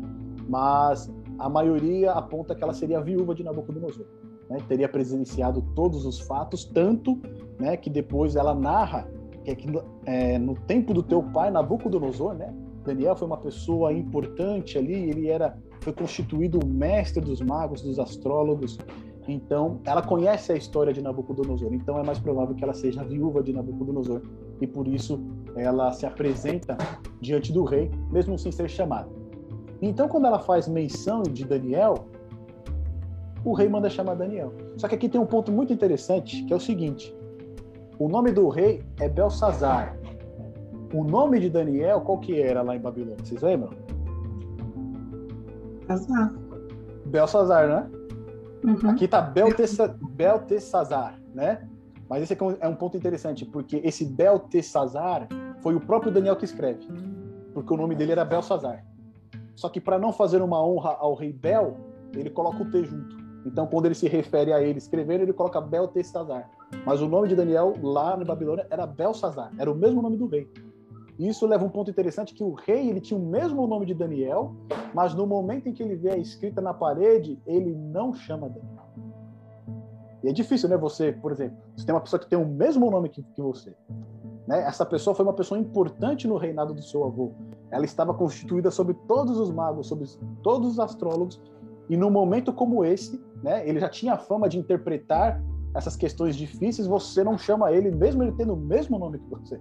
mas 0.49 1.12
a 1.38 1.49
maioria 1.49 2.12
aponta 2.12 2.55
que 2.55 2.64
ela 2.64 2.75
seria 2.75 2.99
a 2.99 3.03
viúva 3.03 3.35
de 3.35 3.45
Nabucodonosor 3.45 4.07
né, 4.51 4.59
teria 4.69 4.88
presenciado 4.88 5.62
todos 5.77 6.05
os 6.05 6.19
fatos, 6.19 6.64
tanto 6.64 7.19
né, 7.59 7.77
que 7.77 7.88
depois 7.88 8.35
ela 8.35 8.53
narra 8.53 9.09
que, 9.45 9.51
é 9.51 9.55
que 9.55 9.69
é, 10.05 10.38
no 10.38 10.55
tempo 10.55 10.93
do 10.93 11.03
teu 11.03 11.23
pai, 11.23 11.51
Nabucodonosor, 11.51 12.35
né, 12.35 12.53
Daniel 12.85 13.14
foi 13.14 13.27
uma 13.29 13.37
pessoa 13.37 13.93
importante 13.93 14.77
ali, 14.77 14.93
ele 14.93 15.29
era 15.29 15.57
foi 15.81 15.95
constituído 15.95 16.59
o 16.62 16.66
mestre 16.66 17.23
dos 17.23 17.40
magos, 17.40 17.81
dos 17.81 17.99
astrólogos. 17.99 18.79
Então, 19.33 19.81
ela 19.85 20.03
conhece 20.03 20.51
a 20.51 20.57
história 20.57 20.93
de 20.93 21.01
Nabucodonosor. 21.01 21.73
Então, 21.73 21.97
é 21.99 22.03
mais 22.03 22.19
provável 22.19 22.53
que 22.53 22.64
ela 22.64 22.75
seja 22.75 23.05
viúva 23.05 23.43
de 23.45 23.53
Nabucodonosor 23.53 24.23
e 24.61 24.66
por 24.66 24.88
isso 24.88 25.21
ela 25.55 25.93
se 25.93 26.05
apresenta 26.05 26.77
diante 27.21 27.53
do 27.53 27.62
rei, 27.62 27.93
mesmo 28.11 28.37
sem 28.37 28.51
ser 28.51 28.69
chamada. 28.69 29.09
Então, 29.81 30.09
quando 30.09 30.27
ela 30.27 30.40
faz 30.40 30.66
menção 30.66 31.23
de 31.23 31.45
Daniel, 31.45 32.07
o 33.45 33.53
rei 33.53 33.69
manda 33.69 33.88
chamar 33.88 34.14
Daniel. 34.14 34.53
Só 34.77 34.88
que 34.88 34.97
aqui 34.97 35.09
tem 35.09 35.21
um 35.21 35.27
ponto 35.27 35.53
muito 35.53 35.73
interessante, 35.73 36.45
que 36.45 36.53
é 36.53 36.57
o 36.57 36.61
seguinte: 36.61 37.14
o 38.01 38.09
nome 38.09 38.33
do 38.33 38.49
rei 38.49 38.83
é 38.99 39.09
Belsazar. 39.09 39.97
O 40.93 41.05
nome 41.05 41.38
de 41.38 41.49
Daniel, 41.49 42.01
qual 42.01 42.19
que 42.19 42.43
era 42.43 42.62
lá 42.62 42.75
em 42.75 42.81
Babilônia? 42.81 43.16
Vocês 43.23 43.40
lembram? 43.43 43.71
Belsazar. 45.87 46.35
Belsazar, 47.07 47.69
né? 47.69 48.00
Uhum. 48.62 48.90
Aqui 48.90 49.09
tá 49.09 49.20
Beltesazar, 49.20 51.18
né? 51.35 51.66
Mas 52.09 52.25
esse 52.25 52.37
é 52.61 52.68
um 52.68 52.75
ponto 52.75 52.96
interessante, 52.96 53.46
porque 53.46 53.81
esse 53.85 54.05
Beltesazar 54.05 55.29
foi 55.61 55.75
o 55.75 55.81
próprio 55.81 56.12
Daniel 56.12 56.37
que 56.37 56.44
escreve, 56.44 56.87
porque 57.55 57.73
o 57.73 57.77
nome 57.77 57.94
dele 57.94 58.12
era 58.12 58.25
Belsazar. 58.25 58.85
Só 59.55 59.68
que 59.68 59.81
para 59.81 59.99
não 59.99 60.12
fazer 60.12 60.42
uma 60.42 60.64
honra 60.64 60.96
ao 60.99 61.14
rei 61.14 61.33
Bel, 61.33 61.77
ele 62.14 62.31
coloca 62.31 62.62
o 62.62 62.70
T 62.70 62.85
junto. 62.85 63.16
Então, 63.46 63.66
quando 63.66 63.87
ele 63.87 63.94
se 63.94 64.09
refere 64.09 64.53
a 64.53 64.61
ele 64.61 64.79
escrevendo, 64.79 65.23
ele 65.23 65.33
coloca 65.33 65.61
Beltesazar. 65.61 66.51
Mas 66.85 67.01
o 67.01 67.09
nome 67.09 67.29
de 67.29 67.37
Daniel 67.37 67.75
lá 67.83 68.16
na 68.16 68.25
Babilônia 68.25 68.66
era 68.70 68.87
Belsazar, 68.87 69.53
era 69.57 69.70
o 69.70 69.75
mesmo 69.75 70.03
nome 70.03 70.16
do 70.16 70.27
rei. 70.27 70.51
Isso 71.29 71.47
leva 71.47 71.63
um 71.63 71.69
ponto 71.69 71.91
interessante 71.91 72.33
que 72.33 72.43
o 72.43 72.55
rei 72.55 72.89
ele 72.89 72.99
tinha 72.99 73.19
o 73.19 73.23
mesmo 73.23 73.67
nome 73.67 73.85
de 73.85 73.93
Daniel, 73.93 74.55
mas 74.95 75.15
no 75.15 75.27
momento 75.27 75.69
em 75.69 75.73
que 75.75 75.83
ele 75.83 75.95
vê 75.95 76.13
a 76.13 76.17
escrita 76.17 76.63
na 76.63 76.73
parede, 76.73 77.39
ele 77.47 77.75
não 77.75 78.15
chama 78.15 78.49
Daniel. 78.49 78.89
E 80.23 80.29
é 80.29 80.33
difícil, 80.33 80.67
né? 80.71 80.79
Você, 80.79 81.13
por 81.13 81.31
exemplo, 81.31 81.59
você 81.77 81.85
tem 81.85 81.95
uma 81.95 82.01
pessoa 82.01 82.19
que 82.19 82.27
tem 82.27 82.39
o 82.39 82.47
mesmo 82.47 82.91
nome 82.91 83.11
que, 83.11 83.23
que 83.23 83.43
você. 83.43 83.75
Né? 84.47 84.63
Essa 84.63 84.87
pessoa 84.87 85.15
foi 85.15 85.25
uma 85.25 85.35
pessoa 85.35 85.61
importante 85.61 86.27
no 86.27 86.39
reinado 86.39 86.73
do 86.73 86.83
seu 86.83 87.05
avô. 87.05 87.33
Ela 87.71 87.85
estava 87.85 88.15
constituída 88.15 88.71
sobre 88.71 88.95
todos 89.07 89.39
os 89.39 89.51
magos, 89.51 89.89
sobre 89.89 90.07
todos 90.43 90.73
os 90.73 90.81
astrólogos, 90.81 91.39
e 91.91 91.99
num 91.99 92.11
momento 92.11 92.51
como 92.51 92.83
esse, 92.83 93.23
né, 93.43 93.69
ele 93.69 93.79
já 93.79 93.91
tinha 93.91 94.15
a 94.15 94.19
fama 94.19 94.49
de 94.49 94.59
interpretar 94.59 95.43
essas 95.75 95.97
questões 95.97 96.35
difíceis, 96.35 96.87
você 96.87 97.23
não 97.23 97.37
chama 97.37 97.73
ele, 97.73 97.91
mesmo 97.91 98.23
ele 98.23 98.33
tendo 98.33 98.55
o 98.55 98.57
mesmo 98.57 98.99
nome 98.99 99.19
que 99.19 99.29
você. 99.29 99.61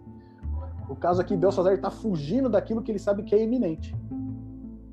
O 0.89 0.95
caso 0.95 1.21
aqui, 1.21 1.37
Belsazar 1.37 1.73
está 1.73 1.91
fugindo 1.91 2.49
daquilo 2.49 2.81
que 2.81 2.91
ele 2.91 2.99
sabe 2.99 3.23
que 3.23 3.35
é 3.35 3.43
iminente. 3.43 3.95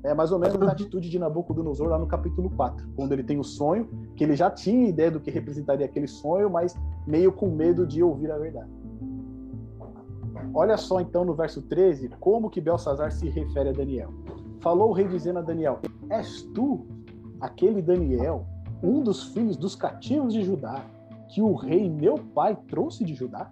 É 0.03 0.13
mais 0.13 0.31
ou 0.31 0.39
menos 0.39 0.61
a 0.61 0.71
atitude 0.71 1.09
de 1.09 1.19
Nabucodonosor 1.19 1.87
lá 1.89 1.97
no 1.97 2.07
capítulo 2.07 2.49
4, 2.51 2.87
quando 2.95 3.11
ele 3.11 3.23
tem 3.23 3.39
o 3.39 3.43
sonho, 3.43 3.89
que 4.15 4.23
ele 4.23 4.35
já 4.35 4.49
tinha 4.49 4.87
ideia 4.87 5.09
do 5.09 5.19
que 5.19 5.31
representaria 5.31 5.85
aquele 5.85 6.07
sonho, 6.07 6.49
mas 6.49 6.75
meio 7.05 7.31
com 7.33 7.49
medo 7.49 7.85
de 7.85 8.01
ouvir 8.03 8.31
a 8.31 8.37
verdade. 8.37 8.69
Olha 10.53 10.77
só 10.77 11.01
então 11.01 11.25
no 11.25 11.33
verso 11.33 11.61
13, 11.63 12.09
como 12.19 12.49
que 12.49 12.61
Belsazar 12.61 13.11
se 13.11 13.27
refere 13.27 13.69
a 13.69 13.73
Daniel. 13.73 14.13
Falou 14.61 14.91
o 14.91 14.93
rei 14.93 15.07
dizendo 15.07 15.39
a 15.39 15.41
Daniel: 15.41 15.79
És 16.09 16.43
tu 16.53 16.85
aquele 17.41 17.81
Daniel, 17.81 18.45
um 18.81 19.03
dos 19.03 19.23
filhos 19.33 19.57
dos 19.57 19.75
cativos 19.75 20.33
de 20.33 20.43
Judá, 20.43 20.85
que 21.27 21.41
o 21.41 21.53
rei 21.53 21.89
meu 21.89 22.15
pai 22.33 22.55
trouxe 22.67 23.03
de 23.03 23.13
Judá? 23.13 23.51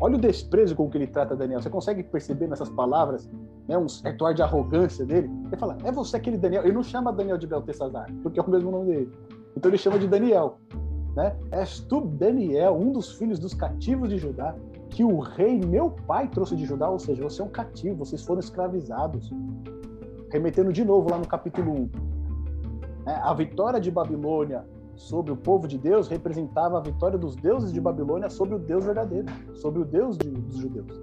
Olha 0.00 0.16
o 0.16 0.20
desprezo 0.20 0.76
com 0.76 0.88
que 0.88 0.96
ele 0.96 1.08
trata 1.08 1.34
Daniel. 1.34 1.60
Você 1.60 1.70
consegue 1.70 2.02
perceber 2.04 2.46
nessas 2.46 2.68
palavras 2.68 3.28
né, 3.66 3.76
um 3.76 3.88
certo 3.88 4.24
ar 4.24 4.32
de 4.32 4.42
arrogância 4.42 5.04
dele? 5.04 5.28
Ele 5.46 5.56
fala, 5.56 5.76
é 5.84 5.90
você 5.90 6.16
aquele 6.16 6.38
Daniel. 6.38 6.62
Ele 6.62 6.72
não 6.72 6.84
chama 6.84 7.12
Daniel 7.12 7.36
de 7.36 7.46
Beltesazar, 7.46 8.06
porque 8.22 8.38
é 8.38 8.42
o 8.42 8.48
mesmo 8.48 8.70
nome 8.70 8.86
dele. 8.86 9.12
Então 9.56 9.70
ele 9.70 9.78
chama 9.78 9.98
de 9.98 10.06
Daniel. 10.06 10.58
Né? 11.16 11.36
És 11.50 11.80
tu, 11.80 12.00
Daniel, 12.00 12.76
um 12.76 12.92
dos 12.92 13.12
filhos 13.12 13.40
dos 13.40 13.54
cativos 13.54 14.08
de 14.08 14.18
Judá, 14.18 14.54
que 14.88 15.02
o 15.02 15.18
rei 15.18 15.58
meu 15.58 15.90
pai 16.06 16.28
trouxe 16.28 16.54
de 16.54 16.64
Judá, 16.64 16.88
ou 16.88 16.98
seja, 16.98 17.22
você 17.22 17.42
é 17.42 17.44
um 17.44 17.48
cativo, 17.48 17.96
vocês 17.96 18.24
foram 18.24 18.38
escravizados. 18.38 19.32
Remetendo 20.30 20.72
de 20.72 20.84
novo 20.84 21.10
lá 21.10 21.18
no 21.18 21.26
capítulo 21.26 21.72
1. 21.72 21.90
Né? 23.04 23.20
A 23.24 23.34
vitória 23.34 23.80
de 23.80 23.90
Babilônia 23.90 24.64
sobre 24.98 25.32
o 25.32 25.36
povo 25.36 25.68
de 25.68 25.78
Deus 25.78 26.08
representava 26.08 26.76
a 26.76 26.80
vitória 26.80 27.16
dos 27.16 27.36
deuses 27.36 27.72
de 27.72 27.80
Babilônia 27.80 28.28
sobre 28.28 28.56
o 28.56 28.58
Deus 28.58 28.84
verdadeiro, 28.84 29.28
sobre 29.54 29.80
o 29.80 29.84
Deus 29.84 30.18
de, 30.18 30.28
dos 30.28 30.56
judeus. 30.56 31.00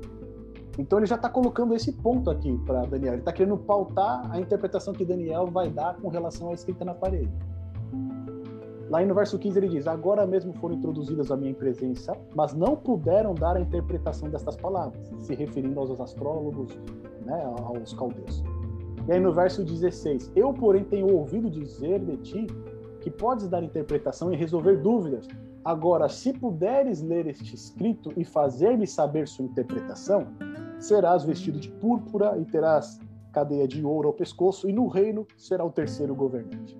Então 0.77 0.99
ele 0.99 1.05
já 1.05 1.15
está 1.15 1.29
colocando 1.29 1.73
esse 1.73 1.93
ponto 1.93 2.29
aqui 2.29 2.57
para 2.65 2.81
Daniel. 2.81 3.13
Ele 3.13 3.21
está 3.21 3.31
querendo 3.31 3.57
pautar 3.57 4.29
a 4.29 4.39
interpretação 4.39 4.93
que 4.93 5.05
Daniel 5.05 5.47
vai 5.47 5.69
dar 5.69 5.95
com 5.95 6.09
relação 6.09 6.49
à 6.49 6.53
escrita 6.53 6.83
na 6.83 6.93
parede. 6.93 7.31
Lá 8.89 9.03
no 9.03 9.15
verso 9.15 9.39
15 9.39 9.57
ele 9.57 9.69
diz: 9.69 9.87
Agora 9.87 10.27
mesmo 10.27 10.53
foram 10.55 10.75
introduzidas 10.75 11.31
à 11.31 11.37
minha 11.37 11.53
presença, 11.53 12.15
mas 12.35 12.53
não 12.53 12.75
puderam 12.75 13.33
dar 13.33 13.55
a 13.55 13.61
interpretação 13.61 14.29
destas 14.29 14.57
palavras, 14.57 15.09
se 15.19 15.33
referindo 15.33 15.79
aos 15.79 15.99
astrólogos, 15.99 16.77
né, 17.25 17.43
aos 17.63 17.93
caldeus. 17.93 18.43
E 19.07 19.13
aí 19.13 19.19
no 19.19 19.33
verso 19.33 19.63
16: 19.63 20.33
Eu, 20.35 20.53
porém, 20.53 20.83
tenho 20.83 21.15
ouvido 21.15 21.49
dizer 21.49 21.99
de 22.01 22.17
ti 22.17 22.47
que 23.05 23.11
podes 23.11 23.47
dar 23.47 23.63
interpretação 23.63 24.33
e 24.33 24.35
resolver 24.35 24.77
dúvidas. 24.77 25.27
Agora, 25.63 26.09
se 26.09 26.33
puderes 26.33 27.03
ler 27.03 27.27
este 27.27 27.53
escrito 27.53 28.11
e 28.17 28.25
fazer-me 28.25 28.87
saber 28.87 29.27
sua 29.27 29.45
interpretação, 29.45 30.25
serás 30.79 31.23
vestido 31.23 31.59
de 31.59 31.69
púrpura 31.69 32.35
e 32.39 32.45
terás 32.45 32.99
cadeia 33.31 33.67
de 33.67 33.85
ouro 33.85 34.07
ao 34.07 34.13
pescoço, 34.15 34.67
e 34.67 34.73
no 34.73 34.87
reino 34.87 35.27
será 35.37 35.63
o 35.63 35.69
terceiro 35.69 36.15
governante. 36.15 36.75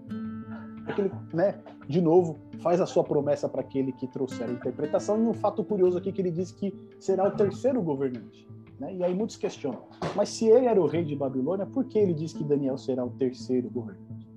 Aquele, 0.88 1.12
né, 1.32 1.60
de 1.88 2.02
novo, 2.02 2.38
faz 2.60 2.82
a 2.82 2.88
sua 2.88 3.04
promessa 3.04 3.48
para 3.48 3.62
aquele 3.62 3.92
que 3.92 4.08
trouxer 4.08 4.50
a 4.50 4.52
interpretação, 4.52 5.24
e 5.24 5.28
um 5.28 5.34
fato 5.34 5.64
curioso 5.64 6.00
aqui 6.00 6.12
que 6.12 6.24
ele 6.24 6.32
diz 6.32 6.52
que 6.52 6.74
será 7.00 7.28
o 7.28 7.32
terceiro 7.32 7.84
governante. 7.84 8.48
Né? 8.80 8.96
E 8.96 9.04
aí 9.04 9.14
muitos 9.14 9.36
questionam. 9.36 9.84
Mas 10.16 10.30
se 10.30 10.48
ele 10.48 10.66
era 10.66 10.82
o 10.82 10.88
rei 10.88 11.06
de 11.06 11.16
Babilônia, 11.16 11.68
por 11.68 11.86
que 11.86 12.00
ele 12.00 12.16
diz 12.16 12.34
que 12.34 12.44
Daniel 12.44 12.80
será 12.80 13.06
o 13.06 13.12
terceiro 13.12 13.70
governante? 13.70 14.28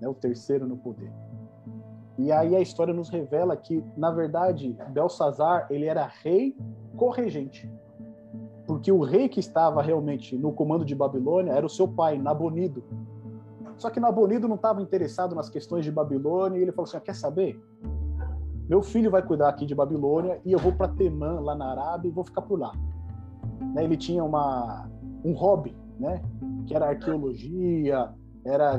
Né? 0.00 0.08
O 0.08 0.14
terceiro 0.14 0.66
no 0.66 0.78
poder. 0.78 1.12
E 2.18 2.32
aí 2.32 2.56
a 2.56 2.60
história 2.60 2.94
nos 2.94 3.08
revela 3.08 3.56
que, 3.56 3.84
na 3.96 4.10
verdade, 4.10 4.76
Belsazar 4.90 5.66
ele 5.70 5.84
era 5.84 6.06
rei 6.06 6.56
corregente. 6.96 7.70
Porque 8.66 8.90
o 8.90 9.00
rei 9.00 9.28
que 9.28 9.38
estava 9.38 9.82
realmente 9.82 10.36
no 10.36 10.52
comando 10.52 10.84
de 10.84 10.94
Babilônia 10.94 11.52
era 11.52 11.64
o 11.64 11.70
seu 11.70 11.86
pai, 11.86 12.18
Nabonido. 12.18 12.82
Só 13.76 13.90
que 13.90 14.00
Nabonido 14.00 14.48
não 14.48 14.56
estava 14.56 14.80
interessado 14.80 15.34
nas 15.34 15.50
questões 15.50 15.84
de 15.84 15.92
Babilônia 15.92 16.58
e 16.58 16.62
ele 16.62 16.72
falou 16.72 16.88
assim: 16.88 16.96
ah, 16.96 17.00
quer 17.00 17.14
saber? 17.14 17.60
Meu 18.68 18.82
filho 18.82 19.10
vai 19.10 19.22
cuidar 19.22 19.48
aqui 19.48 19.64
de 19.64 19.74
Babilônia 19.74 20.40
e 20.44 20.52
eu 20.52 20.58
vou 20.58 20.72
para 20.72 20.88
Temã, 20.88 21.38
lá 21.38 21.54
na 21.54 21.70
Arábia, 21.70 22.08
e 22.08 22.10
vou 22.12 22.24
ficar 22.24 22.42
por 22.42 22.58
lá. 22.58 22.72
Né? 23.74 23.84
Ele 23.84 23.96
tinha 23.96 24.24
uma, 24.24 24.90
um 25.24 25.32
hobby, 25.32 25.76
né? 26.00 26.20
que 26.66 26.74
era 26.74 26.88
arqueologia, 26.88 28.12
era 28.44 28.76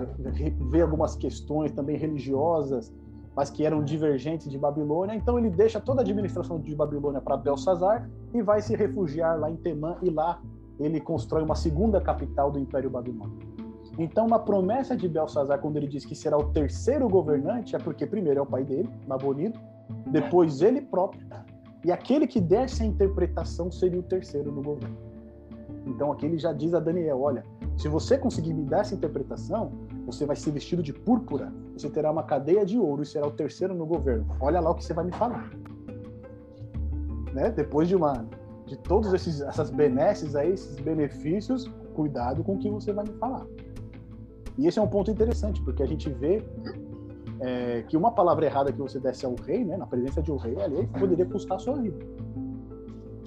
ver 0.70 0.82
algumas 0.82 1.16
questões 1.16 1.72
também 1.72 1.98
religiosas, 1.98 2.94
mas 3.38 3.52
que 3.52 3.64
eram 3.64 3.84
divergentes 3.84 4.50
de 4.50 4.58
Babilônia. 4.58 5.14
Então 5.14 5.38
ele 5.38 5.52
deixa 5.52 5.80
toda 5.80 6.02
a 6.02 6.04
administração 6.04 6.60
de 6.60 6.74
Babilônia 6.74 7.22
para 7.22 7.38
Belsazar 7.38 8.10
e 8.34 8.42
vai 8.42 8.64
se 8.64 8.76
refugiar 8.76 9.40
lá 9.40 9.52
em 9.52 9.56
Temã 9.56 9.96
e 10.02 10.10
lá 10.10 10.42
ele 10.80 11.00
constrói 11.00 11.44
uma 11.44 11.54
segunda 11.54 12.02
capital 12.02 12.50
do 12.50 12.58
Império 12.58 12.90
Babilônico. 12.90 13.46
Então, 14.00 14.28
na 14.28 14.38
promessa 14.40 14.96
de 14.96 15.08
Belsazar, 15.08 15.60
quando 15.60 15.78
ele 15.78 15.88
diz 15.88 16.04
que 16.04 16.16
será 16.16 16.38
o 16.38 16.52
terceiro 16.52 17.08
governante, 17.08 17.76
é 17.76 17.80
porque 17.80 18.06
primeiro 18.06 18.40
é 18.40 18.42
o 18.42 18.46
pai 18.46 18.64
dele, 18.64 18.90
Nabonido, 19.08 19.60
depois 20.08 20.62
ele 20.62 20.82
próprio, 20.82 21.26
e 21.84 21.92
aquele 21.92 22.28
que 22.28 22.40
desse 22.40 22.84
a 22.84 22.86
interpretação 22.86 23.72
seria 23.72 24.00
o 24.00 24.04
terceiro 24.04 24.52
no 24.52 24.62
governo. 24.62 25.07
Então, 25.88 26.12
aqui 26.12 26.26
ele 26.26 26.38
já 26.38 26.52
diz 26.54 26.74
a 26.74 26.80
Daniel: 26.80 27.22
olha, 27.22 27.44
se 27.78 27.88
você 27.88 28.18
conseguir 28.18 28.54
me 28.54 28.64
dar 28.64 28.82
essa 28.82 28.96
interpretação, 28.96 29.72
você 30.06 30.26
vai 30.26 30.36
ser 30.36 30.52
vestido 30.52 30.84
de 30.84 30.94
púrpura, 30.94 31.54
você 31.74 31.90
terá 31.90 32.12
uma 32.12 32.24
cadeia 32.24 32.66
de 32.66 32.78
ouro 32.78 33.04
e 33.04 33.06
será 33.06 33.28
o 33.28 33.32
terceiro 33.32 33.74
no 33.74 33.86
governo. 33.86 34.26
Olha 34.40 34.60
lá 34.60 34.72
o 34.72 34.76
que 34.76 34.84
você 34.84 34.94
vai 34.94 35.06
me 35.06 35.12
falar. 35.12 35.50
Né? 37.34 37.52
Depois 37.52 37.88
de 37.88 37.96
uma 37.96 38.26
de 38.66 38.78
todos 38.78 39.14
esses 39.14 39.42
essas 39.42 39.70
benesses 39.70 40.36
aí, 40.36 40.52
esses 40.52 40.80
benefícios, 40.80 41.72
cuidado 41.94 42.44
com 42.44 42.56
o 42.56 42.58
que 42.58 42.70
você 42.70 42.92
vai 42.92 43.06
me 43.06 43.14
falar. 43.14 43.46
E 44.58 44.68
esse 44.68 44.80
é 44.80 44.82
um 44.82 44.88
ponto 44.88 45.12
interessante, 45.12 45.62
porque 45.62 45.84
a 45.84 45.86
gente 45.86 46.10
vê 46.10 46.44
é, 47.40 47.84
que 47.84 47.96
uma 47.96 48.12
palavra 48.12 48.46
errada 48.46 48.72
que 48.72 48.80
você 48.80 49.00
desse 49.00 49.26
ao 49.26 49.36
rei, 49.36 49.64
né, 49.64 49.78
na 49.78 49.86
presença 49.86 50.22
de 50.22 50.32
um 50.32 50.38
rei, 50.38 50.60
ali, 50.62 50.88
poderia 51.00 51.26
custar 51.26 51.58
a 51.58 51.60
sua 51.60 51.76
vida. 51.76 51.98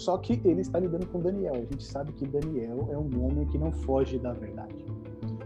Só 0.00 0.16
que 0.16 0.40
ele 0.44 0.62
está 0.62 0.78
lidando 0.78 1.06
com 1.08 1.20
Daniel. 1.20 1.54
A 1.54 1.58
gente 1.58 1.84
sabe 1.84 2.10
que 2.12 2.26
Daniel 2.26 2.88
é 2.90 2.96
um 2.96 3.22
homem 3.22 3.46
que 3.46 3.58
não 3.58 3.70
foge 3.70 4.18
da 4.18 4.32
verdade. 4.32 4.74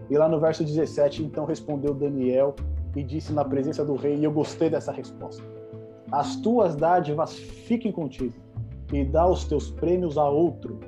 E 0.08 0.16
lá 0.16 0.28
no 0.28 0.38
verso 0.38 0.62
17, 0.62 1.24
então 1.24 1.44
respondeu 1.44 1.92
Daniel 1.92 2.54
e 2.94 3.02
disse 3.02 3.32
na 3.32 3.44
presença 3.44 3.84
do 3.84 3.96
rei, 3.96 4.14
e 4.14 4.22
eu 4.22 4.30
gostei 4.30 4.70
dessa 4.70 4.92
resposta: 4.92 5.42
As 6.12 6.36
tuas 6.36 6.76
dádivas 6.76 7.34
fiquem 7.34 7.90
contigo, 7.90 8.32
e 8.92 9.04
dá 9.04 9.26
os 9.26 9.44
teus 9.44 9.72
prêmios 9.72 10.16
a 10.16 10.28
outro. 10.28 10.78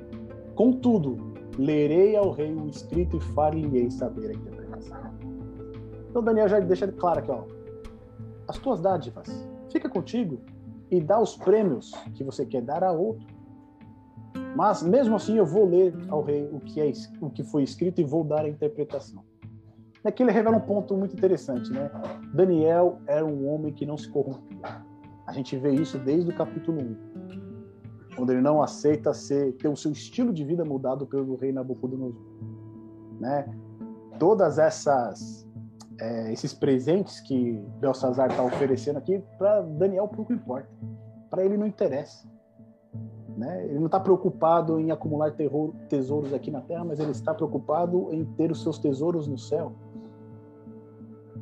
Contudo, 0.55 1.33
lerei 1.57 2.15
ao 2.15 2.31
rei 2.31 2.53
o 2.53 2.67
escrito 2.67 3.17
e 3.17 3.19
far-lhe-ei 3.19 3.91
saber 3.91 4.29
a 4.29 4.33
interpretação. 4.33 4.97
Então 6.09 6.23
Daniel 6.23 6.47
já 6.47 6.61
deixa 6.61 6.87
claro 6.87 7.19
aqui, 7.19 7.31
ó. 7.31 7.43
As 8.47 8.57
tuas 8.59 8.79
dádivas, 8.79 9.27
fica 9.69 9.89
contigo 9.89 10.39
e 10.89 11.01
dá 11.01 11.19
os 11.19 11.35
prêmios 11.35 11.91
que 12.13 12.23
você 12.23 12.45
quer 12.45 12.61
dar 12.61 12.81
a 12.81 12.93
outro. 12.93 13.36
Mas 14.55 14.81
mesmo 14.83 15.15
assim 15.15 15.37
eu 15.37 15.45
vou 15.45 15.65
ler 15.65 15.93
ao 16.09 16.23
rei 16.23 16.49
o 16.51 16.59
que 16.59 16.81
é 16.81 16.91
o 17.21 17.29
que 17.29 17.43
foi 17.43 17.63
escrito 17.63 18.01
e 18.01 18.03
vou 18.03 18.23
dar 18.23 18.45
a 18.45 18.49
interpretação. 18.49 19.23
Aqui 20.03 20.23
ele 20.23 20.31
revela 20.31 20.57
um 20.57 20.61
ponto 20.61 20.95
muito 20.95 21.15
interessante, 21.15 21.71
né? 21.71 21.91
Daniel 22.33 22.99
era 23.07 23.25
um 23.25 23.47
homem 23.49 23.73
que 23.73 23.85
não 23.85 23.97
se 23.97 24.09
corrompia. 24.09 24.85
A 25.25 25.33
gente 25.33 25.57
vê 25.57 25.71
isso 25.71 25.97
desde 25.99 26.31
o 26.31 26.35
capítulo 26.35 26.79
1 26.79 27.07
quando 28.15 28.31
ele 28.31 28.41
não 28.41 28.63
aceita 28.63 29.13
ser, 29.13 29.53
ter 29.57 29.67
o 29.67 29.75
seu 29.75 29.91
estilo 29.91 30.33
de 30.33 30.43
vida 30.43 30.65
mudado 30.65 31.05
pelo 31.05 31.35
rei 31.35 31.51
Nabucodonosor. 31.51 32.19
Né? 33.19 33.47
Todas 34.17 34.57
essas 34.57 35.47
é, 35.99 36.31
esses 36.31 36.53
presentes 36.53 37.19
que 37.19 37.53
Belsazar 37.79 38.29
está 38.29 38.43
oferecendo 38.43 38.97
aqui, 38.97 39.21
para 39.37 39.61
Daniel 39.61 40.07
pouco 40.07 40.33
importa. 40.33 40.69
Para 41.29 41.43
ele 41.45 41.57
não 41.57 41.67
interessa. 41.67 42.27
Né? 43.37 43.65
Ele 43.65 43.77
não 43.77 43.85
está 43.85 43.99
preocupado 43.99 44.79
em 44.79 44.89
acumular 44.89 45.31
terror, 45.31 45.71
tesouros 45.87 46.33
aqui 46.33 46.49
na 46.49 46.59
terra, 46.59 46.83
mas 46.83 46.99
ele 46.99 47.11
está 47.11 47.35
preocupado 47.35 48.11
em 48.11 48.25
ter 48.25 48.49
os 48.51 48.63
seus 48.63 48.79
tesouros 48.79 49.27
no 49.27 49.37
céu. 49.37 49.73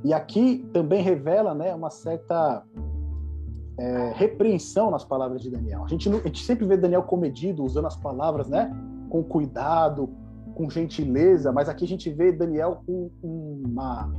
E 0.04 0.14
aqui 0.14 0.68
também 0.74 1.02
revela 1.02 1.56
né, 1.56 1.74
uma 1.74 1.90
certa 1.90 2.64
é, 3.78 4.12
repreensão 4.14 4.92
nas 4.92 5.06
palavras 5.06 5.42
de 5.42 5.50
Daniel. 5.50 5.86
A 5.86 5.88
gente, 5.88 6.10
a 6.10 6.18
gente 6.18 6.44
sempre 6.44 6.66
vê 6.66 6.76
Daniel 6.76 7.04
comedido, 7.04 7.64
usando 7.64 7.88
as 7.88 7.96
palavras, 7.96 8.48
né? 8.48 8.72
Com 9.10 9.24
cuidado, 9.24 10.10
com 10.54 10.70
gentileza, 10.70 11.52
mas 11.52 11.70
aqui 11.70 11.86
a 11.86 11.88
gente 11.88 12.10
vê 12.10 12.32
Daniel 12.32 12.82
com 12.86 13.10
uma 13.24 14.12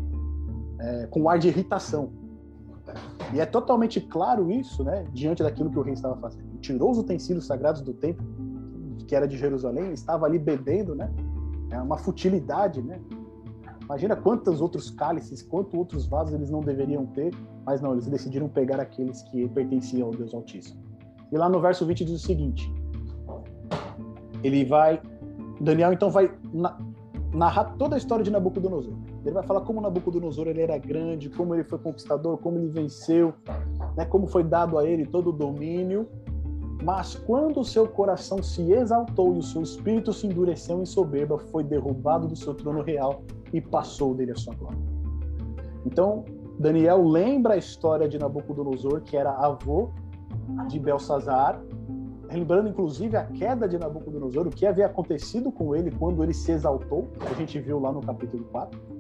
é, 0.78 1.06
com 1.06 1.22
um 1.22 1.28
ar 1.28 1.38
de 1.38 1.48
irritação. 1.48 2.10
E 3.34 3.40
é 3.40 3.46
totalmente 3.46 4.00
claro 4.00 4.50
isso, 4.50 4.84
né? 4.84 5.04
Diante 5.12 5.42
daquilo 5.42 5.70
que 5.70 5.78
o 5.78 5.82
rei 5.82 5.94
estava 5.94 6.16
fazendo. 6.16 6.58
Tirou 6.60 6.90
os 6.90 6.98
utensílios 6.98 7.46
sagrados 7.46 7.82
do 7.82 7.92
templo, 7.92 8.24
que 9.06 9.14
era 9.14 9.26
de 9.26 9.36
Jerusalém, 9.36 9.92
estava 9.92 10.26
ali 10.26 10.38
bebendo, 10.38 10.94
né? 10.94 11.12
É 11.70 11.80
uma 11.80 11.96
futilidade, 11.96 12.82
né? 12.82 13.00
Imagina 13.82 14.16
quantos 14.16 14.60
outros 14.60 14.90
cálices, 14.90 15.42
quantos 15.42 15.74
outros 15.74 16.06
vasos 16.06 16.34
eles 16.34 16.50
não 16.50 16.60
deveriam 16.60 17.06
ter, 17.06 17.32
mas 17.64 17.80
não, 17.80 17.92
eles 17.92 18.06
decidiram 18.06 18.48
pegar 18.48 18.80
aqueles 18.80 19.22
que 19.22 19.48
pertenciam 19.48 20.08
ao 20.08 20.14
Deus 20.14 20.34
Altíssimo. 20.34 20.82
E 21.30 21.36
lá 21.36 21.48
no 21.48 21.60
verso 21.60 21.86
20 21.86 22.04
diz 22.04 22.14
o 22.14 22.18
seguinte: 22.18 22.72
ele 24.42 24.64
vai, 24.64 25.00
Daniel 25.60 25.92
então 25.92 26.10
vai 26.10 26.30
narrar 27.32 27.76
toda 27.76 27.94
a 27.94 27.98
história 27.98 28.24
de 28.24 28.30
Nabucodonosor. 28.30 28.94
Ele 29.26 29.34
vai 29.34 29.42
falar 29.42 29.62
como 29.62 29.80
Nabucodonosor 29.80 30.46
ele 30.46 30.62
era 30.62 30.78
grande, 30.78 31.28
como 31.28 31.52
ele 31.52 31.64
foi 31.64 31.80
conquistador, 31.80 32.38
como 32.38 32.58
ele 32.58 32.68
venceu, 32.68 33.34
né, 33.96 34.04
como 34.04 34.28
foi 34.28 34.44
dado 34.44 34.78
a 34.78 34.84
ele 34.88 35.04
todo 35.04 35.30
o 35.30 35.32
domínio. 35.32 36.06
Mas 36.84 37.16
quando 37.16 37.58
o 37.58 37.64
seu 37.64 37.88
coração 37.88 38.40
se 38.40 38.70
exaltou 38.70 39.34
e 39.34 39.38
o 39.38 39.42
seu 39.42 39.62
espírito 39.62 40.12
se 40.12 40.28
endureceu 40.28 40.80
em 40.80 40.86
soberba, 40.86 41.38
foi 41.38 41.64
derrubado 41.64 42.28
do 42.28 42.36
seu 42.36 42.54
trono 42.54 42.82
real 42.82 43.22
e 43.52 43.60
passou 43.60 44.14
dele 44.14 44.30
a 44.30 44.36
sua 44.36 44.54
glória. 44.54 44.78
Então, 45.84 46.24
Daniel 46.56 47.02
lembra 47.02 47.54
a 47.54 47.56
história 47.56 48.08
de 48.08 48.18
Nabucodonosor, 48.18 49.00
que 49.00 49.16
era 49.16 49.32
avô 49.32 49.90
de 50.68 50.78
Belsazar, 50.78 51.60
lembrando 52.30 52.68
inclusive 52.68 53.16
a 53.16 53.24
queda 53.24 53.66
de 53.68 53.76
Nabucodonosor, 53.76 54.46
o 54.46 54.50
que 54.50 54.66
havia 54.66 54.86
acontecido 54.86 55.50
com 55.50 55.74
ele 55.74 55.90
quando 55.90 56.22
ele 56.22 56.32
se 56.32 56.52
exaltou, 56.52 57.08
a 57.28 57.34
gente 57.34 57.58
viu 57.58 57.80
lá 57.80 57.90
no 57.90 58.00
capítulo 58.00 58.44
4. 58.52 58.96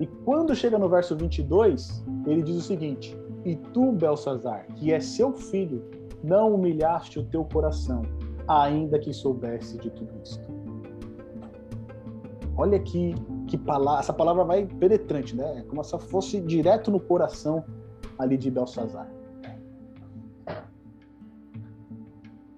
E 0.00 0.06
quando 0.24 0.54
chega 0.54 0.78
no 0.78 0.88
verso 0.88 1.16
22, 1.16 2.04
ele 2.26 2.42
diz 2.42 2.56
o 2.56 2.62
seguinte: 2.62 3.16
E 3.44 3.56
tu, 3.56 3.92
Belsazar, 3.92 4.66
que 4.74 4.92
é 4.92 5.00
seu 5.00 5.32
filho, 5.32 5.84
não 6.22 6.54
humilhaste 6.54 7.18
o 7.18 7.24
teu 7.24 7.44
coração, 7.44 8.02
ainda 8.48 8.98
que 8.98 9.12
soubesse 9.12 9.78
de 9.78 9.90
tudo 9.90 10.10
isto. 10.22 10.52
Olha 12.56 12.78
que, 12.78 13.14
que 13.46 13.56
palavra, 13.56 14.00
essa 14.00 14.12
palavra 14.12 14.44
vai 14.44 14.66
penetrante, 14.66 15.34
né? 15.34 15.58
É 15.58 15.62
como 15.62 15.82
se 15.82 15.98
fosse 15.98 16.40
direto 16.40 16.90
no 16.90 17.00
coração 17.00 17.64
ali 18.18 18.36
de 18.36 18.50
Belsazar. 18.50 19.10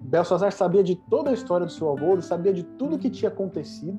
Belsazar 0.01 0.53
sabia 0.53 0.83
de 0.83 0.97
toda 0.97 1.31
a 1.31 1.33
história 1.33 1.67
do 1.67 1.73
seu 1.73 1.91
avô, 1.91 2.21
sabia 2.21 2.53
de 2.53 2.63
tudo 2.63 2.99
que 2.99 3.11
tinha 3.11 3.31
acontecido, 3.31 3.99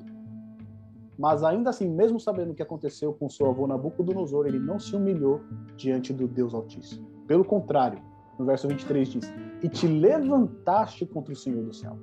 mas 1.18 1.42
ainda 1.42 1.70
assim, 1.70 1.88
mesmo 1.88 2.20
sabendo 2.20 2.52
o 2.52 2.54
que 2.54 2.62
aconteceu 2.62 3.12
com 3.12 3.28
seu 3.28 3.46
avô 3.46 3.66
Nabucodonosor, 3.66 4.46
ele 4.46 4.58
não 4.58 4.78
se 4.78 4.94
humilhou 4.94 5.40
diante 5.76 6.12
do 6.12 6.28
Deus 6.28 6.54
Altíssimo. 6.54 7.06
Pelo 7.26 7.44
contrário, 7.44 8.00
no 8.38 8.44
verso 8.44 8.68
23 8.68 9.08
diz: 9.08 9.34
E 9.62 9.68
te 9.68 9.86
levantaste 9.86 11.06
contra 11.06 11.32
o 11.32 11.36
Senhor 11.36 11.64
do 11.64 11.72
céu. 11.72 11.96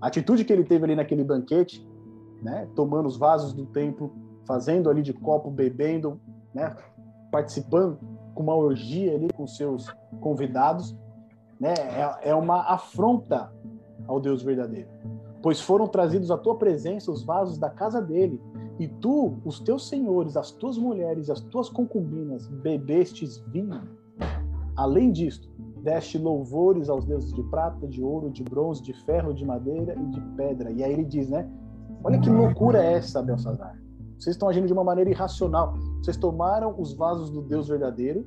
A 0.00 0.06
atitude 0.06 0.44
que 0.44 0.52
ele 0.52 0.64
teve 0.64 0.84
ali 0.84 0.96
naquele 0.96 1.24
banquete 1.24 1.86
né, 2.44 2.68
tomando 2.76 3.06
os 3.06 3.16
vasos 3.16 3.54
do 3.54 3.64
templo, 3.64 4.12
fazendo 4.46 4.90
ali 4.90 5.02
de 5.02 5.14
copo, 5.14 5.50
bebendo, 5.50 6.20
né, 6.54 6.76
participando 7.32 7.98
com 8.34 8.42
uma 8.42 8.54
orgia 8.54 9.14
ali 9.14 9.28
com 9.32 9.46
seus 9.46 9.90
convidados, 10.20 10.94
né, 11.58 11.72
é, 11.72 12.30
é 12.30 12.34
uma 12.34 12.60
afronta 12.62 13.50
ao 14.06 14.20
Deus 14.20 14.42
verdadeiro. 14.42 14.88
Pois 15.44 15.60
foram 15.60 15.86
trazidos 15.86 16.30
à 16.30 16.38
tua 16.38 16.56
presença 16.56 17.12
os 17.12 17.22
vasos 17.22 17.58
da 17.58 17.68
casa 17.68 18.00
dele, 18.00 18.40
e 18.78 18.88
tu, 18.88 19.36
os 19.44 19.60
teus 19.60 19.86
senhores, 19.90 20.38
as 20.38 20.50
tuas 20.50 20.78
mulheres, 20.78 21.28
as 21.28 21.38
tuas 21.38 21.68
concubinas, 21.68 22.48
bebestes 22.48 23.44
vinho. 23.48 23.82
Além 24.74 25.12
disto, 25.12 25.46
deste 25.82 26.16
louvores 26.16 26.88
aos 26.88 27.04
deuses 27.04 27.30
de 27.34 27.42
prata, 27.42 27.86
de 27.86 28.02
ouro, 28.02 28.30
de 28.30 28.42
bronze, 28.42 28.82
de 28.82 28.94
ferro, 29.04 29.34
de 29.34 29.44
madeira 29.44 29.94
e 29.94 30.06
de 30.06 30.20
pedra. 30.34 30.70
E 30.70 30.82
aí 30.82 30.94
ele 30.94 31.04
diz, 31.04 31.28
né? 31.28 31.46
Olha 32.02 32.18
que 32.18 32.30
loucura 32.30 32.82
é 32.82 32.94
essa, 32.94 33.22
Belsazar. 33.22 33.78
Vocês 34.18 34.36
estão 34.36 34.48
agindo 34.48 34.66
de 34.66 34.72
uma 34.72 34.82
maneira 34.82 35.10
irracional. 35.10 35.74
Vocês 36.02 36.16
tomaram 36.16 36.74
os 36.78 36.94
vasos 36.94 37.28
do 37.28 37.42
Deus 37.42 37.68
verdadeiro, 37.68 38.26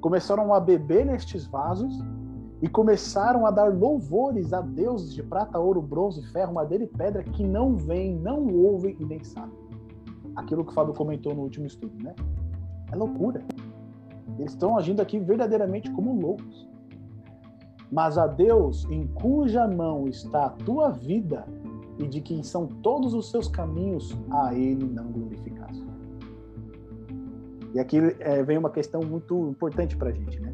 começaram 0.00 0.54
a 0.54 0.58
beber 0.58 1.04
nestes 1.04 1.46
vasos 1.46 2.02
e 2.60 2.68
começaram 2.68 3.46
a 3.46 3.50
dar 3.50 3.72
louvores 3.72 4.52
a 4.52 4.60
deuses 4.60 5.14
de 5.14 5.22
prata, 5.22 5.58
ouro, 5.58 5.80
bronze, 5.80 6.22
ferro, 6.32 6.54
madeira 6.54 6.84
e 6.84 6.88
pedra 6.88 7.22
que 7.22 7.44
não 7.44 7.76
veem, 7.76 8.16
não 8.16 8.52
ouvem 8.52 8.96
e 8.98 9.04
nem 9.04 9.22
sabem. 9.22 9.56
aquilo 10.34 10.64
que 10.64 10.70
o 10.70 10.74
Fábio 10.74 10.94
comentou 10.94 11.34
no 11.34 11.42
último 11.42 11.66
estudo, 11.66 11.92
né? 12.02 12.14
É 12.92 12.96
loucura. 12.96 13.44
Eles 14.38 14.52
estão 14.52 14.76
agindo 14.76 15.00
aqui 15.00 15.18
verdadeiramente 15.18 15.90
como 15.90 16.20
loucos. 16.20 16.68
Mas 17.90 18.18
a 18.18 18.26
Deus, 18.26 18.84
em 18.90 19.06
cuja 19.06 19.66
mão 19.66 20.06
está 20.06 20.46
a 20.46 20.50
tua 20.50 20.90
vida 20.90 21.44
e 21.98 22.06
de 22.06 22.20
quem 22.20 22.42
são 22.42 22.66
todos 22.66 23.14
os 23.14 23.30
seus 23.30 23.48
caminhos, 23.48 24.16
a 24.30 24.54
Ele 24.54 24.84
não 24.84 25.10
glorificasse. 25.10 25.84
E 27.74 27.80
aqui 27.80 27.98
é, 28.20 28.42
vem 28.42 28.58
uma 28.58 28.70
questão 28.70 29.00
muito 29.02 29.48
importante 29.48 29.96
para 29.96 30.10
a 30.10 30.12
gente, 30.12 30.40
né? 30.40 30.47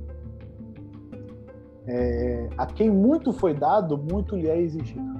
É, 1.86 2.48
a 2.56 2.66
quem 2.66 2.90
muito 2.90 3.32
foi 3.32 3.52
dado, 3.52 3.98
muito 3.98 4.36
lhe 4.36 4.48
é 4.48 4.58
exigido. 4.58 5.14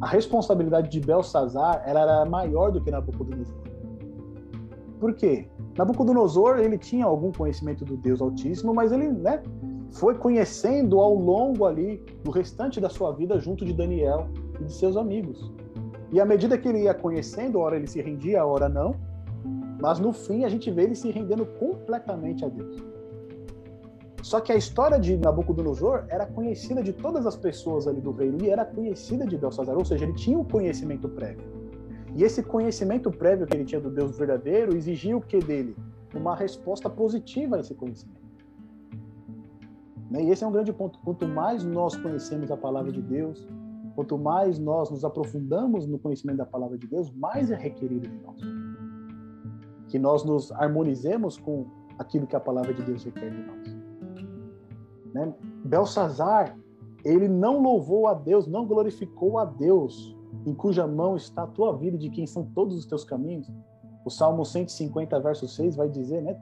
A 0.00 0.06
responsabilidade 0.06 0.90
de 0.90 1.00
Belsazar 1.00 1.82
era 1.86 2.24
maior 2.26 2.70
do 2.70 2.80
que 2.80 2.90
Nabucodonosor. 2.90 3.54
Por 5.00 5.14
quê? 5.14 5.48
Nabucodonosor 5.76 6.58
ele 6.58 6.78
tinha 6.78 7.04
algum 7.04 7.30
conhecimento 7.30 7.84
do 7.84 7.96
Deus 7.96 8.20
Altíssimo, 8.20 8.74
mas 8.74 8.92
ele 8.92 9.08
né, 9.08 9.42
foi 9.92 10.14
conhecendo 10.14 11.00
ao 11.00 11.14
longo 11.14 11.64
ali 11.64 12.02
do 12.24 12.30
restante 12.30 12.80
da 12.80 12.88
sua 12.88 13.12
vida 13.12 13.38
junto 13.38 13.64
de 13.64 13.72
Daniel 13.72 14.28
e 14.60 14.64
de 14.64 14.72
seus 14.72 14.96
amigos. 14.96 15.52
E 16.12 16.20
à 16.20 16.24
medida 16.24 16.56
que 16.56 16.68
ele 16.68 16.84
ia 16.84 16.94
conhecendo, 16.94 17.58
ora 17.58 17.76
ele 17.76 17.86
se 17.86 18.00
rendia, 18.00 18.44
ora 18.44 18.68
não, 18.68 18.94
mas 19.80 19.98
no 19.98 20.12
fim 20.12 20.44
a 20.44 20.48
gente 20.48 20.70
vê 20.70 20.84
ele 20.84 20.94
se 20.94 21.10
rendendo 21.10 21.44
completamente 21.44 22.44
a 22.44 22.48
Deus. 22.48 22.95
Só 24.26 24.40
que 24.40 24.50
a 24.50 24.56
história 24.56 24.98
de 24.98 25.16
Nabucodonosor 25.16 26.04
era 26.08 26.26
conhecida 26.26 26.82
de 26.82 26.92
todas 26.92 27.24
as 27.26 27.36
pessoas 27.36 27.86
ali 27.86 28.00
do 28.00 28.10
reino 28.10 28.42
e 28.42 28.50
era 28.50 28.64
conhecida 28.64 29.24
de 29.24 29.38
Belsazar, 29.38 29.78
ou 29.78 29.84
seja, 29.84 30.04
ele 30.04 30.14
tinha 30.14 30.36
um 30.36 30.42
conhecimento 30.42 31.08
prévio. 31.08 31.44
E 32.12 32.24
esse 32.24 32.42
conhecimento 32.42 33.08
prévio 33.08 33.46
que 33.46 33.56
ele 33.56 33.64
tinha 33.64 33.80
do 33.80 33.88
Deus 33.88 34.18
verdadeiro 34.18 34.76
exigia 34.76 35.16
o 35.16 35.20
que 35.20 35.38
dele? 35.38 35.76
Uma 36.12 36.34
resposta 36.34 36.90
positiva 36.90 37.54
a 37.54 37.60
esse 37.60 37.72
conhecimento. 37.72 38.20
Né? 40.10 40.24
E 40.24 40.30
esse 40.30 40.42
é 40.42 40.46
um 40.48 40.50
grande 40.50 40.72
ponto. 40.72 40.98
Quanto 41.04 41.28
mais 41.28 41.62
nós 41.62 41.94
conhecemos 41.94 42.50
a 42.50 42.56
palavra 42.56 42.90
de 42.90 43.00
Deus, 43.00 43.46
quanto 43.94 44.18
mais 44.18 44.58
nós 44.58 44.90
nos 44.90 45.04
aprofundamos 45.04 45.86
no 45.86 46.00
conhecimento 46.00 46.38
da 46.38 46.46
palavra 46.46 46.76
de 46.76 46.88
Deus, 46.88 47.12
mais 47.12 47.52
é 47.52 47.54
requerido 47.54 48.08
de 48.08 48.18
nós. 48.24 48.40
Que 49.86 50.00
nós 50.00 50.24
nos 50.24 50.50
harmonizemos 50.50 51.38
com 51.38 51.64
aquilo 51.96 52.26
que 52.26 52.34
a 52.34 52.40
palavra 52.40 52.74
de 52.74 52.82
Deus 52.82 53.04
requer 53.04 53.30
de 53.30 53.44
nós. 53.44 53.75
Né? 55.14 55.34
Belsazar, 55.64 56.56
ele 57.04 57.28
não 57.28 57.60
louvou 57.60 58.06
a 58.06 58.14
Deus, 58.14 58.46
não 58.46 58.66
glorificou 58.66 59.38
a 59.38 59.44
Deus 59.44 60.16
em 60.44 60.54
cuja 60.54 60.86
mão 60.86 61.16
está 61.16 61.42
a 61.42 61.46
tua 61.46 61.76
vida 61.76 61.96
e 61.96 61.98
de 61.98 62.10
quem 62.10 62.26
são 62.26 62.44
todos 62.54 62.76
os 62.76 62.86
teus 62.86 63.04
caminhos. 63.04 63.50
O 64.04 64.10
Salmo 64.10 64.44
150, 64.44 65.18
verso 65.20 65.48
6 65.48 65.74
vai 65.76 65.88
dizer, 65.88 66.22
né? 66.22 66.40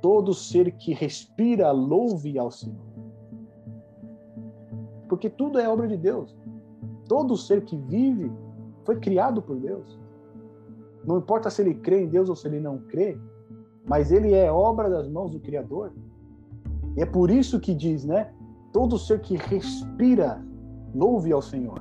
Todo 0.00 0.32
ser 0.32 0.72
que 0.72 0.94
respira, 0.94 1.70
louve 1.70 2.38
ao 2.38 2.50
Senhor. 2.50 2.88
Porque 5.08 5.28
tudo 5.28 5.58
é 5.58 5.68
obra 5.68 5.86
de 5.86 5.96
Deus. 5.96 6.34
Todo 7.06 7.36
ser 7.36 7.64
que 7.64 7.76
vive 7.76 8.32
foi 8.84 8.98
criado 8.98 9.42
por 9.42 9.56
Deus. 9.56 9.98
Não 11.04 11.18
importa 11.18 11.50
se 11.50 11.62
ele 11.62 11.74
crê 11.74 12.02
em 12.02 12.08
Deus 12.08 12.28
ou 12.28 12.36
se 12.36 12.46
ele 12.46 12.60
não 12.60 12.78
crê, 12.78 13.18
mas 13.86 14.12
ele 14.12 14.34
é 14.34 14.50
obra 14.50 14.88
das 14.88 15.08
mãos 15.08 15.30
do 15.30 15.40
Criador. 15.40 15.92
E 16.98 17.02
é 17.02 17.06
por 17.06 17.30
isso 17.30 17.60
que 17.60 17.72
diz, 17.72 18.04
né? 18.04 18.28
Todo 18.72 18.98
ser 18.98 19.20
que 19.20 19.36
respira, 19.36 20.44
louve 20.92 21.30
ao 21.30 21.40
Senhor. 21.40 21.80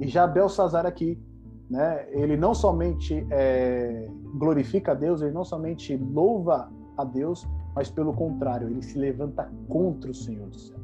E 0.00 0.08
já 0.08 0.26
Belsazar 0.26 0.86
aqui, 0.86 1.22
né, 1.68 2.06
ele 2.10 2.38
não 2.38 2.54
somente 2.54 3.26
é, 3.30 4.08
glorifica 4.38 4.92
a 4.92 4.94
Deus, 4.94 5.20
ele 5.20 5.32
não 5.32 5.44
somente 5.44 5.94
louva 5.94 6.72
a 6.96 7.04
Deus, 7.04 7.46
mas 7.76 7.90
pelo 7.90 8.14
contrário, 8.14 8.70
ele 8.70 8.80
se 8.80 8.98
levanta 8.98 9.52
contra 9.68 10.10
o 10.10 10.14
Senhor 10.14 10.48
do 10.48 10.58
céu. 10.58 10.78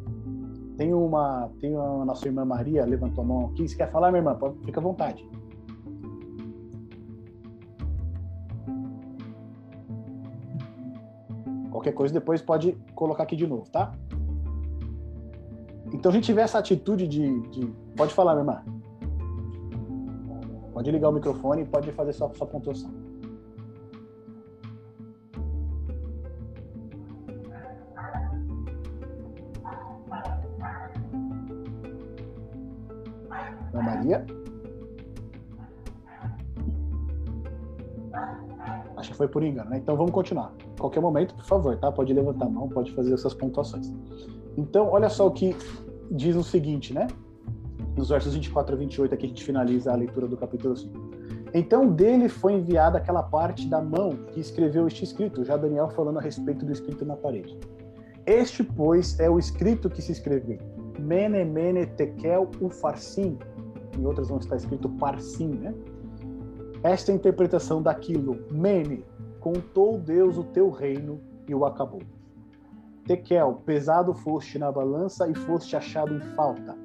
Tem 0.77 0.93
uma, 0.93 1.51
tem 1.59 1.75
a 1.75 2.05
nossa 2.05 2.29
irmã 2.29 2.45
Maria, 2.45 2.85
levantou 2.85 3.25
a 3.25 3.27
mão 3.27 3.47
aqui. 3.47 3.67
Você 3.67 3.75
quer 3.75 3.91
falar, 3.91 4.13
minha 4.13 4.21
irmã? 4.21 4.39
Fica 4.67 4.81
à 4.81 4.83
vontade. 4.83 5.27
Qualquer 11.87 11.99
coisa 11.99 12.15
depois 12.15 12.43
pode 12.43 12.73
colocar 12.97 13.23
aqui 13.23 13.37
de 13.37 13.47
novo, 13.47 13.71
tá? 13.71 13.93
Então 15.93 16.11
a 16.11 16.15
gente 16.15 16.33
vê 16.33 16.41
essa 16.41 16.59
atitude 16.59 17.07
de, 17.07 17.41
de... 17.43 17.67
Pode 17.97 18.13
falar, 18.13 18.35
minha 18.35 18.43
irmã. 18.43 18.65
Pode 20.73 20.91
ligar 20.91 21.11
o 21.11 21.13
microfone 21.13 21.63
e 21.63 21.65
pode 21.65 21.93
fazer 21.93 22.13
sua, 22.13 22.35
sua 22.35 22.47
pontuação. 22.49 22.91
Ana 33.73 33.83
Maria. 33.83 34.27
Foi 39.17 39.29
por 39.29 39.43
engano, 39.43 39.71
né? 39.71 39.79
Então 39.79 39.97
vamos 39.97 40.13
continuar. 40.13 40.53
Qualquer 40.79 41.01
momento, 41.01 41.35
por 41.35 41.45
favor, 41.45 41.77
tá? 41.77 41.91
Pode 41.91 42.13
levantar 42.13 42.47
a 42.47 42.49
mão, 42.49 42.69
pode 42.69 42.93
fazer 42.93 43.15
essas 43.15 43.35
pontuações. 43.35 43.93
Então, 44.57 44.89
olha 44.91 45.09
só 45.09 45.27
o 45.27 45.31
que 45.31 45.57
diz 46.11 46.37
o 46.37 46.43
seguinte, 46.43 46.95
né? 46.95 47.09
nos 47.97 48.11
versos 48.11 48.35
24 48.35 48.75
a 48.75 48.79
28, 48.79 49.15
aqui 49.15 49.25
a 49.25 49.29
gente 49.29 49.43
finaliza 49.43 49.91
a 49.91 49.97
leitura 49.97 50.27
do 50.27 50.37
capítulo 50.37 50.77
5. 50.77 50.95
Então 51.55 51.89
dele 51.89 52.29
foi 52.29 52.53
enviada 52.53 52.99
aquela 52.99 53.23
parte 53.23 53.67
da 53.67 53.81
mão 53.81 54.11
que 54.33 54.39
escreveu 54.39 54.87
este 54.87 55.05
escrito, 55.05 55.45
já 55.45 55.57
Daniel 55.57 55.89
falando 55.89 56.19
a 56.19 56.23
respeito 56.23 56.65
do 56.67 56.73
escrito 56.73 57.05
na 57.05 57.17
parede. 57.17 57.59
Este, 58.27 58.63
pois, 58.63 59.19
é 59.19 59.31
o 59.31 59.39
escrito 59.39 59.89
que 59.89 60.03
se 60.03 60.13
escreveu. 60.13 60.59
Mene, 60.99 61.45
mene, 61.45 61.87
tekel, 61.87 62.51
ufarsim. 62.61 63.39
Em 63.99 64.05
outras 64.05 64.29
vão 64.29 64.39
estar 64.39 64.57
escrito 64.57 64.89
parsim, 64.89 65.49
né? 65.49 65.73
Esta 66.83 67.13
é 67.13 67.15
interpretação 67.15 67.83
daquilo. 67.83 68.45
Mene, 68.51 69.05
contou 69.41 69.99
Deus 69.99 70.37
o 70.37 70.45
teu 70.45 70.71
reino 70.71 71.21
e 71.49 71.55
o 71.55 71.65
acabou. 71.65 72.03
Tekel, 73.07 73.63
pesado 73.65 74.13
foste 74.13 74.59
na 74.59 74.71
balança 74.71 75.29
e 75.29 75.35
foste 75.35 75.77
achado 75.77 76.15
em 76.15 76.21
falta. 76.35 76.77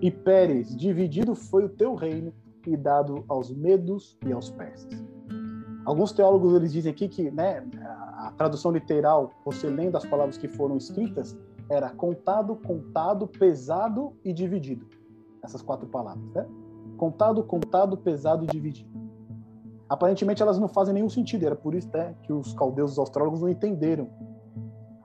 E 0.00 0.10
Pérez, 0.10 0.76
dividido 0.76 1.34
foi 1.34 1.64
o 1.64 1.68
teu 1.68 1.94
reino 1.94 2.32
e 2.66 2.76
dado 2.76 3.24
aos 3.28 3.50
medos 3.50 4.18
e 4.26 4.32
aos 4.32 4.50
persas. 4.50 5.02
Alguns 5.84 6.12
teólogos 6.12 6.54
eles 6.54 6.72
dizem 6.72 6.92
aqui 6.92 7.08
que 7.08 7.30
né, 7.30 7.66
a 7.80 8.32
tradução 8.36 8.70
literal, 8.70 9.32
você 9.44 9.68
lendo 9.68 9.96
as 9.96 10.04
palavras 10.04 10.36
que 10.36 10.46
foram 10.46 10.76
escritas, 10.76 11.36
era 11.70 11.88
contado, 11.90 12.54
contado, 12.56 13.26
pesado 13.26 14.12
e 14.22 14.32
dividido. 14.32 14.86
Essas 15.42 15.62
quatro 15.62 15.86
palavras, 15.86 16.30
né? 16.34 16.46
Contado, 16.98 17.42
contado, 17.42 17.96
pesado 17.96 18.44
e 18.44 18.48
dividido. 18.48 18.90
Aparentemente 19.90 20.42
elas 20.42 20.58
não 20.58 20.68
fazem 20.68 20.94
nenhum 20.94 21.10
sentido, 21.10 21.44
era 21.44 21.56
por 21.56 21.74
isso 21.74 21.90
né, 21.92 22.14
que 22.22 22.32
os 22.32 22.54
caldeus, 22.54 22.92
os 22.92 22.98
astrólogos 22.98 23.42
não 23.42 23.48
entenderam 23.50 24.08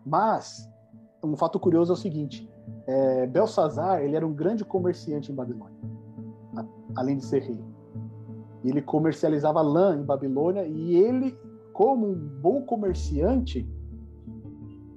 mas 0.06 0.70
um 1.24 1.36
fato 1.36 1.60
curioso 1.60 1.92
é 1.92 1.96
o 1.96 1.98
seguinte: 1.98 2.48
é, 2.86 3.26
Belsazar 3.26 4.02
ele 4.02 4.16
era 4.16 4.26
um 4.26 4.34
grande 4.34 4.64
comerciante 4.64 5.32
em 5.32 5.36
Babilônia, 5.36 5.76
além 6.96 7.18
de 7.18 7.26
ser 7.26 7.42
rei. 7.42 7.60
Ele 8.64 8.82
comercializava 8.82 9.62
lã 9.62 9.96
em 9.96 10.04
Babilônia 10.04 10.66
e 10.66 10.96
ele, 10.96 11.38
como 11.74 12.08
um 12.08 12.16
bom 12.16 12.62
comerciante, 12.62 13.68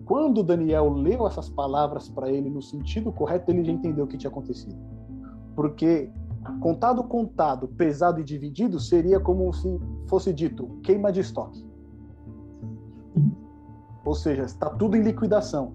quando 0.05 0.43
Daniel 0.43 0.91
leu 0.91 1.27
essas 1.27 1.49
palavras 1.51 2.09
para 2.09 2.31
ele 2.31 2.49
no 2.49 2.63
sentido 2.63 3.13
correto, 3.13 3.51
ele 3.51 3.65
já 3.65 3.73
entendeu 3.73 4.05
o 4.05 4.09
que 4.09 4.17
tinha 4.17 4.31
acontecido. 4.31 4.77
Porque 5.55 6.11
contado, 6.61 7.05
contado, 7.05 7.69
pesado 7.69 8.21
e 8.21 8.25
dividido 8.25 8.81
seria 8.81 9.21
como 9.21 9.53
se 9.53 9.81
fosse 10.07 10.33
dito 10.33 10.79
queima 10.83 11.13
de 11.13 11.21
estoque. 11.21 11.67
Ou 14.05 14.15
seja, 14.15 14.43
está 14.45 14.71
tudo 14.71 14.97
em 14.97 15.03
liquidação. 15.03 15.75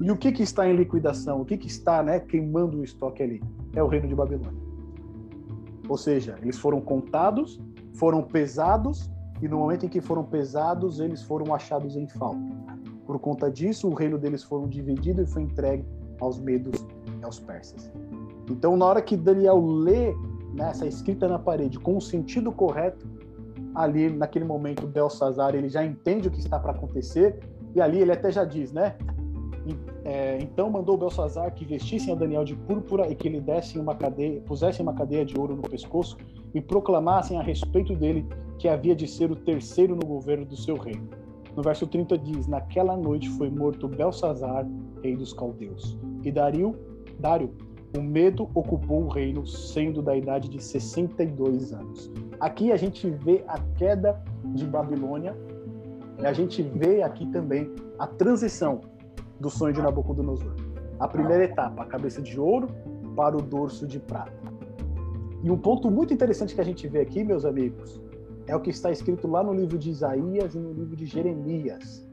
E 0.00 0.10
o 0.10 0.16
que, 0.16 0.32
que 0.32 0.42
está 0.42 0.68
em 0.68 0.76
liquidação? 0.76 1.40
O 1.40 1.44
que, 1.44 1.56
que 1.56 1.66
está 1.66 2.02
né, 2.02 2.20
queimando 2.20 2.78
o 2.78 2.84
estoque 2.84 3.22
ali? 3.22 3.42
É 3.74 3.82
o 3.82 3.88
reino 3.88 4.06
de 4.06 4.14
Babilônia. 4.14 4.68
Ou 5.88 5.96
seja, 5.96 6.38
eles 6.42 6.58
foram 6.58 6.80
contados, 6.80 7.60
foram 7.94 8.22
pesados, 8.22 9.10
e 9.40 9.48
no 9.48 9.58
momento 9.58 9.86
em 9.86 9.88
que 9.88 10.00
foram 10.00 10.24
pesados, 10.24 11.00
eles 11.00 11.22
foram 11.22 11.54
achados 11.54 11.96
em 11.96 12.06
falta. 12.06 12.38
Por 13.06 13.18
conta 13.18 13.50
disso, 13.50 13.88
o 13.88 13.94
reino 13.94 14.18
deles 14.18 14.42
foi 14.42 14.66
dividido 14.66 15.22
e 15.22 15.26
foi 15.26 15.42
entregue 15.42 15.84
aos 16.20 16.38
medos 16.38 16.86
e 17.20 17.24
aos 17.24 17.40
persas. 17.40 17.90
Então, 18.50 18.76
na 18.76 18.86
hora 18.86 19.02
que 19.02 19.16
Daniel 19.16 19.64
lê 19.64 20.14
né, 20.54 20.70
essa 20.70 20.86
escrita 20.86 21.28
na 21.28 21.38
parede 21.38 21.78
com 21.78 21.96
o 21.96 22.00
sentido 22.00 22.50
correto, 22.50 23.06
ali 23.74 24.10
naquele 24.10 24.44
momento 24.44 24.86
Belsazar 24.86 25.54
ele 25.54 25.68
já 25.68 25.84
entende 25.84 26.28
o 26.28 26.30
que 26.30 26.40
está 26.40 26.58
para 26.58 26.72
acontecer 26.72 27.38
e 27.74 27.80
ali 27.80 28.00
ele 28.00 28.12
até 28.12 28.30
já 28.32 28.44
diz, 28.44 28.72
né? 28.72 28.96
É, 30.04 30.38
então 30.40 30.70
mandou 30.70 30.96
Belsazar 30.96 31.52
que 31.54 31.64
vestissem 31.64 32.12
a 32.12 32.16
Daniel 32.16 32.42
de 32.42 32.56
púrpura 32.56 33.08
e 33.08 33.14
que 33.14 33.28
lhe 33.28 33.40
dessem 33.40 33.80
uma 33.80 33.94
cadeia, 33.94 34.40
pusessem 34.40 34.82
uma 34.82 34.94
cadeia 34.94 35.24
de 35.24 35.38
ouro 35.38 35.54
no 35.54 35.62
pescoço 35.62 36.16
e 36.54 36.60
proclamassem 36.60 37.38
a 37.38 37.42
respeito 37.42 37.94
dele 37.94 38.26
que 38.58 38.66
havia 38.68 38.96
de 38.96 39.06
ser 39.06 39.30
o 39.30 39.36
terceiro 39.36 39.94
no 39.94 40.06
governo 40.06 40.46
do 40.46 40.56
seu 40.56 40.76
reino. 40.76 41.08
No 41.54 41.62
verso 41.62 41.86
30 41.86 42.16
diz: 42.18 42.46
Naquela 42.46 42.96
noite 42.96 43.28
foi 43.30 43.50
morto 43.50 43.86
Belsazar, 43.86 44.66
rei 45.02 45.16
dos 45.16 45.32
caldeus. 45.32 45.98
E 46.24 46.32
Dario, 46.32 46.74
Dário, 47.18 47.54
o 47.96 48.02
medo 48.02 48.48
ocupou 48.54 49.04
o 49.04 49.08
reino, 49.08 49.46
sendo 49.46 50.02
da 50.02 50.16
idade 50.16 50.48
de 50.48 50.62
62 50.62 51.72
anos. 51.72 52.10
Aqui 52.38 52.70
a 52.70 52.76
gente 52.76 53.08
vê 53.08 53.44
a 53.48 53.58
queda 53.76 54.22
de 54.44 54.66
Babilônia 54.66 55.36
e 56.20 56.26
a 56.26 56.32
gente 56.32 56.62
vê 56.62 57.02
aqui 57.02 57.26
também 57.26 57.72
a 57.98 58.06
transição 58.06 58.80
do 59.40 59.48
sonho 59.48 59.72
de 59.72 59.80
Nabucodonosor. 59.80 60.54
A 60.98 61.08
primeira 61.08 61.44
etapa, 61.44 61.82
a 61.82 61.86
cabeça 61.86 62.20
de 62.20 62.38
ouro 62.38 62.68
para 63.16 63.36
o 63.36 63.40
dorso 63.42 63.86
de 63.86 63.98
prata. 63.98 64.32
E 65.42 65.50
um 65.50 65.56
ponto 65.56 65.90
muito 65.90 66.12
interessante 66.12 66.54
que 66.54 66.60
a 66.60 66.64
gente 66.64 66.86
vê 66.88 67.00
aqui, 67.00 67.22
meus 67.22 67.44
amigos, 67.44 68.00
é 68.46 68.56
o 68.56 68.60
que 68.60 68.70
está 68.70 68.90
escrito 68.90 69.28
lá 69.28 69.42
no 69.42 69.52
livro 69.52 69.78
de 69.78 69.90
Isaías 69.90 70.54
e 70.54 70.58
no 70.58 70.72
livro 70.72 70.96
de 70.96 71.06
Jeremias. 71.06 72.06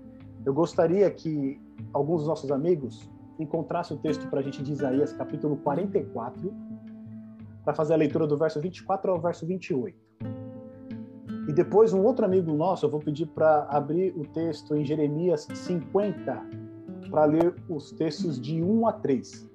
Eu 0.46 0.54
gostaria 0.54 1.10
que 1.10 1.60
alguns 1.92 2.20
dos 2.20 2.28
nossos 2.28 2.52
amigos 2.52 3.10
encontrassem 3.40 3.96
o 3.98 4.00
texto 4.00 4.28
para 4.28 4.40
a 4.40 4.44
gente 4.44 4.62
de 4.64 4.72
Isaías, 4.72 5.14
capítulo 5.14 5.58
44, 5.58 6.54
para 7.64 7.74
fazer 7.74 7.94
a 7.94 7.98
leitura 7.98 8.28
do 8.28 8.38
verso 8.38 8.60
24 8.60 9.12
ao 9.12 9.20
verso 9.20 9.46
28. 9.46 9.98
E 11.48 11.54
depois, 11.54 11.94
um 11.94 12.04
outro 12.04 12.26
amigo 12.26 12.52
nosso, 12.54 12.86
eu 12.86 12.90
vou 12.90 13.00
pedir 13.00 13.28
para 13.28 13.66
abrir 13.70 14.14
o 14.18 14.26
texto 14.26 14.76
em 14.76 14.84
Jeremias 14.84 15.48
50, 15.54 16.42
para 17.10 17.26
ler 17.26 17.56
os 17.70 17.92
textos 17.92 18.40
de 18.40 18.64
1 18.64 18.88
a 18.88 18.94
3. 18.94 19.50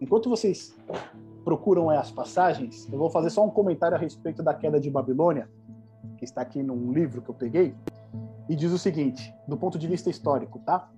Enquanto 0.00 0.28
vocês 0.28 0.76
procuram 1.44 1.90
as 1.90 2.10
passagens, 2.10 2.90
eu 2.92 2.98
vou 2.98 3.10
fazer 3.10 3.30
só 3.30 3.44
um 3.44 3.50
comentário 3.50 3.96
a 3.96 4.00
respeito 4.00 4.42
da 4.42 4.52
queda 4.52 4.80
de 4.80 4.90
Babilônia 4.90 5.48
que 6.16 6.24
está 6.24 6.40
aqui 6.40 6.62
num 6.62 6.92
livro 6.92 7.20
que 7.22 7.30
eu 7.30 7.34
peguei, 7.34 7.74
e 8.48 8.56
diz 8.56 8.72
o 8.72 8.78
seguinte, 8.78 9.34
do 9.46 9.56
ponto 9.56 9.78
de 9.78 9.86
vista 9.86 10.10
histórico, 10.10 10.58
tá? 10.60 10.90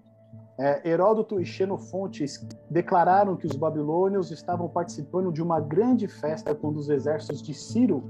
É, 0.59 0.88
Heródoto 0.88 1.38
e 1.38 1.44
Xenofontes 1.44 2.46
declararam 2.70 3.36
que 3.36 3.46
os 3.46 3.54
babilônios 3.57 4.30
estavam 4.30 4.68
participando 4.68 5.30
de 5.30 5.42
uma 5.42 5.61
grande 5.61 6.09
festa 6.09 6.54
quando 6.54 6.78
os 6.78 6.88
exércitos 6.88 7.42
de 7.42 7.52
Ciro 7.52 8.02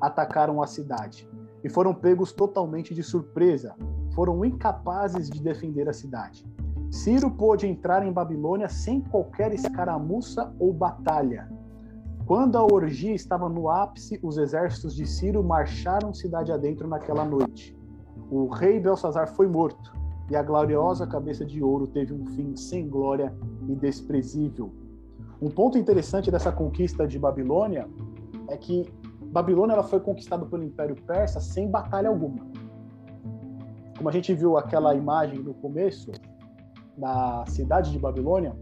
atacaram 0.00 0.62
a 0.62 0.66
cidade 0.66 1.28
e 1.64 1.68
foram 1.68 1.94
pegos 1.94 2.32
totalmente 2.32 2.94
de 2.94 3.02
surpresa. 3.02 3.74
Foram 4.14 4.44
incapazes 4.44 5.28
de 5.28 5.42
defender 5.42 5.88
a 5.88 5.92
cidade. 5.92 6.46
Ciro 6.90 7.28
pôde 7.28 7.66
entrar 7.66 8.06
em 8.06 8.12
Babilônia 8.12 8.68
sem 8.68 9.00
qualquer 9.00 9.52
escaramuça 9.52 10.54
ou 10.60 10.72
batalha. 10.72 11.50
Quando 12.24 12.56
a 12.56 12.62
orgia 12.62 13.14
estava 13.14 13.48
no 13.48 13.68
ápice, 13.68 14.20
os 14.22 14.38
exércitos 14.38 14.94
de 14.94 15.06
Ciro 15.06 15.42
marcharam 15.42 16.14
cidade 16.14 16.52
adentro 16.52 16.86
naquela 16.86 17.24
noite. 17.24 17.76
O 18.30 18.46
rei 18.46 18.78
Belsazar 18.78 19.26
foi 19.34 19.48
morto, 19.48 19.92
e 20.30 20.36
a 20.36 20.42
gloriosa 20.42 21.06
cabeça 21.06 21.44
de 21.44 21.62
ouro 21.62 21.86
teve 21.86 22.12
um 22.12 22.26
fim 22.26 22.56
sem 22.56 22.88
glória 22.88 23.34
e 23.68 23.74
desprezível. 23.74 24.72
Um 25.40 25.50
ponto 25.50 25.76
interessante 25.76 26.30
dessa 26.30 26.50
conquista 26.50 27.06
de 27.06 27.18
Babilônia 27.18 27.88
é 28.48 28.56
que 28.56 28.90
Babilônia 29.20 29.74
ela 29.74 29.82
foi 29.82 30.00
conquistada 30.00 30.46
pelo 30.46 30.62
Império 30.62 30.96
Persa 31.06 31.40
sem 31.40 31.70
batalha 31.70 32.08
alguma. 32.08 32.46
Como 33.96 34.08
a 34.08 34.12
gente 34.12 34.32
viu 34.32 34.56
aquela 34.56 34.94
imagem 34.94 35.40
no 35.40 35.54
começo 35.54 36.10
da 36.96 37.44
cidade 37.46 37.90
de 37.90 37.98
Babilônia, 37.98 38.56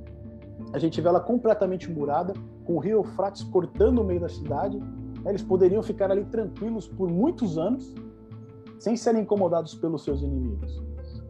a 0.72 0.78
gente 0.78 1.00
vê 1.00 1.08
ela 1.08 1.20
completamente 1.20 1.90
murada, 1.90 2.34
com 2.64 2.76
o 2.76 2.78
rio 2.78 2.98
Eufrates 2.98 3.42
cortando 3.42 4.00
o 4.00 4.04
meio 4.04 4.20
da 4.20 4.28
cidade. 4.28 4.80
Eles 5.24 5.42
poderiam 5.42 5.82
ficar 5.82 6.10
ali 6.10 6.24
tranquilos 6.24 6.86
por 6.88 7.10
muitos 7.10 7.58
anos, 7.58 7.94
sem 8.78 8.96
serem 8.96 9.22
incomodados 9.22 9.74
pelos 9.74 10.04
seus 10.04 10.22
inimigos. 10.22 10.82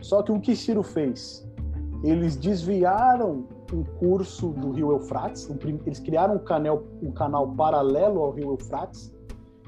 Só 0.03 0.23
que 0.23 0.33
o 0.33 0.41
que 0.41 0.55
Ciro 0.55 0.83
fez? 0.83 1.49
Eles 2.03 2.37
desviaram 2.37 3.47
o 3.73 3.85
curso 3.99 4.49
do 4.51 4.73
rio 4.73 4.91
Eufrates, 4.91 5.49
eles 5.87 6.01
criaram 6.01 6.35
um 6.35 6.39
canal, 6.39 6.83
um 7.03 7.13
canal 7.13 7.49
paralelo 7.55 8.21
ao 8.21 8.33
rio 8.33 8.51
Eufrates, 8.51 9.15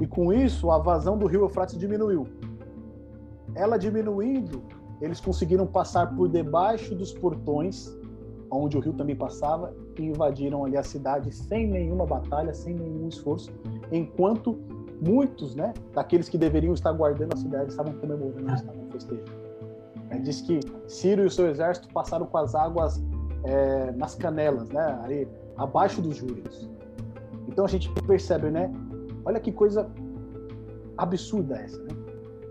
e 0.01 0.07
com 0.07 0.33
isso 0.33 0.71
a 0.71 0.79
vazão 0.79 1.17
do 1.17 1.27
rio 1.27 1.43
Eufrates 1.43 1.79
diminuiu. 1.79 2.27
Ela 3.55 3.79
diminuindo, 3.79 4.63
eles 5.01 5.21
conseguiram 5.21 5.67
passar 5.67 6.15
por 6.15 6.29
debaixo 6.29 6.95
dos 6.95 7.13
portões 7.13 7.97
onde 8.51 8.77
o 8.77 8.81
rio 8.81 8.93
também 8.93 9.17
passava, 9.17 9.75
e 9.99 10.03
invadiram 10.03 10.65
ali 10.65 10.77
a 10.77 10.83
cidade 10.83 11.33
sem 11.33 11.67
nenhuma 11.67 12.07
batalha, 12.07 12.53
sem 12.53 12.75
nenhum 12.75 13.09
esforço, 13.09 13.53
enquanto 13.91 14.59
muitos, 15.01 15.55
né, 15.55 15.75
daqueles 15.93 16.29
que 16.29 16.39
deveriam 16.39 16.73
estar 16.73 16.93
guardando 16.93 17.35
a 17.35 17.37
cidade 17.37 17.71
estavam 17.71 17.93
comemorando, 17.95 18.53
estavam 18.53 18.89
festejando. 18.91 19.44
Diz 20.23 20.41
que 20.41 20.61
Ciro 20.87 21.23
e 21.23 21.27
o 21.27 21.31
seu 21.31 21.49
exército 21.49 21.89
passaram 21.93 22.27
com 22.27 22.39
as 22.39 22.55
águas 22.55 23.03
é, 23.45 23.93
nas 23.93 24.15
canelas, 24.15 24.69
né, 24.71 25.01
ali 25.03 25.29
abaixo 25.57 26.01
dos 26.01 26.17
júris. 26.17 26.69
Então 27.49 27.65
a 27.65 27.69
gente 27.69 27.91
percebe, 28.07 28.51
né? 28.51 28.73
Olha 29.25 29.39
que 29.39 29.53
coisa 29.53 29.91
absurda 30.97 31.57
essa, 31.57 31.79
né? 31.83 31.91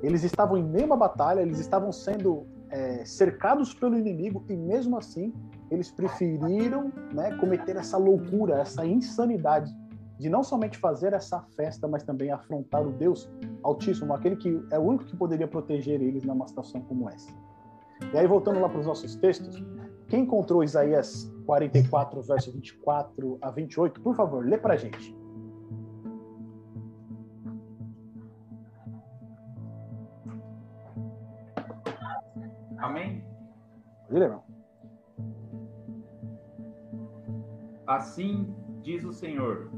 Eles 0.01 0.23
estavam 0.23 0.57
em 0.57 0.63
meio 0.63 0.91
a 0.91 0.97
batalha, 0.97 1.41
eles 1.41 1.59
estavam 1.59 1.91
sendo 1.91 2.45
é, 2.69 3.05
cercados 3.05 3.73
pelo 3.73 3.97
inimigo 3.97 4.43
e 4.49 4.55
mesmo 4.55 4.97
assim 4.97 5.33
eles 5.71 5.89
preferiram 5.89 6.91
né, 7.13 7.35
cometer 7.37 7.75
essa 7.77 7.97
loucura, 7.97 8.59
essa 8.59 8.85
insanidade 8.85 9.73
de 10.19 10.29
não 10.29 10.43
somente 10.43 10.77
fazer 10.77 11.13
essa 11.13 11.41
festa, 11.55 11.87
mas 11.87 12.03
também 12.03 12.31
afrontar 12.31 12.85
o 12.85 12.91
Deus 12.91 13.29
Altíssimo, 13.63 14.13
aquele 14.13 14.35
que 14.35 14.63
é 14.71 14.77
o 14.77 14.83
único 14.83 15.05
que 15.05 15.17
poderia 15.17 15.47
proteger 15.47 16.01
eles 16.01 16.23
numa 16.23 16.47
situação 16.47 16.81
como 16.81 17.09
essa. 17.09 17.31
E 18.13 18.17
aí, 18.17 18.27
voltando 18.27 18.59
lá 18.59 18.69
para 18.69 18.79
os 18.79 18.85
nossos 18.85 19.15
textos, 19.15 19.63
quem 20.07 20.21
encontrou 20.23 20.63
Isaías 20.63 21.31
44, 21.45 22.21
verso 22.21 22.51
24 22.51 23.37
a 23.41 23.49
28, 23.49 24.01
por 24.01 24.15
favor, 24.15 24.45
lê 24.45 24.57
para 24.57 24.73
a 24.73 24.77
gente. 24.77 25.15
Amém? 32.77 33.23
Pode 34.07 34.19
ler, 34.19 34.25
irmão. 34.25 34.43
Assim 37.87 38.53
diz 38.81 39.03
o 39.03 39.13
Senhor, 39.13 39.71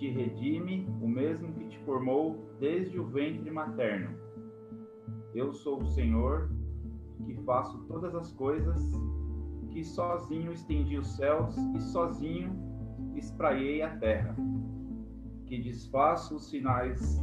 te 0.00 0.08
redime, 0.08 0.88
o 1.02 1.06
mesmo 1.06 1.52
que 1.52 1.66
te 1.66 1.78
formou 1.80 2.50
desde 2.58 2.98
o 2.98 3.04
ventre 3.04 3.50
materno. 3.50 4.16
Eu 5.34 5.52
sou 5.52 5.82
o 5.82 5.86
Senhor, 5.88 6.50
que 7.26 7.34
faço 7.44 7.84
todas 7.86 8.14
as 8.14 8.32
coisas, 8.32 8.82
que 9.68 9.84
sozinho 9.84 10.52
estendi 10.52 10.96
os 10.96 11.06
céus 11.16 11.54
e 11.76 11.82
sozinho 11.82 12.50
espraiei 13.14 13.82
a 13.82 13.94
terra, 13.98 14.34
que 15.44 15.58
desfaço 15.58 16.36
os 16.36 16.48
sinais 16.48 17.22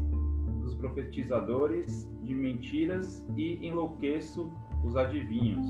dos 0.62 0.76
profetizadores 0.76 2.08
de 2.22 2.36
mentiras 2.36 3.26
e 3.36 3.58
enlouqueço 3.66 4.52
os 4.86 4.96
adivinhos, 4.96 5.66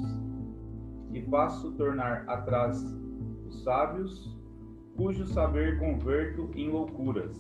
que 1.14 1.22
faço 1.30 1.72
tornar 1.78 2.28
atrás 2.28 2.84
os 3.46 3.64
sábios, 3.64 4.37
cujo 4.98 5.28
saber 5.28 5.78
converto 5.78 6.50
em 6.56 6.70
loucuras, 6.70 7.38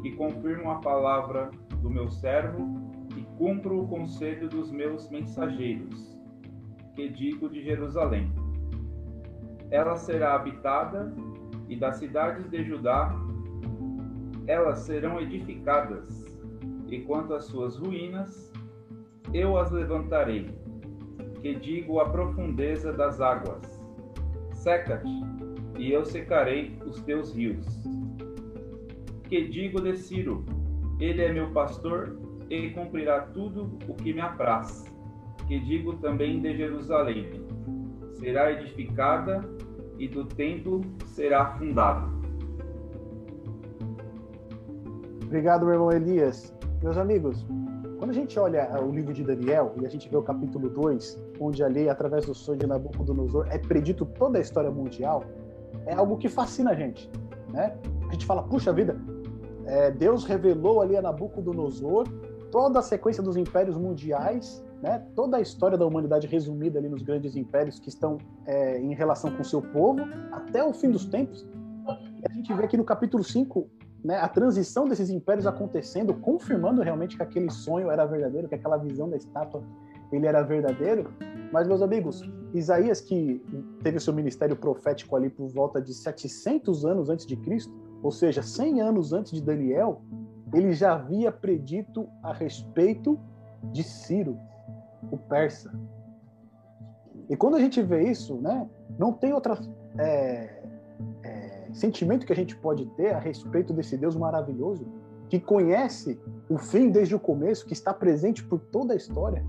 que 0.00 0.12
confirmo 0.12 0.70
a 0.70 0.76
palavra 0.76 1.50
do 1.82 1.90
meu 1.90 2.08
servo 2.08 2.64
e 3.16 3.22
cumpro 3.36 3.82
o 3.82 3.88
conselho 3.88 4.48
dos 4.48 4.70
meus 4.70 5.10
mensageiros, 5.10 6.16
que 6.94 7.08
digo 7.08 7.50
de 7.50 7.62
Jerusalém. 7.62 8.32
Ela 9.70 9.96
será 9.96 10.36
habitada 10.36 11.12
e 11.68 11.76
das 11.76 11.96
cidades 11.96 12.48
de 12.48 12.64
Judá 12.64 13.12
elas 14.46 14.78
serão 14.78 15.20
edificadas, 15.20 16.24
e 16.88 17.00
quanto 17.00 17.34
às 17.34 17.46
suas 17.46 17.76
ruínas, 17.76 18.52
eu 19.34 19.58
as 19.58 19.72
levantarei, 19.72 20.56
que 21.42 21.56
digo 21.56 21.98
a 21.98 22.08
profundeza 22.08 22.92
das 22.92 23.20
águas 23.20 23.76
Seca-te, 24.66 25.22
e 25.78 25.92
eu 25.92 26.04
secarei 26.04 26.76
os 26.86 27.00
teus 27.02 27.34
rios. 27.34 27.66
Que 29.28 29.48
digo 29.48 29.80
de 29.80 29.96
Ciro: 29.96 30.44
Ele 31.00 31.22
é 31.22 31.32
meu 31.32 31.50
pastor 31.50 32.16
e 32.48 32.70
cumprirá 32.70 33.22
tudo 33.22 33.76
o 33.88 33.94
que 33.94 34.12
me 34.12 34.20
apraz. 34.20 34.84
Que 35.48 35.58
digo 35.60 35.94
também 35.96 36.40
de 36.40 36.56
Jerusalém: 36.56 37.30
Será 38.14 38.52
edificada 38.52 39.40
e 39.98 40.08
do 40.08 40.24
templo 40.24 40.82
será 41.06 41.56
fundada. 41.58 42.08
Obrigado, 45.24 45.64
meu 45.64 45.74
irmão 45.74 45.92
Elias. 45.92 46.54
Meus 46.82 46.96
amigos, 46.96 47.44
quando 47.98 48.10
a 48.10 48.14
gente 48.14 48.38
olha 48.38 48.68
o 48.80 48.92
livro 48.92 49.12
de 49.12 49.24
Daniel 49.24 49.74
e 49.80 49.86
a 49.86 49.88
gente 49.88 50.08
vê 50.08 50.16
o 50.16 50.22
capítulo 50.22 50.68
2, 50.68 51.18
onde 51.40 51.64
ali, 51.64 51.88
através 51.88 52.26
do 52.26 52.34
sonho 52.34 52.58
de 52.58 52.66
Nabucodonosor, 52.66 53.46
é 53.50 53.58
predito 53.58 54.04
toda 54.04 54.38
a 54.38 54.40
história 54.40 54.70
mundial, 54.70 55.24
é 55.86 55.94
algo 55.94 56.16
que 56.16 56.28
fascina 56.28 56.72
a 56.72 56.74
gente. 56.74 57.10
Né? 57.52 57.76
A 58.08 58.12
gente 58.12 58.26
fala, 58.26 58.42
puxa 58.42 58.72
vida, 58.72 58.96
é, 59.64 59.90
Deus 59.90 60.24
revelou 60.24 60.82
ali 60.82 60.96
a 60.96 61.02
Nabucodonosor 61.02 62.06
toda 62.50 62.78
a 62.78 62.82
sequência 62.82 63.22
dos 63.22 63.36
impérios 63.36 63.76
mundiais, 63.76 64.64
né? 64.82 65.04
toda 65.14 65.36
a 65.36 65.40
história 65.40 65.76
da 65.76 65.86
humanidade 65.86 66.26
resumida 66.26 66.78
ali 66.78 66.88
nos 66.88 67.02
grandes 67.02 67.36
impérios 67.36 67.78
que 67.78 67.88
estão 67.88 68.18
é, 68.46 68.78
em 68.78 68.94
relação 68.94 69.34
com 69.34 69.42
seu 69.42 69.62
povo, 69.62 70.00
até 70.32 70.62
o 70.62 70.72
fim 70.72 70.90
dos 70.90 71.06
tempos. 71.06 71.46
E 72.20 72.28
a 72.28 72.32
gente 72.32 72.52
vê 72.52 72.64
aqui 72.64 72.76
no 72.76 72.84
capítulo 72.84 73.22
5 73.22 73.68
né, 74.04 74.18
a 74.18 74.28
transição 74.28 74.86
desses 74.88 75.10
impérios 75.10 75.46
acontecendo, 75.46 76.14
confirmando 76.14 76.82
realmente 76.82 77.16
que 77.16 77.22
aquele 77.22 77.50
sonho 77.50 77.90
era 77.90 78.06
verdadeiro, 78.06 78.48
que 78.48 78.54
aquela 78.54 78.76
visão 78.76 79.08
da 79.08 79.16
estátua 79.16 79.62
ele 80.12 80.26
era 80.26 80.42
verdadeiro. 80.42 81.12
Mas, 81.52 81.66
meus 81.66 81.82
amigos, 81.82 82.22
Isaías, 82.52 83.00
que 83.00 83.42
teve 83.82 83.98
o 83.98 84.00
seu 84.00 84.12
ministério 84.12 84.56
profético 84.56 85.16
ali 85.16 85.30
por 85.30 85.48
volta 85.48 85.80
de 85.80 85.94
700 85.94 86.84
anos 86.84 87.08
antes 87.08 87.26
de 87.26 87.36
Cristo, 87.36 87.72
ou 88.02 88.10
seja, 88.10 88.42
100 88.42 88.80
anos 88.80 89.12
antes 89.12 89.32
de 89.32 89.42
Daniel, 89.42 90.02
ele 90.52 90.72
já 90.72 90.94
havia 90.94 91.30
predito 91.30 92.08
a 92.22 92.32
respeito 92.32 93.18
de 93.72 93.82
Ciro, 93.82 94.38
o 95.10 95.16
persa. 95.16 95.72
E 97.28 97.36
quando 97.36 97.56
a 97.56 97.60
gente 97.60 97.82
vê 97.82 98.08
isso, 98.08 98.36
né, 98.36 98.68
não 98.98 99.12
tem 99.12 99.32
outra 99.32 99.58
é, 99.98 100.62
é, 101.22 101.68
sentimento 101.72 102.24
que 102.24 102.32
a 102.32 102.36
gente 102.36 102.56
pode 102.56 102.86
ter 102.90 103.14
a 103.14 103.18
respeito 103.18 103.72
desse 103.72 103.96
Deus 103.96 104.14
maravilhoso, 104.14 104.86
que 105.28 105.40
conhece 105.40 106.20
o 106.48 106.56
fim 106.56 106.90
desde 106.90 107.14
o 107.14 107.20
começo, 107.20 107.66
que 107.66 107.72
está 107.72 107.92
presente 107.92 108.44
por 108.44 108.60
toda 108.60 108.92
a 108.92 108.96
história. 108.96 109.44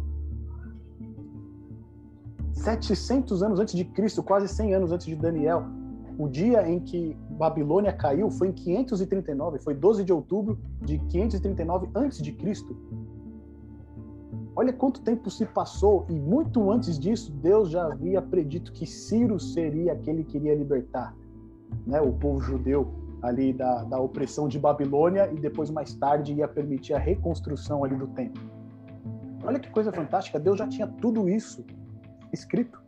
700 2.57 3.43
anos 3.43 3.59
antes 3.59 3.75
de 3.75 3.85
Cristo, 3.85 4.23
quase 4.23 4.47
100 4.47 4.73
anos 4.73 4.91
antes 4.91 5.05
de 5.05 5.15
Daniel, 5.15 5.65
o 6.17 6.27
dia 6.27 6.67
em 6.67 6.79
que 6.79 7.15
Babilônia 7.29 7.93
caiu 7.93 8.29
foi 8.31 8.49
em 8.49 8.51
539, 8.51 9.59
foi 9.59 9.75
12 9.75 10.03
de 10.03 10.11
outubro 10.11 10.59
de 10.81 10.97
539 10.97 11.89
antes 11.93 12.21
de 12.21 12.31
Cristo. 12.31 12.75
Olha 14.55 14.73
quanto 14.73 15.01
tempo 15.01 15.29
se 15.29 15.45
passou 15.45 16.07
e 16.09 16.13
muito 16.13 16.71
antes 16.71 16.97
disso 16.97 17.31
Deus 17.31 17.69
já 17.69 17.85
havia 17.85 18.19
predito 18.19 18.71
que 18.71 18.87
Ciro 18.87 19.39
seria 19.39 19.93
aquele 19.93 20.23
que 20.23 20.37
iria 20.37 20.55
libertar, 20.55 21.15
né, 21.85 22.01
o 22.01 22.11
povo 22.11 22.41
judeu 22.41 22.91
ali 23.21 23.53
da, 23.53 23.83
da 23.83 23.99
opressão 23.99 24.47
de 24.47 24.57
Babilônia 24.57 25.29
e 25.31 25.39
depois 25.39 25.69
mais 25.69 25.93
tarde 25.93 26.33
ia 26.33 26.47
permitir 26.47 26.95
a 26.95 26.99
reconstrução 26.99 27.83
ali 27.83 27.95
do 27.95 28.07
templo. 28.07 28.41
Olha 29.43 29.59
que 29.59 29.69
coisa 29.69 29.91
fantástica, 29.91 30.39
Deus 30.39 30.57
já 30.57 30.67
tinha 30.67 30.87
tudo 30.87 31.29
isso 31.29 31.63
escrito. 32.32 32.80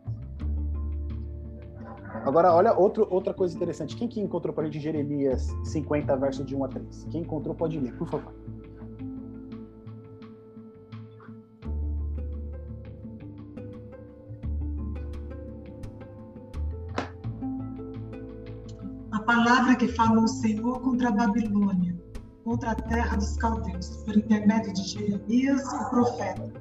Agora, 2.24 2.52
olha 2.52 2.74
outro, 2.74 3.06
outra 3.10 3.32
coisa 3.32 3.56
interessante. 3.56 3.96
Quem 3.96 4.06
que 4.06 4.20
encontrou 4.20 4.52
para 4.52 4.64
a 4.64 4.66
gente 4.66 4.80
Jeremias 4.80 5.48
50, 5.64 6.16
verso 6.16 6.44
de 6.44 6.54
1 6.54 6.64
a 6.64 6.68
3? 6.68 7.06
Quem 7.10 7.22
encontrou 7.22 7.54
pode 7.54 7.78
ler, 7.78 7.96
por 7.96 8.08
favor. 8.08 8.34
A 19.12 19.20
palavra 19.20 19.76
que 19.76 19.88
falou 19.88 20.24
o 20.24 20.28
Senhor 20.28 20.80
contra 20.80 21.08
a 21.08 21.12
Babilônia, 21.12 21.96
contra 22.44 22.72
a 22.72 22.74
terra 22.74 23.16
dos 23.16 23.36
caldeus, 23.36 23.88
por 24.04 24.16
intermédio 24.16 24.72
de 24.74 24.82
Jeremias, 24.82 25.64
o 25.72 25.90
profeta. 25.90 26.59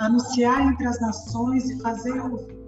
Anunciar 0.00 0.72
entre 0.72 0.86
as 0.86 1.00
nações 1.00 1.70
e 1.70 1.80
fazer 1.80 2.20
ouvir, 2.20 2.58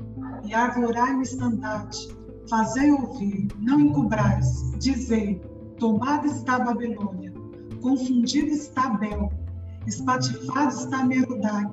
e 0.45 0.55
arvorai 0.55 1.17
o 1.17 1.23
estandarte, 1.23 2.09
Fazei 2.49 2.91
ouvir, 2.91 3.49
não 3.61 3.81
encobrais, 3.81 4.73
dizei: 4.79 5.41
tomada 5.79 6.27
está 6.27 6.59
Babilônia, 6.59 7.33
confundida 7.81 8.51
está 8.51 8.91
Bel, 8.91 9.33
espatifada 9.87 10.75
está 10.75 11.05
Merodai, 11.05 11.65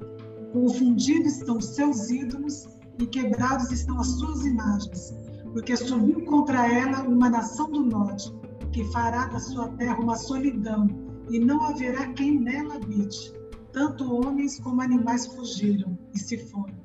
confundidos 0.54 1.38
estão 1.38 1.58
os 1.58 1.66
seus 1.66 2.10
ídolos 2.10 2.68
e 3.00 3.06
quebrados 3.08 3.72
estão 3.72 4.00
as 4.00 4.08
suas 4.08 4.46
imagens, 4.46 5.14
porque 5.52 5.76
subiu 5.76 6.24
contra 6.26 6.72
ela 6.72 7.02
uma 7.02 7.30
nação 7.30 7.70
do 7.72 7.84
norte, 7.84 8.32
que 8.72 8.86
fará 8.92 9.26
da 9.26 9.40
sua 9.40 9.70
terra 9.70 10.00
uma 10.00 10.16
solidão, 10.16 10.88
e 11.30 11.40
não 11.40 11.62
haverá 11.66 12.08
quem 12.14 12.40
nela 12.40 12.76
habite. 12.76 13.34
Tanto 13.80 14.14
homens 14.14 14.60
como 14.60 14.82
animais 14.82 15.26
fugiram 15.26 15.98
e 16.14 16.20
se 16.20 16.38
foram. 16.50 16.76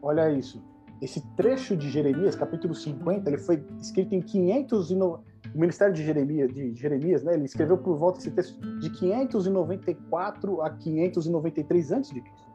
Olha 0.00 0.30
isso 0.30 0.62
esse 1.00 1.20
trecho 1.36 1.76
de 1.76 1.88
Jeremias, 1.90 2.34
capítulo 2.34 2.74
50, 2.74 3.28
ele 3.28 3.38
foi 3.38 3.64
escrito 3.80 4.14
em 4.14 4.20
500 4.20 4.90
e 4.90 4.96
no... 4.96 5.20
o 5.54 5.58
ministério 5.58 5.94
de 5.94 6.04
Jeremias, 6.04 6.52
de 6.52 6.74
Jeremias, 6.74 7.22
né? 7.22 7.34
Ele 7.34 7.44
escreveu 7.44 7.78
por 7.78 7.96
volta 7.96 8.18
esse 8.18 8.30
texto 8.30 8.58
de 8.80 8.90
594 8.90 10.62
a 10.62 10.70
593 10.70 11.92
antes 11.92 12.10
de 12.10 12.20
Cristo, 12.20 12.50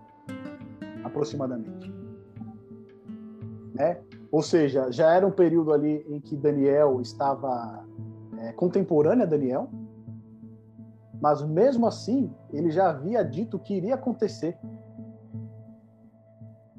aproximadamente. 1.04 1.94
Né? 3.74 4.00
Ou 4.32 4.42
seja, 4.42 4.92
já 4.92 5.14
era 5.14 5.26
um 5.26 5.32
período 5.32 5.72
ali 5.72 6.06
em 6.08 6.20
que 6.20 6.36
Daniel 6.36 7.00
estava 7.02 7.86
é, 8.40 8.52
contemporâneo 8.52 9.24
a 9.24 9.28
Daniel, 9.28 9.70
mas 11.24 11.42
mesmo 11.42 11.88
assim 11.88 12.30
ele 12.52 12.70
já 12.70 12.90
havia 12.90 13.24
dito 13.24 13.58
que 13.58 13.74
iria 13.74 13.96
acontecer 13.96 14.58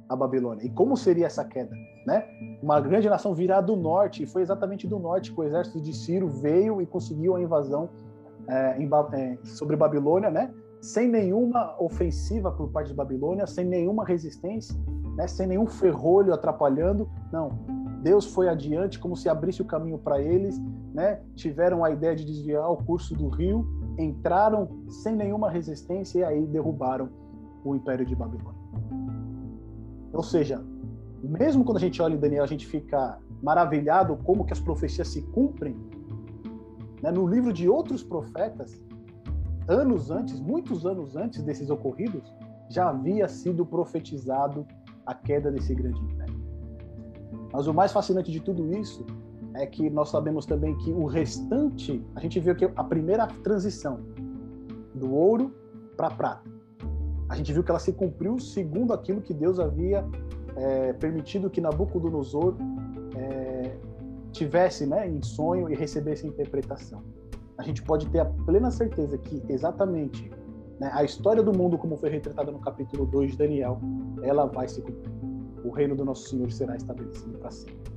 a 0.06 0.14
Babilônia. 0.14 0.66
E 0.66 0.68
como 0.68 0.98
seria 0.98 1.24
essa 1.24 1.42
queda? 1.42 1.74
Né? 2.06 2.22
Uma 2.62 2.78
grande 2.78 3.08
nação 3.08 3.34
virá 3.34 3.62
do 3.62 3.74
norte, 3.74 4.22
e 4.22 4.26
foi 4.26 4.42
exatamente 4.42 4.86
do 4.86 4.98
norte 4.98 5.32
que 5.32 5.40
o 5.40 5.44
exército 5.44 5.80
de 5.80 5.94
Ciro 5.94 6.28
veio 6.28 6.82
e 6.82 6.86
conseguiu 6.86 7.36
a 7.36 7.40
invasão 7.40 7.88
é, 8.46 8.76
em, 8.78 8.90
é, 9.14 9.38
sobre 9.44 9.76
Babilônia, 9.76 10.30
né? 10.30 10.52
sem 10.82 11.08
nenhuma 11.08 11.74
ofensiva 11.80 12.52
por 12.52 12.68
parte 12.68 12.88
de 12.88 12.94
Babilônia, 12.94 13.46
sem 13.46 13.64
nenhuma 13.64 14.04
resistência, 14.04 14.78
né? 15.16 15.26
sem 15.26 15.46
nenhum 15.46 15.66
ferrolho 15.66 16.34
atrapalhando. 16.34 17.08
Não, 17.32 17.48
Deus 18.02 18.26
foi 18.26 18.50
adiante, 18.50 18.98
como 18.98 19.16
se 19.16 19.26
abrisse 19.26 19.62
o 19.62 19.64
caminho 19.64 19.96
para 19.96 20.20
eles, 20.20 20.60
né? 20.92 21.22
tiveram 21.34 21.82
a 21.82 21.90
ideia 21.90 22.14
de 22.14 22.26
desviar 22.26 22.70
o 22.70 22.76
curso 22.76 23.14
do 23.14 23.28
rio, 23.28 23.66
entraram 23.98 24.68
sem 24.88 25.14
nenhuma 25.14 25.50
resistência 25.50 26.20
e 26.20 26.24
aí 26.24 26.46
derrubaram 26.46 27.08
o 27.64 27.74
império 27.74 28.04
de 28.04 28.14
Babilônia. 28.14 28.60
Ou 30.12 30.22
seja, 30.22 30.64
mesmo 31.22 31.64
quando 31.64 31.78
a 31.78 31.80
gente 31.80 32.00
olha 32.00 32.14
em 32.14 32.18
Daniel, 32.18 32.44
a 32.44 32.46
gente 32.46 32.66
fica 32.66 33.18
maravilhado 33.42 34.16
como 34.24 34.44
que 34.44 34.52
as 34.52 34.60
profecias 34.60 35.08
se 35.08 35.22
cumprem. 35.22 35.76
Né? 37.02 37.10
No 37.10 37.26
livro 37.26 37.52
de 37.52 37.68
outros 37.68 38.02
profetas, 38.02 38.80
anos 39.66 40.10
antes, 40.10 40.40
muitos 40.40 40.86
anos 40.86 41.16
antes 41.16 41.42
desses 41.42 41.70
ocorridos, 41.70 42.32
já 42.68 42.88
havia 42.88 43.28
sido 43.28 43.64
profetizado 43.64 44.66
a 45.06 45.14
queda 45.14 45.50
desse 45.50 45.74
grande 45.74 46.00
império. 46.00 46.34
Mas 47.52 47.66
o 47.66 47.74
mais 47.74 47.92
fascinante 47.92 48.30
de 48.30 48.40
tudo 48.40 48.72
isso 48.74 49.04
é 49.54 49.66
que 49.66 49.88
nós 49.88 50.10
sabemos 50.10 50.46
também 50.46 50.76
que 50.78 50.92
o 50.92 51.06
restante, 51.06 52.04
a 52.14 52.20
gente 52.20 52.40
viu 52.40 52.54
que 52.54 52.64
a 52.64 52.84
primeira 52.84 53.26
transição 53.26 54.00
do 54.94 55.12
ouro 55.12 55.54
para 55.96 56.08
a 56.08 56.10
prata 56.10 56.54
a 57.28 57.36
gente 57.36 57.52
viu 57.52 57.62
que 57.62 57.70
ela 57.70 57.80
se 57.80 57.92
cumpriu 57.92 58.38
segundo 58.38 58.92
aquilo 58.92 59.20
que 59.20 59.32
Deus 59.32 59.58
havia 59.58 60.04
é, 60.56 60.92
permitido 60.92 61.50
que 61.50 61.60
Nabucodonosor 61.60 62.56
é, 63.16 63.76
tivesse 64.30 64.86
né, 64.86 65.08
em 65.08 65.22
sonho 65.22 65.70
e 65.70 65.74
recebesse 65.74 66.26
interpretação. 66.26 67.02
A 67.56 67.62
gente 67.62 67.82
pode 67.82 68.06
ter 68.08 68.20
a 68.20 68.24
plena 68.24 68.70
certeza 68.70 69.16
que 69.16 69.42
exatamente 69.48 70.30
né, 70.78 70.90
a 70.92 71.04
história 71.04 71.42
do 71.42 71.52
mundo, 71.52 71.78
como 71.78 71.96
foi 71.96 72.10
retratada 72.10 72.50
no 72.50 72.58
capítulo 72.58 73.06
2 73.06 73.32
de 73.32 73.38
Daniel, 73.38 73.80
ela 74.22 74.46
vai 74.46 74.68
se 74.68 74.82
cumprir. 74.82 75.12
O 75.64 75.70
reino 75.70 75.96
do 75.96 76.04
nosso 76.04 76.28
Senhor 76.28 76.50
será 76.52 76.76
estabelecido 76.76 77.38
para 77.38 77.50
sempre. 77.50 77.93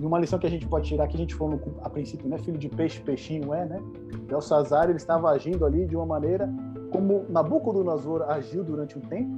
E 0.00 0.06
uma 0.06 0.18
lição 0.18 0.38
que 0.38 0.46
a 0.46 0.50
gente 0.50 0.66
pode 0.66 0.88
tirar, 0.88 1.06
que 1.08 1.16
a 1.16 1.18
gente 1.18 1.34
falou 1.34 1.56
no, 1.56 1.80
a 1.82 1.90
princípio, 1.90 2.26
né, 2.26 2.38
filho 2.38 2.56
de 2.56 2.70
peixe, 2.70 2.98
peixinho 3.00 3.52
é, 3.52 3.66
né? 3.66 3.82
Belsazar, 4.26 4.84
ele 4.84 4.96
estava 4.96 5.30
agindo 5.30 5.66
ali 5.66 5.84
de 5.84 5.94
uma 5.94 6.06
maneira 6.06 6.48
como 6.90 7.26
Nabucodonosor 7.28 8.22
agiu 8.22 8.64
durante 8.64 8.96
um 8.98 9.02
tempo, 9.02 9.30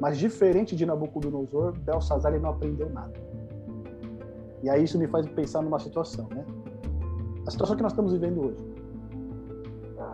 mas 0.00 0.18
diferente 0.18 0.74
de 0.74 0.86
Nabucodonosor, 0.86 1.78
Belsazar 1.80 2.32
ele 2.32 2.42
não 2.42 2.50
aprendeu 2.50 2.88
nada. 2.88 3.12
E 4.62 4.70
aí 4.70 4.82
isso 4.82 4.98
me 4.98 5.06
faz 5.06 5.26
pensar 5.26 5.60
numa 5.60 5.78
situação, 5.78 6.26
né? 6.34 6.44
A 7.46 7.50
situação 7.50 7.76
que 7.76 7.82
nós 7.82 7.92
estamos 7.92 8.12
vivendo 8.12 8.46
hoje. 8.46 8.66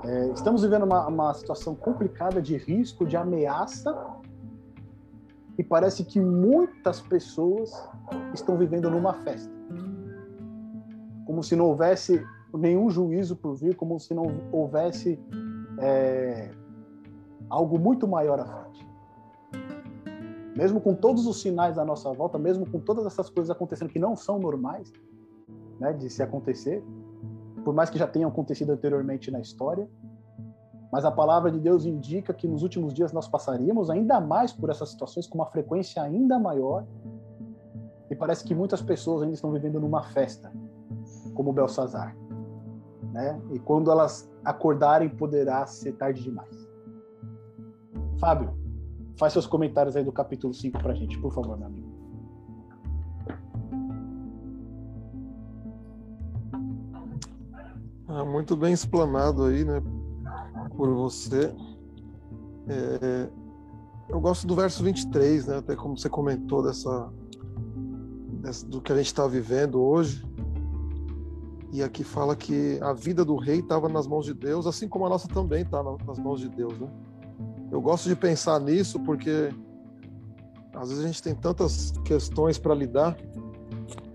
É, 0.05 0.33
estamos 0.33 0.63
vivendo 0.63 0.83
uma, 0.83 1.07
uma 1.07 1.35
situação 1.35 1.75
complicada 1.75 2.43
de 2.43 2.57
risco, 2.57 3.07
de 3.07 3.17
ameaça, 3.17 3.97
e 5.57 5.63
parece 5.63 6.05
que 6.05 6.21
muitas 6.21 7.01
pessoas 7.01 7.73
estão 8.35 8.59
vivendo 8.59 8.91
numa 8.91 9.15
festa. 9.15 9.54
Como 11.27 11.43
se 11.43 11.57
não 11.57 11.67
houvesse 11.67 12.25
nenhum 12.53 12.91
juízo 12.91 13.37
por 13.37 13.55
vir, 13.55 13.75
como 13.77 13.99
se 13.99 14.15
não 14.15 14.25
houvesse 14.53 15.19
é, 15.79 16.51
algo 17.49 17.79
muito 17.79 18.07
maior 18.07 18.41
à 18.41 18.45
frente. 18.45 18.87
Mesmo 20.57 20.81
com 20.81 20.95
todos 20.95 21.27
os 21.27 21.41
sinais 21.41 21.79
à 21.79 21.85
nossa 21.85 22.13
volta, 22.13 22.39
mesmo 22.39 22.65
com 22.71 22.79
todas 22.79 23.05
essas 23.07 23.29
coisas 23.29 23.51
acontecendo 23.51 23.89
que 23.89 23.99
não 23.99 24.15
são 24.15 24.39
normais, 24.39 24.93
né, 25.81 25.93
de 25.93 26.09
se 26.09 26.23
acontecer, 26.23 26.85
por 27.65 27.75
mais 27.75 27.91
que 27.91 27.99
já 27.99 28.07
tenham 28.07 28.31
acontecido 28.31 28.71
anteriormente 28.71 29.31
na 29.31 29.41
história. 29.41 29.89
Mas 30.93 31.05
a 31.05 31.11
palavra 31.11 31.51
de 31.51 31.59
Deus 31.59 31.85
indica 31.85 32.33
que 32.33 32.47
nos 32.47 32.63
últimos 32.63 32.95
dias 32.95 33.13
nós 33.13 33.27
passaríamos 33.27 33.91
ainda 33.91 34.21
mais 34.21 34.53
por 34.53 34.71
essas 34.71 34.91
situações 34.91 35.27
com 35.27 35.39
uma 35.39 35.47
frequência 35.47 36.01
ainda 36.01 36.39
maior. 36.39 36.85
E 38.09 38.15
parece 38.15 38.45
que 38.45 38.55
muitas 38.55 38.81
pessoas 38.81 39.23
ainda 39.23 39.35
estão 39.35 39.51
vivendo 39.51 39.81
numa 39.81 40.05
festa, 40.05 40.53
como 41.35 41.53
Belsazar. 41.53 42.17
Né? 43.13 43.41
E 43.53 43.59
quando 43.59 43.91
elas 43.91 44.31
acordarem, 44.45 45.09
poderá 45.09 45.67
ser 45.67 45.93
tarde 45.93 46.23
demais. 46.23 46.69
Fábio, 48.19 48.55
faz 49.17 49.33
seus 49.33 49.47
comentários 49.47 49.97
aí 49.97 50.05
do 50.05 50.13
capítulo 50.13 50.53
5 50.53 50.81
pra 50.81 50.95
gente, 50.95 51.19
por 51.19 51.33
favor, 51.33 51.57
meu 51.59 51.67
amigo. 51.67 51.95
Ah, 58.07 58.25
muito 58.25 58.57
bem 58.57 58.73
explanado 58.73 59.45
aí, 59.45 59.65
né, 59.65 59.83
por 60.77 60.89
você. 60.95 61.55
É, 62.69 63.29
eu 64.09 64.21
gosto 64.21 64.47
do 64.47 64.55
verso 64.55 64.85
23, 64.85 65.47
né, 65.47 65.57
até 65.59 65.75
como 65.75 65.99
você 65.99 66.09
comentou 66.09 66.63
dessa, 66.63 67.13
dessa 68.41 68.67
do 68.67 68.81
que 68.81 68.93
a 68.93 68.97
gente 68.97 69.07
está 69.07 69.27
vivendo 69.27 69.83
hoje. 69.83 70.25
E 71.75 71.83
aqui 71.83 72.05
fala 72.05 72.37
que 72.37 72.79
a 72.81 72.93
vida 72.93 73.25
do 73.25 73.35
rei 73.35 73.59
estava 73.59 73.89
nas 73.89 74.07
mãos 74.07 74.25
de 74.25 74.33
Deus, 74.33 74.65
assim 74.65 74.87
como 74.87 75.07
a 75.07 75.09
nossa 75.09 75.27
também 75.27 75.63
está 75.63 75.83
nas 75.83 76.21
mãos 76.21 76.39
de 76.39 76.49
Deus, 76.49 76.79
né? 76.79 76.89
Eu 77.69 77.81
gosto 77.81 78.09
de 78.09 78.15
pensar 78.15 78.61
nisso 78.61 79.01
porque 79.01 79.53
às 80.73 80.89
vezes 80.89 81.03
a 81.03 81.07
gente 81.09 81.21
tem 81.21 81.35
tantas 81.35 81.91
questões 82.05 82.59
para 82.59 82.77
lidar 82.77 83.17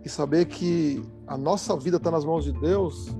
e 0.05 0.07
saber 0.07 0.45
que 0.45 1.03
a 1.27 1.37
nossa 1.37 1.75
vida 1.75 1.97
está 1.97 2.09
nas 2.09 2.23
mãos 2.23 2.45
de 2.45 2.53
Deus 2.53 3.13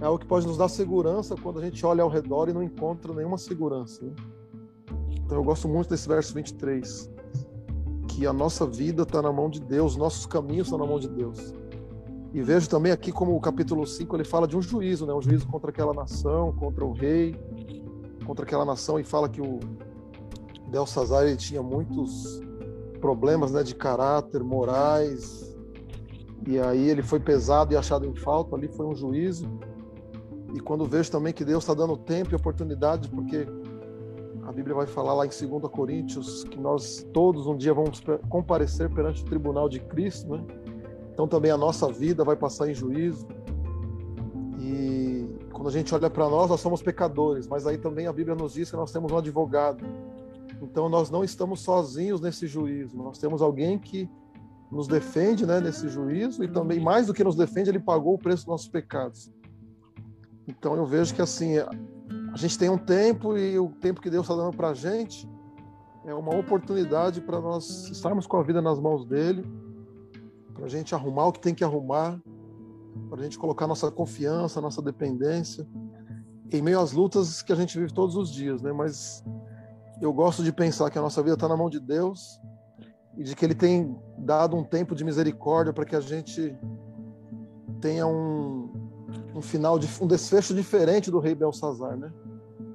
é 0.00 0.06
algo 0.06 0.18
que 0.18 0.26
pode 0.26 0.44
nos 0.44 0.56
dar 0.56 0.66
segurança 0.66 1.36
quando 1.40 1.60
a 1.60 1.64
gente 1.64 1.86
olha 1.86 2.02
ao 2.02 2.08
redor 2.08 2.48
e 2.48 2.52
não 2.52 2.64
encontra 2.64 3.14
nenhuma 3.14 3.38
segurança. 3.38 4.04
Né? 4.04 4.12
Então 5.24 5.38
eu 5.38 5.44
gosto 5.44 5.68
muito 5.68 5.88
desse 5.90 6.08
verso 6.08 6.34
23, 6.34 7.08
que 8.08 8.26
a 8.26 8.32
nossa 8.32 8.66
vida 8.66 9.04
está 9.04 9.22
na 9.22 9.32
mão 9.32 9.48
de 9.48 9.60
Deus, 9.60 9.96
nossos 9.96 10.26
caminhos 10.26 10.66
estão 10.66 10.80
na 10.80 10.84
mão 10.86 10.98
de 10.98 11.08
Deus. 11.08 11.54
E 12.32 12.42
vejo 12.42 12.68
também 12.68 12.92
aqui 12.92 13.10
como 13.10 13.34
o 13.34 13.40
capítulo 13.40 13.86
5 13.86 14.16
ele 14.16 14.24
fala 14.24 14.46
de 14.46 14.56
um 14.56 14.62
juízo, 14.62 15.06
né? 15.06 15.14
um 15.14 15.22
juízo 15.22 15.46
contra 15.46 15.70
aquela 15.70 15.94
nação, 15.94 16.52
contra 16.52 16.84
o 16.84 16.92
rei, 16.92 17.34
contra 18.26 18.44
aquela 18.44 18.64
nação, 18.64 19.00
e 19.00 19.04
fala 19.04 19.28
que 19.28 19.40
o 19.40 19.58
Belsazar 20.68 21.26
ele 21.26 21.36
tinha 21.36 21.62
muitos 21.62 22.40
problemas 23.00 23.52
né, 23.52 23.62
de 23.62 23.74
caráter, 23.74 24.44
morais, 24.44 25.56
e 26.46 26.58
aí 26.58 26.88
ele 26.88 27.02
foi 27.02 27.18
pesado 27.18 27.72
e 27.72 27.76
achado 27.76 28.04
em 28.04 28.14
falta, 28.14 28.54
ali 28.54 28.68
foi 28.68 28.86
um 28.86 28.94
juízo. 28.94 29.48
E 30.54 30.60
quando 30.60 30.84
vejo 30.84 31.10
também 31.10 31.32
que 31.32 31.44
Deus 31.44 31.62
está 31.62 31.74
dando 31.74 31.96
tempo 31.96 32.32
e 32.32 32.34
oportunidade, 32.34 33.08
porque 33.08 33.46
a 34.44 34.52
Bíblia 34.52 34.74
vai 34.74 34.86
falar 34.86 35.14
lá 35.14 35.26
em 35.26 35.28
2 35.28 35.70
Coríntios 35.70 36.44
que 36.44 36.58
nós 36.58 37.06
todos 37.12 37.46
um 37.46 37.56
dia 37.56 37.74
vamos 37.74 38.02
comparecer 38.28 38.88
perante 38.88 39.22
o 39.22 39.26
tribunal 39.26 39.68
de 39.68 39.80
Cristo, 39.80 40.36
né? 40.36 40.44
Então 41.18 41.26
também 41.26 41.50
a 41.50 41.56
nossa 41.56 41.90
vida 41.90 42.22
vai 42.22 42.36
passar 42.36 42.70
em 42.70 42.74
juízo. 42.74 43.26
E 44.56 45.26
quando 45.52 45.66
a 45.66 45.72
gente 45.72 45.92
olha 45.92 46.08
para 46.08 46.28
nós, 46.28 46.48
nós 46.48 46.60
somos 46.60 46.80
pecadores, 46.80 47.48
mas 47.48 47.66
aí 47.66 47.76
também 47.76 48.06
a 48.06 48.12
Bíblia 48.12 48.36
nos 48.36 48.52
diz 48.52 48.70
que 48.70 48.76
nós 48.76 48.92
temos 48.92 49.10
um 49.10 49.18
advogado. 49.18 49.84
Então 50.62 50.88
nós 50.88 51.10
não 51.10 51.24
estamos 51.24 51.58
sozinhos 51.62 52.20
nesse 52.20 52.46
juízo. 52.46 52.96
Nós 52.96 53.18
temos 53.18 53.42
alguém 53.42 53.80
que 53.80 54.08
nos 54.70 54.86
defende, 54.86 55.44
né, 55.44 55.60
nesse 55.60 55.88
juízo 55.88 56.44
e 56.44 56.46
também 56.46 56.78
mais 56.78 57.08
do 57.08 57.14
que 57.14 57.24
nos 57.24 57.34
defende, 57.34 57.68
ele 57.68 57.80
pagou 57.80 58.14
o 58.14 58.18
preço 58.18 58.44
dos 58.44 58.52
nossos 58.52 58.68
pecados. 58.68 59.28
Então 60.46 60.76
eu 60.76 60.86
vejo 60.86 61.12
que 61.12 61.20
assim 61.20 61.58
a 61.58 62.36
gente 62.36 62.56
tem 62.56 62.70
um 62.70 62.78
tempo 62.78 63.36
e 63.36 63.58
o 63.58 63.70
tempo 63.70 64.00
que 64.00 64.08
Deus 64.08 64.22
está 64.22 64.36
dando 64.36 64.56
para 64.56 64.68
a 64.68 64.74
gente 64.74 65.28
é 66.04 66.14
uma 66.14 66.36
oportunidade 66.36 67.20
para 67.20 67.40
nós 67.40 67.88
estarmos 67.90 68.24
com 68.24 68.36
a 68.36 68.42
vida 68.44 68.62
nas 68.62 68.78
mãos 68.78 69.04
dele 69.04 69.44
para 70.58 70.66
a 70.66 70.68
gente 70.68 70.92
arrumar 70.92 71.26
o 71.26 71.32
que 71.32 71.38
tem 71.38 71.54
que 71.54 71.62
arrumar, 71.62 72.20
para 73.08 73.20
a 73.20 73.22
gente 73.22 73.38
colocar 73.38 73.68
nossa 73.68 73.92
confiança, 73.92 74.60
nossa 74.60 74.82
dependência 74.82 75.64
em 76.50 76.60
meio 76.60 76.80
às 76.80 76.90
lutas 76.92 77.42
que 77.42 77.52
a 77.52 77.56
gente 77.56 77.78
vive 77.78 77.92
todos 77.92 78.16
os 78.16 78.32
dias, 78.32 78.60
né? 78.60 78.72
Mas 78.72 79.24
eu 80.00 80.12
gosto 80.12 80.42
de 80.42 80.52
pensar 80.52 80.90
que 80.90 80.98
a 80.98 81.02
nossa 81.02 81.22
vida 81.22 81.34
está 81.34 81.46
na 81.46 81.56
mão 81.56 81.70
de 81.70 81.78
Deus 81.78 82.40
e 83.16 83.22
de 83.22 83.36
que 83.36 83.44
Ele 83.44 83.54
tem 83.54 83.96
dado 84.18 84.56
um 84.56 84.64
tempo 84.64 84.96
de 84.96 85.04
misericórdia 85.04 85.72
para 85.72 85.84
que 85.84 85.94
a 85.94 86.00
gente 86.00 86.56
tenha 87.80 88.04
um, 88.04 88.72
um 89.36 89.40
final, 89.40 89.78
de, 89.78 89.88
um 90.00 90.08
desfecho 90.08 90.52
diferente 90.52 91.08
do 91.08 91.20
rei 91.20 91.36
Belsazar, 91.36 91.96
né? 91.96 92.12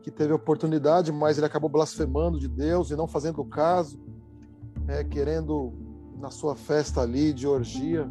Que 0.01 0.09
teve 0.09 0.31
oportunidade, 0.31 1.11
mas 1.11 1.37
ele 1.37 1.47
acabou 1.47 1.69
blasfemando 1.69 2.39
de 2.39 2.47
Deus 2.47 2.91
e 2.91 2.95
não 2.95 3.07
fazendo 3.07 3.43
caso, 3.43 3.99
é, 4.87 5.03
querendo 5.03 5.73
na 6.23 6.31
sua 6.31 6.55
festa 6.55 7.01
ali 7.01 7.33
de 7.33 7.45
orgia, 7.45 8.09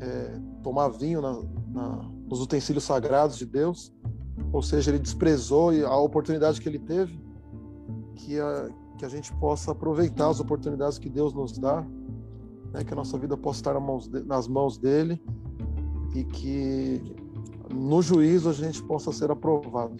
é, 0.00 0.40
tomar 0.62 0.90
vinho 0.90 1.20
na, 1.20 1.42
na, 1.72 2.08
nos 2.28 2.40
utensílios 2.40 2.84
sagrados 2.84 3.36
de 3.36 3.44
Deus. 3.44 3.92
Ou 4.52 4.62
seja, 4.62 4.92
ele 4.92 5.00
desprezou 5.00 5.70
a 5.84 5.96
oportunidade 5.96 6.60
que 6.60 6.68
ele 6.68 6.78
teve, 6.78 7.20
que 8.14 8.38
a, 8.38 8.70
que 8.96 9.04
a 9.04 9.08
gente 9.08 9.34
possa 9.34 9.72
aproveitar 9.72 10.28
as 10.28 10.38
oportunidades 10.38 10.98
que 10.98 11.10
Deus 11.10 11.34
nos 11.34 11.58
dá, 11.58 11.84
né, 12.72 12.84
que 12.84 12.92
a 12.92 12.96
nossa 12.96 13.18
vida 13.18 13.36
possa 13.36 13.58
estar 13.58 13.74
nas 14.24 14.46
mãos, 14.46 14.78
dele 14.78 15.20
e 16.14 16.22
que 16.22 17.02
no 17.74 18.00
juízo 18.02 18.50
a 18.50 18.52
gente 18.52 18.80
possa 18.84 19.10
ser 19.10 19.32
aprovado. 19.32 19.96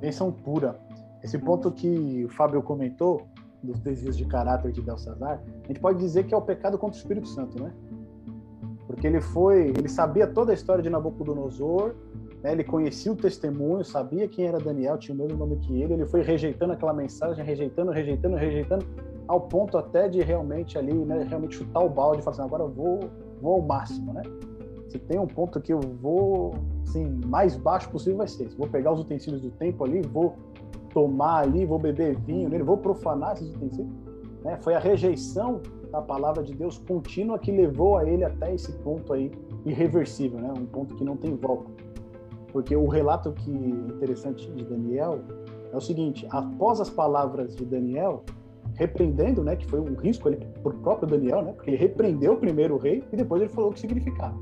Bênção 0.00 0.32
pura. 0.32 0.76
Esse 1.22 1.38
ponto 1.38 1.70
que 1.70 2.24
o 2.24 2.28
Fábio 2.30 2.60
comentou, 2.62 3.28
dos 3.66 3.80
desvios 3.80 4.16
de 4.16 4.24
caráter 4.24 4.72
de 4.72 4.80
Belsazar, 4.80 5.42
a 5.64 5.66
gente 5.66 5.80
pode 5.80 5.98
dizer 5.98 6.24
que 6.24 6.34
é 6.34 6.36
o 6.36 6.42
pecado 6.42 6.78
contra 6.78 6.96
o 6.96 6.98
Espírito 6.98 7.28
Santo, 7.28 7.62
né? 7.62 7.72
Porque 8.86 9.06
ele 9.06 9.20
foi, 9.20 9.68
ele 9.68 9.88
sabia 9.88 10.26
toda 10.26 10.52
a 10.52 10.54
história 10.54 10.82
de 10.82 10.88
Nabucodonosor, 10.88 11.94
né? 12.42 12.52
ele 12.52 12.62
conhecia 12.62 13.12
o 13.12 13.16
testemunho, 13.16 13.84
sabia 13.84 14.28
quem 14.28 14.46
era 14.46 14.58
Daniel, 14.58 14.96
tinha 14.96 15.14
o 15.14 15.18
mesmo 15.18 15.36
nome 15.36 15.56
que 15.56 15.82
ele, 15.82 15.94
ele 15.94 16.06
foi 16.06 16.22
rejeitando 16.22 16.72
aquela 16.72 16.92
mensagem, 16.92 17.44
rejeitando, 17.44 17.90
rejeitando, 17.90 18.36
rejeitando, 18.36 18.86
ao 19.26 19.40
ponto 19.40 19.76
até 19.76 20.08
de 20.08 20.20
realmente 20.22 20.78
ali, 20.78 20.92
né, 20.92 21.26
realmente 21.28 21.56
chutar 21.56 21.80
o 21.80 21.88
balde 21.88 22.20
e 22.20 22.22
falar 22.24 22.36
assim, 22.36 22.44
agora 22.44 22.62
eu 22.62 22.68
vou, 22.68 23.00
vou 23.42 23.54
ao 23.54 23.62
máximo, 23.62 24.12
né? 24.12 24.22
Se 24.88 24.98
tem 25.00 25.18
um 25.18 25.26
ponto 25.26 25.60
que 25.60 25.72
eu 25.72 25.80
vou, 25.80 26.54
assim, 26.86 27.04
mais 27.26 27.56
baixo 27.56 27.90
possível 27.90 28.18
vai 28.18 28.28
ser. 28.28 28.48
Vou 28.56 28.68
pegar 28.68 28.92
os 28.92 29.00
utensílios 29.00 29.42
do 29.42 29.50
tempo 29.50 29.84
ali, 29.84 30.00
vou 30.00 30.36
tomar 30.92 31.42
ali, 31.42 31.64
vou 31.64 31.78
beber 31.78 32.16
vinho 32.20 32.48
nele, 32.48 32.62
vou 32.62 32.78
profanar 32.78 33.34
esses 33.34 33.50
utensílios. 33.50 33.92
Né? 34.42 34.56
Foi 34.60 34.74
a 34.74 34.78
rejeição 34.78 35.60
da 35.90 36.00
palavra 36.00 36.42
de 36.42 36.54
Deus 36.54 36.78
contínua 36.78 37.38
que 37.38 37.50
levou 37.50 37.96
a 37.96 38.04
ele 38.04 38.24
até 38.24 38.54
esse 38.54 38.72
ponto 38.78 39.12
aí 39.12 39.30
irreversível, 39.64 40.40
né? 40.40 40.52
um 40.56 40.66
ponto 40.66 40.94
que 40.94 41.04
não 41.04 41.16
tem 41.16 41.34
volta. 41.36 41.70
Porque 42.52 42.74
o 42.74 42.88
relato 42.88 43.32
que 43.32 43.50
é 43.50 43.94
interessante 43.94 44.50
de 44.50 44.64
Daniel 44.64 45.20
é 45.72 45.76
o 45.76 45.80
seguinte: 45.80 46.26
após 46.30 46.80
as 46.80 46.88
palavras 46.88 47.54
de 47.54 47.64
Daniel, 47.64 48.24
repreendendo, 48.74 49.42
né, 49.42 49.56
que 49.56 49.66
foi 49.66 49.80
um 49.80 49.94
risco 49.94 50.30
para 50.30 50.70
o 50.70 50.78
próprio 50.78 51.08
Daniel, 51.08 51.42
né, 51.42 51.52
porque 51.52 51.70
ele 51.70 51.76
repreendeu 51.76 52.36
primeiro 52.36 52.74
o 52.74 52.78
rei 52.78 53.02
e 53.12 53.16
depois 53.16 53.42
ele 53.42 53.50
falou 53.50 53.70
o 53.70 53.72
que 53.74 53.80
significava. 53.80 54.38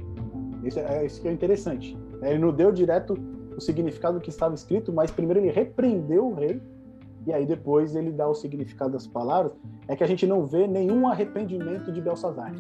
Isso 0.63 0.79
é, 0.79 1.05
isso 1.05 1.21
que 1.21 1.29
é 1.29 1.33
interessante. 1.33 1.97
Ele 2.23 2.39
não 2.39 2.53
deu 2.53 2.73
direto 2.73 3.15
o 3.57 3.61
significado 3.61 4.21
que 4.21 4.31
estava 4.31 4.55
escrito, 4.55 4.93
mas 4.93 5.11
primeiro 5.11 5.41
ele 5.41 5.51
repreendeu 5.51 6.29
o 6.29 6.35
rei 6.35 6.61
e 7.27 7.33
aí 7.33 7.47
depois 7.47 7.95
ele 7.95 8.13
dá 8.13 8.29
o 8.29 8.35
significado 8.35 8.93
das 8.93 9.07
palavras. 9.07 9.53
É 9.89 9.97
que 9.97 10.05
a 10.05 10.07
gente 10.07 10.27
não 10.27 10.47
vê 10.47 10.67
nenhum 10.67 11.09
arrependimento 11.09 11.91
de 11.91 12.01
Belsazar. 12.01 12.53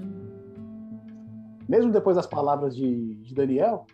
Mesmo 1.68 1.92
depois 1.92 2.16
das 2.16 2.26
palavras 2.26 2.74
de, 2.74 3.14
de 3.16 3.34
Daniel, 3.34 3.86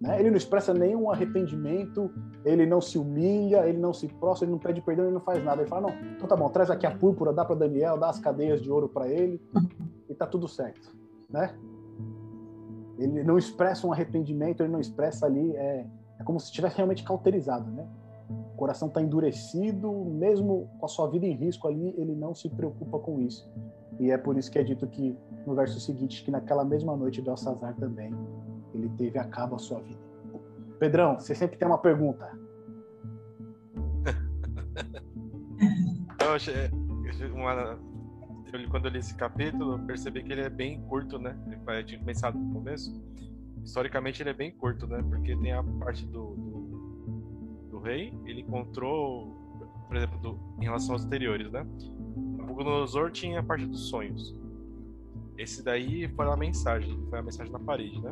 né, 0.00 0.18
ele 0.20 0.30
não 0.30 0.36
expressa 0.36 0.72
nenhum 0.72 1.10
arrependimento, 1.10 2.10
ele 2.44 2.64
não 2.66 2.80
se 2.80 2.98
humilha, 2.98 3.66
ele 3.68 3.78
não 3.78 3.92
se 3.92 4.06
prostra, 4.06 4.44
ele 4.44 4.52
não 4.52 4.58
pede 4.58 4.80
perdão, 4.80 5.06
ele 5.06 5.14
não 5.14 5.20
faz 5.20 5.42
nada. 5.42 5.62
Ele 5.62 5.68
fala: 5.68 5.88
não, 5.88 5.98
então 6.12 6.28
tá 6.28 6.36
bom, 6.36 6.48
traz 6.48 6.70
aqui 6.70 6.86
a 6.86 6.94
púrpura, 6.94 7.32
dá 7.32 7.44
para 7.44 7.56
Daniel, 7.56 7.98
dá 7.98 8.08
as 8.08 8.18
cadeias 8.18 8.62
de 8.62 8.70
ouro 8.70 8.88
para 8.88 9.08
ele 9.08 9.40
e 10.08 10.14
tá 10.14 10.26
tudo 10.26 10.46
certo, 10.46 10.94
né? 11.28 11.54
Ele 12.98 13.22
não 13.22 13.38
expressa 13.38 13.86
um 13.86 13.92
arrependimento, 13.92 14.60
ele 14.60 14.72
não 14.72 14.80
expressa 14.80 15.26
ali 15.26 15.54
é, 15.54 15.86
é 16.18 16.24
como 16.24 16.38
se 16.40 16.46
estivesse 16.46 16.76
realmente 16.76 17.04
cauterizado, 17.04 17.70
né? 17.70 17.86
O 18.28 18.56
coração 18.56 18.88
está 18.88 19.00
endurecido, 19.00 19.90
mesmo 20.04 20.68
com 20.78 20.86
a 20.86 20.88
sua 20.88 21.08
vida 21.08 21.26
em 21.26 21.32
risco 21.32 21.68
ali, 21.68 21.94
ele 21.96 22.14
não 22.14 22.34
se 22.34 22.48
preocupa 22.48 22.98
com 22.98 23.20
isso. 23.20 23.48
E 23.98 24.10
é 24.10 24.18
por 24.18 24.36
isso 24.36 24.50
que 24.50 24.58
é 24.58 24.62
dito 24.62 24.86
que 24.86 25.16
no 25.46 25.54
verso 25.54 25.80
seguinte 25.80 26.24
que 26.24 26.30
naquela 26.30 26.64
mesma 26.64 26.96
noite 26.96 27.22
do 27.22 27.30
Alçazar 27.30 27.74
também 27.76 28.12
ele 28.74 28.88
teve 28.90 29.18
acaba 29.18 29.56
a 29.56 29.58
sua 29.58 29.80
vida. 29.80 30.00
Pedrão, 30.78 31.18
você 31.18 31.34
sempre 31.34 31.56
tem 31.56 31.66
uma 31.66 31.78
pergunta. 31.78 32.30
eu 36.20 37.34
uma, 37.34 37.78
eu, 38.52 38.70
quando 38.70 38.84
eu 38.86 38.90
li 38.92 38.98
esse 38.98 39.14
capítulo, 39.14 39.72
eu 39.72 39.78
percebi 39.80 40.22
que 40.22 40.32
ele 40.32 40.42
é 40.42 40.50
bem 40.50 40.80
curto, 40.82 41.18
né? 41.18 41.36
Eu 41.66 41.84
tinha 41.84 41.98
começado 41.98 42.38
no 42.38 42.52
começo 42.54 42.92
historicamente 43.64 44.22
ele 44.22 44.30
é 44.30 44.34
bem 44.34 44.50
curto, 44.50 44.86
né? 44.86 45.02
Porque 45.08 45.36
tem 45.36 45.52
a 45.52 45.62
parte 45.62 46.06
do, 46.06 46.34
do, 46.34 47.68
do 47.70 47.78
rei, 47.80 48.12
ele 48.24 48.40
encontrou, 48.40 49.36
por 49.86 49.96
exemplo, 49.96 50.18
do, 50.18 50.38
em 50.60 50.64
relação 50.64 50.94
aos 50.94 51.04
anteriores, 51.04 51.50
né? 51.50 51.66
Nabucodonosor 52.36 53.10
tinha 53.10 53.40
a 53.40 53.42
parte 53.42 53.66
dos 53.66 53.88
sonhos. 53.88 54.34
Esse 55.36 55.62
daí 55.62 56.08
foi 56.08 56.26
a 56.26 56.36
mensagem, 56.36 56.98
foi 57.08 57.18
a 57.18 57.22
mensagem 57.22 57.52
na 57.52 57.60
parede, 57.60 58.00
né? 58.00 58.10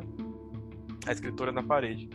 A 1.05 1.11
escritura 1.11 1.51
na 1.51 1.63
parede. 1.63 2.09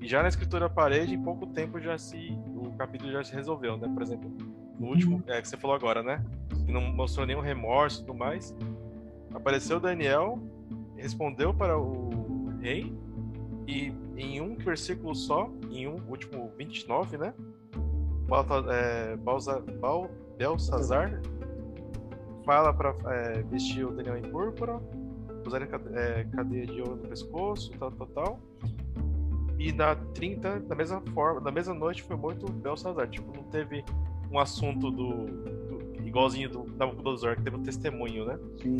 E 0.00 0.06
já 0.06 0.22
na 0.22 0.28
escritura 0.28 0.68
na 0.68 0.68
parede, 0.68 1.14
em 1.14 1.22
pouco 1.22 1.46
tempo 1.46 1.80
já 1.80 1.96
se 1.98 2.38
o 2.54 2.70
capítulo 2.76 3.10
já 3.10 3.24
se 3.24 3.32
resolveu, 3.34 3.76
né? 3.76 3.88
Por 3.92 4.02
exemplo, 4.02 4.30
no 4.78 4.88
último, 4.88 5.22
é 5.26 5.40
que 5.40 5.48
você 5.48 5.56
falou 5.56 5.74
agora, 5.74 6.02
né? 6.02 6.24
Que 6.64 6.70
não 6.70 6.80
mostrou 6.92 7.26
nenhum 7.26 7.40
remorso 7.40 8.02
e 8.02 8.06
tudo 8.06 8.18
mais. 8.18 8.54
Apareceu 9.34 9.80
Daniel, 9.80 10.38
respondeu 10.96 11.52
para 11.52 11.78
o 11.78 12.25
rei 12.66 12.92
e 13.68 13.92
em 14.16 14.40
um 14.40 14.56
versículo 14.56 15.14
só, 15.14 15.50
em 15.70 15.86
um 15.86 16.00
último 16.08 16.52
29, 16.58 17.16
né? 17.16 17.34
É, 18.68 19.16
Balza, 19.16 19.60
Bal, 19.80 20.10
Belsazar 20.36 21.20
fala 22.44 22.72
para 22.72 22.94
é, 23.06 23.42
vestir 23.42 23.86
o 23.86 23.92
Daniel 23.92 24.16
em 24.16 24.22
púrpura, 24.22 24.80
usar 25.46 25.62
é, 25.62 26.24
cadeia 26.24 26.66
de 26.66 26.80
ouro 26.80 26.96
no 26.96 27.08
pescoço, 27.08 27.70
tal, 27.78 27.90
tal, 27.92 28.06
tal. 28.08 28.40
E 29.58 29.72
na 29.72 29.94
30, 29.94 30.60
da 30.60 30.74
mesma 30.74 31.00
forma, 31.14 31.40
na 31.40 31.50
mesma 31.50 31.74
noite 31.74 32.02
foi 32.02 32.16
morto 32.16 32.50
Belsazar. 32.50 33.08
Tipo, 33.08 33.34
não 33.34 33.44
teve 33.44 33.84
um 34.30 34.38
assunto 34.38 34.90
do, 34.90 35.26
do 35.26 36.06
igualzinho 36.06 36.48
do 36.50 36.64
Nabucodonosor, 36.76 37.36
que 37.36 37.42
teve 37.42 37.56
um 37.56 37.62
testemunho, 37.62 38.26
né? 38.26 38.38
Sim. 38.60 38.76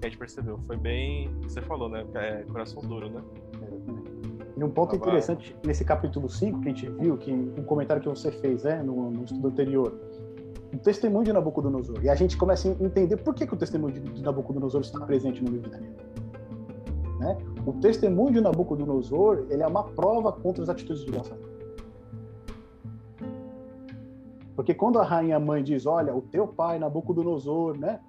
Que 0.00 0.06
a 0.06 0.08
gente 0.08 0.18
percebeu. 0.18 0.58
Foi 0.66 0.76
bem. 0.76 1.30
Você 1.42 1.60
falou, 1.60 1.88
né? 1.88 2.04
É, 2.14 2.42
coração 2.44 2.82
duro, 2.82 3.10
né? 3.10 3.22
E 4.56 4.64
um 4.64 4.70
ponto 4.70 4.94
ah, 4.94 4.96
interessante 4.96 5.52
vai. 5.52 5.62
nesse 5.66 5.84
capítulo 5.84 6.28
5 6.28 6.60
que 6.60 6.68
a 6.68 6.72
gente 6.72 6.90
viu, 6.90 7.16
que 7.16 7.32
um 7.32 7.62
comentário 7.64 8.02
que 8.02 8.08
você 8.08 8.30
fez 8.30 8.64
né, 8.64 8.82
no, 8.82 9.10
no 9.10 9.24
estudo 9.24 9.48
anterior, 9.48 9.94
o 10.72 10.78
testemunho 10.78 11.24
de 11.24 11.32
Nabucodonosor. 11.32 11.98
E 12.02 12.08
a 12.08 12.14
gente 12.14 12.36
começa 12.36 12.68
a 12.68 12.72
entender 12.72 13.16
por 13.18 13.34
que, 13.34 13.46
que 13.46 13.54
o 13.54 13.56
testemunho 13.56 13.94
de 13.94 14.22
Nabucodonosor 14.22 14.80
está 14.80 15.00
presente 15.04 15.42
no 15.42 15.50
livro 15.50 15.68
de 15.68 15.76
Daniel. 15.76 15.94
Né? 17.18 17.38
O 17.66 17.72
testemunho 17.74 18.32
de 18.32 18.40
Nabucodonosor 18.40 19.46
ele 19.50 19.62
é 19.62 19.66
uma 19.66 19.84
prova 19.84 20.32
contra 20.32 20.62
as 20.62 20.68
atitudes 20.68 21.04
de 21.04 21.10
Belsazar. 21.10 21.38
Porque 24.56 24.74
quando 24.74 24.98
a 24.98 25.04
rainha 25.04 25.40
mãe 25.40 25.62
diz, 25.62 25.86
olha, 25.86 26.14
o 26.14 26.20
teu 26.20 26.46
pai 26.46 26.78
Nabucodonosor, 26.78 27.78
né, 27.78 28.00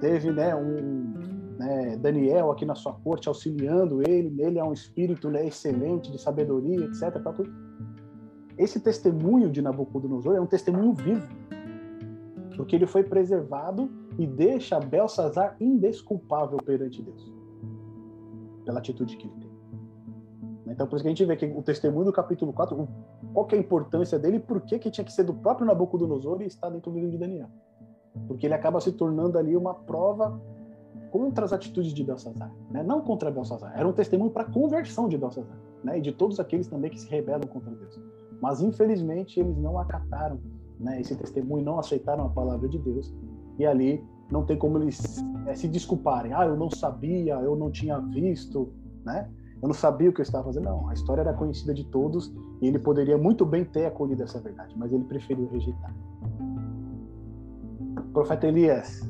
teve, 0.00 0.30
né, 0.30 0.54
um 0.54 1.14
né, 1.58 1.96
Daniel 1.96 2.50
aqui 2.50 2.64
na 2.64 2.74
sua 2.74 2.92
corte 2.92 3.28
auxiliando 3.28 4.00
ele, 4.08 4.40
ele 4.40 4.58
é 4.58 4.64
um 4.64 4.72
espírito 4.72 5.28
né, 5.28 5.46
excelente 5.46 6.10
de 6.10 6.20
sabedoria, 6.20 6.84
etc. 6.84 7.20
Tal, 7.22 7.34
tudo. 7.34 7.52
Esse 8.56 8.80
testemunho 8.80 9.50
de 9.50 9.60
Nabucodonosor 9.62 10.36
é 10.36 10.40
um 10.40 10.46
testemunho 10.46 10.92
vivo, 10.92 11.26
porque 12.56 12.74
ele 12.74 12.86
foi 12.86 13.04
preservado 13.04 13.90
e 14.18 14.26
deixa 14.26 14.80
Belsazar 14.80 15.56
indesculpável 15.60 16.58
perante 16.58 17.02
Deus, 17.02 17.32
pela 18.64 18.80
atitude 18.80 19.16
que 19.16 19.26
ele 19.26 19.34
tem. 19.36 19.48
Então, 20.66 20.86
por 20.86 20.96
isso 20.96 21.02
que 21.02 21.08
a 21.08 21.12
gente 21.12 21.24
vê 21.24 21.36
que 21.36 21.46
o 21.46 21.62
testemunho 21.62 22.06
do 22.06 22.12
capítulo 22.12 22.52
4, 22.52 22.88
qual 23.32 23.46
que 23.46 23.54
é 23.54 23.58
a 23.58 23.60
importância 23.60 24.18
dele 24.18 24.36
e 24.36 24.40
por 24.40 24.60
que, 24.60 24.78
que 24.78 24.90
tinha 24.90 25.04
que 25.04 25.12
ser 25.12 25.24
do 25.24 25.34
próprio 25.34 25.66
Nabucodonosor 25.66 26.42
e 26.42 26.46
estar 26.46 26.68
dentro 26.68 26.90
do 26.90 26.96
livro 26.96 27.12
de 27.12 27.18
Daniel. 27.18 27.48
Porque 28.26 28.46
ele 28.46 28.54
acaba 28.54 28.80
se 28.80 28.92
tornando 28.92 29.38
ali 29.38 29.56
uma 29.56 29.74
prova 29.74 30.40
contra 31.10 31.44
as 31.44 31.52
atitudes 31.52 31.92
de 31.92 32.04
Belsazar, 32.04 32.52
né? 32.70 32.82
não 32.82 33.00
contra 33.00 33.30
Belsazar, 33.30 33.72
era 33.74 33.88
um 33.88 33.92
testemunho 33.92 34.30
para 34.30 34.42
a 34.42 34.50
conversão 34.50 35.08
de 35.08 35.16
Belsazar, 35.16 35.56
né? 35.82 35.98
e 35.98 36.00
de 36.00 36.12
todos 36.12 36.38
aqueles 36.38 36.66
também 36.66 36.90
que 36.90 37.00
se 37.00 37.08
rebelam 37.08 37.46
contra 37.48 37.70
Deus. 37.70 37.98
Mas, 38.40 38.60
infelizmente, 38.60 39.40
eles 39.40 39.56
não 39.56 39.78
acataram 39.78 40.38
né, 40.78 41.00
esse 41.00 41.16
testemunho, 41.16 41.64
não 41.64 41.78
aceitaram 41.78 42.26
a 42.26 42.28
palavra 42.28 42.68
de 42.68 42.78
Deus, 42.78 43.12
e 43.58 43.66
ali 43.66 44.04
não 44.30 44.44
tem 44.44 44.56
como 44.56 44.78
eles 44.78 45.24
é, 45.46 45.54
se 45.54 45.66
desculparem. 45.66 46.32
Ah, 46.32 46.46
eu 46.46 46.56
não 46.56 46.70
sabia, 46.70 47.34
eu 47.36 47.56
não 47.56 47.70
tinha 47.70 47.98
visto, 47.98 48.72
né? 49.04 49.28
Eu 49.60 49.66
não 49.66 49.74
sabia 49.74 50.08
o 50.08 50.12
que 50.12 50.20
eu 50.20 50.22
estava 50.22 50.44
fazendo. 50.44 50.64
Não, 50.64 50.88
a 50.88 50.92
história 50.92 51.22
era 51.22 51.34
conhecida 51.34 51.74
de 51.74 51.84
todos 51.84 52.32
e 52.60 52.68
ele 52.68 52.78
poderia 52.78 53.18
muito 53.18 53.44
bem 53.44 53.64
ter 53.64 53.86
acolhido 53.86 54.22
essa 54.22 54.40
verdade, 54.40 54.74
mas 54.78 54.92
ele 54.92 55.04
preferiu 55.04 55.48
rejeitar. 55.48 55.92
Profeta 58.18 58.48
Elias. 58.48 59.08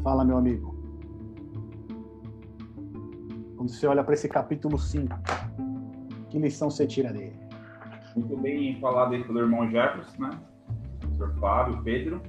Fala, 0.00 0.24
meu 0.24 0.36
amigo. 0.36 0.72
Quando 3.56 3.68
você 3.68 3.84
olha 3.88 4.04
para 4.04 4.14
esse 4.14 4.28
capítulo 4.28 4.78
5, 4.78 5.12
que 6.30 6.38
lição 6.38 6.70
você 6.70 6.86
tira 6.86 7.12
dele? 7.12 7.36
Muito 8.14 8.36
bem 8.36 8.78
falado 8.78 9.12
aí 9.12 9.24
pelo 9.24 9.40
irmão 9.40 9.68
Jefferson, 9.68 10.22
né? 10.22 10.30
Professor 11.00 11.34
Fábio, 11.40 11.82
Pedro. 11.82 12.22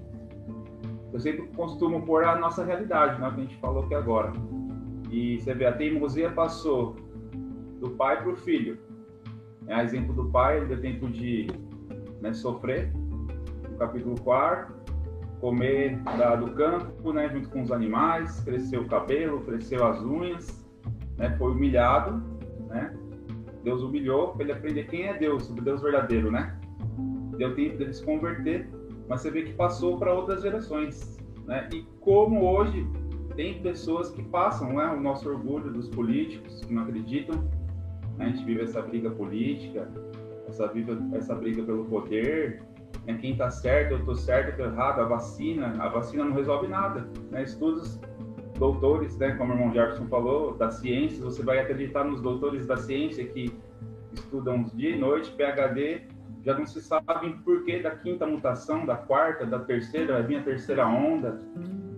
Eu 1.13 1.19
sempre 1.19 1.45
costumo 1.49 2.03
pôr 2.07 2.23
a 2.23 2.39
nossa 2.39 2.65
realidade, 2.65 3.21
né? 3.21 3.29
Que 3.35 3.41
a 3.41 3.43
gente 3.43 3.57
falou 3.57 3.83
aqui 3.83 3.93
agora 3.93 4.33
e 5.11 5.39
você 5.39 5.53
vê, 5.53 5.67
a 5.67 5.71
teimosia 5.71 6.31
passou 6.31 6.95
do 7.79 7.91
pai 7.91 8.19
para 8.19 8.31
o 8.31 8.35
filho. 8.35 8.79
É 9.67 9.79
exemplo 9.83 10.11
do 10.11 10.31
pai, 10.31 10.57
ele 10.57 10.65
deu 10.65 10.81
tempo 10.81 11.07
de 11.07 11.45
né, 12.19 12.33
sofrer, 12.33 12.91
capítulo 13.77 14.19
4, 14.21 14.73
comer 15.39 15.97
da, 16.17 16.35
do 16.35 16.51
campo, 16.51 17.13
né, 17.13 17.29
junto 17.29 17.49
com 17.49 17.61
os 17.61 17.71
animais, 17.71 18.39
cresceu 18.41 18.81
o 18.81 18.87
cabelo, 18.87 19.41
cresceu 19.41 19.85
as 19.85 20.01
unhas, 20.01 20.65
né, 21.17 21.35
foi 21.37 21.51
humilhado, 21.51 22.23
né? 22.67 22.93
Deus 23.63 23.81
humilhou 23.81 24.29
para 24.29 24.43
ele 24.43 24.51
aprender 24.51 24.83
quem 24.87 25.07
é 25.07 25.17
Deus, 25.17 25.49
o 25.49 25.53
Deus 25.53 25.81
verdadeiro, 25.81 26.31
né? 26.31 26.57
Deu 27.37 27.55
tempo 27.55 27.77
dele 27.77 27.93
se 27.93 28.03
converter, 28.03 28.69
mas 29.07 29.21
você 29.21 29.31
vê 29.31 29.43
que 29.43 29.53
passou 29.53 29.97
para 29.97 30.13
outras 30.13 30.41
gerações, 30.43 31.17
né? 31.45 31.67
E 31.73 31.83
como 31.99 32.45
hoje 32.45 32.87
tem 33.35 33.61
pessoas 33.61 34.09
que 34.11 34.23
passam 34.23 34.73
né, 34.73 34.87
o 34.87 34.99
nosso 34.99 35.29
orgulho 35.29 35.71
dos 35.71 35.89
políticos, 35.89 36.61
que 36.61 36.73
não 36.73 36.83
acreditam. 36.83 37.35
Né? 38.17 38.25
A 38.25 38.29
gente 38.29 38.45
vive 38.45 38.61
essa 38.61 38.81
briga 38.81 39.09
política, 39.09 39.89
essa, 40.47 40.71
essa 41.13 41.35
briga 41.35 41.63
pelo 41.63 41.85
poder. 41.85 42.63
Né? 43.05 43.17
Quem 43.19 43.31
está 43.31 43.49
certo, 43.49 43.91
eu 43.91 43.99
estou 43.99 44.15
certo, 44.15 44.47
eu 44.47 44.51
estou 44.51 44.65
errado. 44.67 45.01
A 45.01 45.05
vacina, 45.05 45.73
a 45.79 45.89
vacina 45.89 46.23
não 46.23 46.33
resolve 46.33 46.67
nada. 46.67 47.07
Né? 47.31 47.43
Estudos, 47.43 47.99
doutores, 48.57 49.17
né, 49.17 49.31
como 49.35 49.53
o 49.53 49.55
irmão 49.55 49.73
Jefferson 49.73 50.07
falou, 50.07 50.55
da 50.55 50.71
ciência, 50.71 51.23
você 51.23 51.43
vai 51.43 51.59
acreditar 51.59 52.03
nos 52.03 52.21
doutores 52.21 52.65
da 52.65 52.77
ciência 52.77 53.25
que 53.25 53.53
estudam 54.13 54.63
dia 54.63 54.95
e 54.95 54.99
noite, 54.99 55.31
PhD, 55.31 56.03
já 56.43 56.57
não 56.57 56.65
se 56.65 56.81
sabem 56.81 57.37
por 57.39 57.63
que 57.63 57.81
da 57.81 57.91
quinta 57.91 58.25
mutação, 58.25 58.85
da 58.85 58.95
quarta, 58.95 59.45
da 59.45 59.59
terceira, 59.59 60.13
vai 60.13 60.23
vir 60.23 60.37
a 60.37 60.43
terceira 60.43 60.87
onda, 60.87 61.41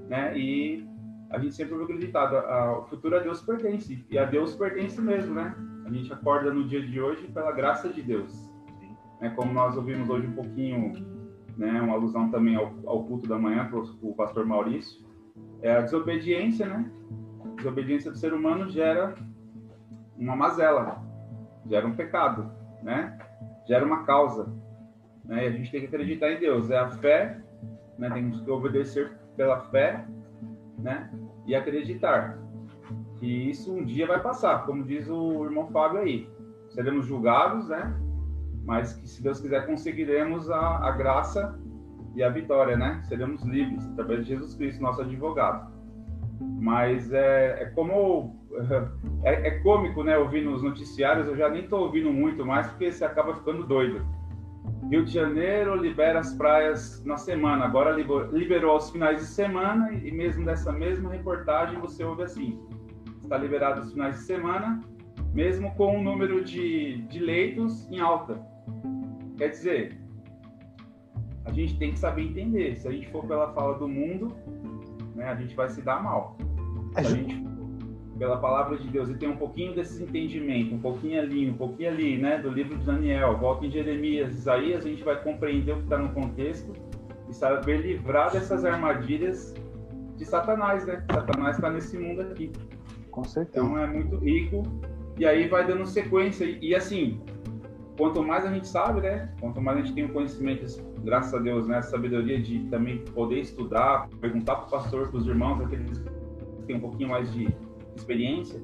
né? 0.08 0.38
E 0.38 0.88
a 1.30 1.38
gente 1.38 1.54
sempre 1.54 1.74
ouviu 1.74 1.86
acreditado, 1.86 2.36
o 2.80 2.86
futuro 2.86 3.18
a 3.18 3.20
Deus 3.20 3.42
pertence, 3.42 4.06
e 4.10 4.18
a 4.18 4.24
Deus 4.24 4.56
pertence 4.56 5.00
mesmo, 5.02 5.36
né? 5.36 5.54
A 5.86 5.90
gente 5.92 6.12
acorda 6.12 6.52
no 6.52 6.66
dia 6.66 6.82
de 6.82 7.00
hoje 7.00 7.28
pela 7.28 7.52
graça 7.52 7.90
de 7.90 8.02
Deus. 8.02 8.47
É 9.22 9.30
como 9.30 9.54
nós 9.54 9.76
ouvimos 9.76 10.10
hoje 10.10 10.28
um 10.28 10.34
pouquinho, 10.34 10.94
né, 11.58 11.82
uma 11.82 11.94
alusão 11.94 12.30
também 12.30 12.56
ao, 12.56 12.72
ao 12.86 13.04
culto 13.04 13.28
da 13.28 13.38
manhã 13.38 13.68
para 13.68 13.80
o 13.80 14.16
pastor 14.16 14.46
Maurício, 14.46 15.06
é 15.62 15.76
a 15.76 15.82
desobediência, 15.82 16.68
né? 16.68 16.92
A 17.44 17.56
desobediência 17.56 18.12
do 18.12 18.18
ser 18.18 18.34
humano 18.34 18.70
gera 18.70 19.16
uma 20.18 20.36
mazela, 20.36 21.04
gera 21.66 21.88
um 21.88 21.96
pecado, 21.96 22.52
né? 22.84 23.18
Gera 23.68 23.86
uma 23.86 24.04
causa, 24.04 24.54
né? 25.26 25.46
E 25.46 25.48
a 25.48 25.52
gente 25.52 25.72
tem 25.72 25.82
que 25.82 25.88
acreditar 25.88 26.32
em 26.32 26.40
Deus, 26.40 26.70
é 26.70 26.78
a 26.78 26.90
fé, 26.90 27.42
né? 27.98 28.10
Temos 28.12 28.42
que 28.42 28.52
obedecer 28.52 29.18
pela 29.36 29.62
fé 29.70 30.06
né? 30.78 31.10
E 31.46 31.56
acreditar 31.56 32.38
que 33.20 33.26
isso 33.26 33.74
um 33.74 33.84
dia 33.84 34.06
vai 34.06 34.22
passar, 34.22 34.66
como 34.66 34.84
diz 34.84 35.10
o 35.10 35.46
irmão 35.46 35.68
Fábio 35.68 36.00
aí. 36.00 36.30
Seremos 36.70 37.06
julgados, 37.06 37.68
né? 37.68 37.96
Mas 38.68 38.94
que 38.94 39.10
se 39.10 39.24
Deus 39.24 39.40
quiser 39.42 39.66
conseguiremos 39.66 40.52
a, 40.52 40.88
a 40.88 40.92
graça 40.92 41.60
e 42.16 42.22
a 42.22 42.30
vitória, 42.30 42.78
né? 42.78 43.02
Seremos 43.08 43.44
livres 43.44 43.84
através 43.94 44.26
de 44.26 44.34
Jesus 44.34 44.54
Cristo, 44.54 44.84
nosso 44.84 45.02
advogado. 45.02 45.72
Mas 46.60 47.12
é, 47.12 47.64
é 47.64 47.66
como 47.74 48.36
é, 49.24 49.48
é, 49.48 49.52
cômico, 49.62 50.04
né? 50.04 50.16
Ouvir 50.20 50.44
nos 50.44 50.62
noticiários, 50.62 51.26
eu 51.28 51.36
já 51.36 51.50
nem 51.50 51.64
estou 51.64 51.86
ouvindo 51.86 52.12
muito 52.12 52.46
mais 52.46 52.68
porque 52.68 52.92
você 52.92 53.04
acaba 53.04 53.34
ficando 53.34 53.66
doido 53.66 54.06
Rio 54.90 55.04
de 55.04 55.12
Janeiro 55.12 55.76
libera 55.76 56.20
as 56.20 56.34
praias 56.34 57.04
na 57.04 57.18
semana, 57.18 57.66
agora 57.66 57.92
liberou 58.32 58.72
aos 58.72 58.90
finais 58.90 59.20
de 59.20 59.26
semana 59.26 59.92
e 59.92 60.12
mesmo 60.12 60.46
dessa 60.46 60.72
mesma 60.72 61.12
reportagem 61.12 61.80
você 61.80 62.04
ouve 62.04 62.24
assim: 62.24 62.60
está 63.24 63.38
liberado 63.38 63.82
os 63.82 63.92
finais 63.92 64.16
de 64.16 64.22
semana, 64.24 64.82
mesmo 65.34 65.74
com 65.76 65.98
o 65.98 66.02
número 66.02 66.44
de, 66.44 67.02
de 67.04 67.20
leitos 67.20 67.90
em 67.92 68.00
alta. 68.00 68.40
Quer 69.38 69.50
dizer, 69.50 69.98
a 71.46 71.52
gente 71.52 71.78
tem 71.78 71.92
que 71.92 72.00
saber 72.00 72.24
entender. 72.24 72.76
Se 72.76 72.88
a 72.88 72.92
gente 72.92 73.08
for 73.10 73.26
pela 73.26 73.54
fala 73.54 73.78
do 73.78 73.88
mundo, 73.88 74.36
né, 75.16 75.26
a 75.26 75.36
gente 75.36 75.56
vai 75.56 75.70
se 75.70 75.82
dar 75.82 76.04
mal. 76.04 76.38
A, 76.96 77.04
gente... 77.04 77.46
pela 78.18 78.38
palavra 78.38 78.78
de 78.78 78.88
Deus 78.90 79.10
e 79.10 79.16
tem 79.16 79.30
um 79.30 79.38
pouquinho 79.38 79.76
desse 79.76 80.04
entendimento, 80.04 80.74
um 80.76 80.80
pouquinho 80.80 81.22
ali, 81.22 81.50
um 81.50 81.54
pouquinho 81.54 81.90
ali, 81.90 82.18
né, 82.18 82.40
do 82.40 82.50
livro 82.50 82.78
de 82.78 82.86
Daniel, 82.86 83.38
volta 83.38 83.66
em 83.66 83.72
Jeremias, 83.72 84.34
Isaías, 84.34 84.86
a 84.86 84.90
gente 84.90 85.04
vai 85.04 85.22
compreender 85.22 85.74
o 85.74 85.78
que 85.78 85.84
está 85.84 85.98
no 85.98 86.10
contexto 86.14 86.74
e 87.30 87.34
saber 87.34 87.82
livrar 87.82 88.32
dessas 88.32 88.66
armadilhas 88.66 89.54
de 90.16 90.26
Satanás, 90.26 90.86
né? 90.86 91.04
Satanás 91.12 91.58
está 91.58 91.70
nesse 91.70 91.98
mundo 91.98 92.22
aqui. 92.22 92.52
Com 93.12 93.24
certeza. 93.24 93.66
Então 93.66 93.78
é 93.78 93.86
muito 93.86 94.18
rico 94.18 94.64
e 95.18 95.26
aí 95.26 95.48
vai 95.48 95.66
dando 95.66 95.86
sequência 95.86 96.46
e 96.46 96.74
assim, 96.76 97.22
quanto 97.98 98.24
mais 98.24 98.46
a 98.46 98.54
gente 98.54 98.68
sabe, 98.68 99.02
né? 99.02 99.34
Quanto 99.40 99.60
mais 99.60 99.78
a 99.78 99.82
gente 99.82 99.94
tem 99.94 100.06
o 100.06 100.14
conhecimento, 100.14 100.66
graças 101.04 101.34
a 101.34 101.40
Deus, 101.40 101.68
né? 101.68 101.80
A 101.80 101.82
sabedoria 101.82 102.40
de 102.40 102.60
também 102.70 103.00
poder 103.00 103.40
estudar, 103.40 104.08
perguntar 104.22 104.56
para 104.56 104.68
o 104.68 104.70
pastor, 104.70 105.10
para 105.10 105.18
os 105.18 105.28
irmãos, 105.28 105.60
aqueles 105.62 105.98
que 105.98 106.64
têm 106.68 106.78
um 106.78 106.82
pouquinho 106.82 107.10
mais 107.10 107.34
de 107.34 107.48
experiência, 107.96 108.62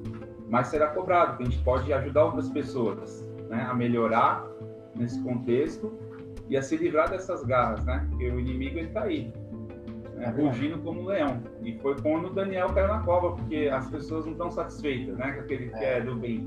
mais 0.48 0.68
será 0.68 0.88
cobrado, 0.88 1.30
porque 1.32 1.42
a 1.42 1.46
gente 1.50 1.62
pode 1.64 1.92
ajudar 1.92 2.26
outras 2.26 2.48
pessoas, 2.48 3.28
né? 3.48 3.66
A 3.68 3.74
melhorar 3.74 4.46
nesse 4.94 5.20
contexto 5.22 5.92
e 6.48 6.56
a 6.56 6.62
se 6.62 6.76
livrar 6.76 7.10
dessas 7.10 7.44
garras, 7.44 7.84
né? 7.84 8.06
Porque 8.08 8.30
o 8.30 8.38
inimigo 8.38 8.78
ele 8.78 8.86
está 8.86 9.02
aí, 9.02 9.32
né? 10.14 10.32
rugindo 10.36 10.78
como 10.78 11.00
um 11.00 11.06
leão. 11.06 11.42
E 11.62 11.76
foi 11.78 11.96
quando 12.00 12.26
o 12.26 12.30
Daniel 12.30 12.68
caiu 12.68 12.86
na 12.86 13.00
cova, 13.00 13.32
porque 13.32 13.68
as 13.72 13.90
pessoas 13.90 14.26
não 14.26 14.32
estão 14.32 14.50
satisfeitas, 14.50 15.16
né? 15.18 15.32
Com 15.32 15.40
aquele 15.40 15.70
que 15.70 15.84
é 15.84 16.00
do 16.00 16.14
bem. 16.14 16.46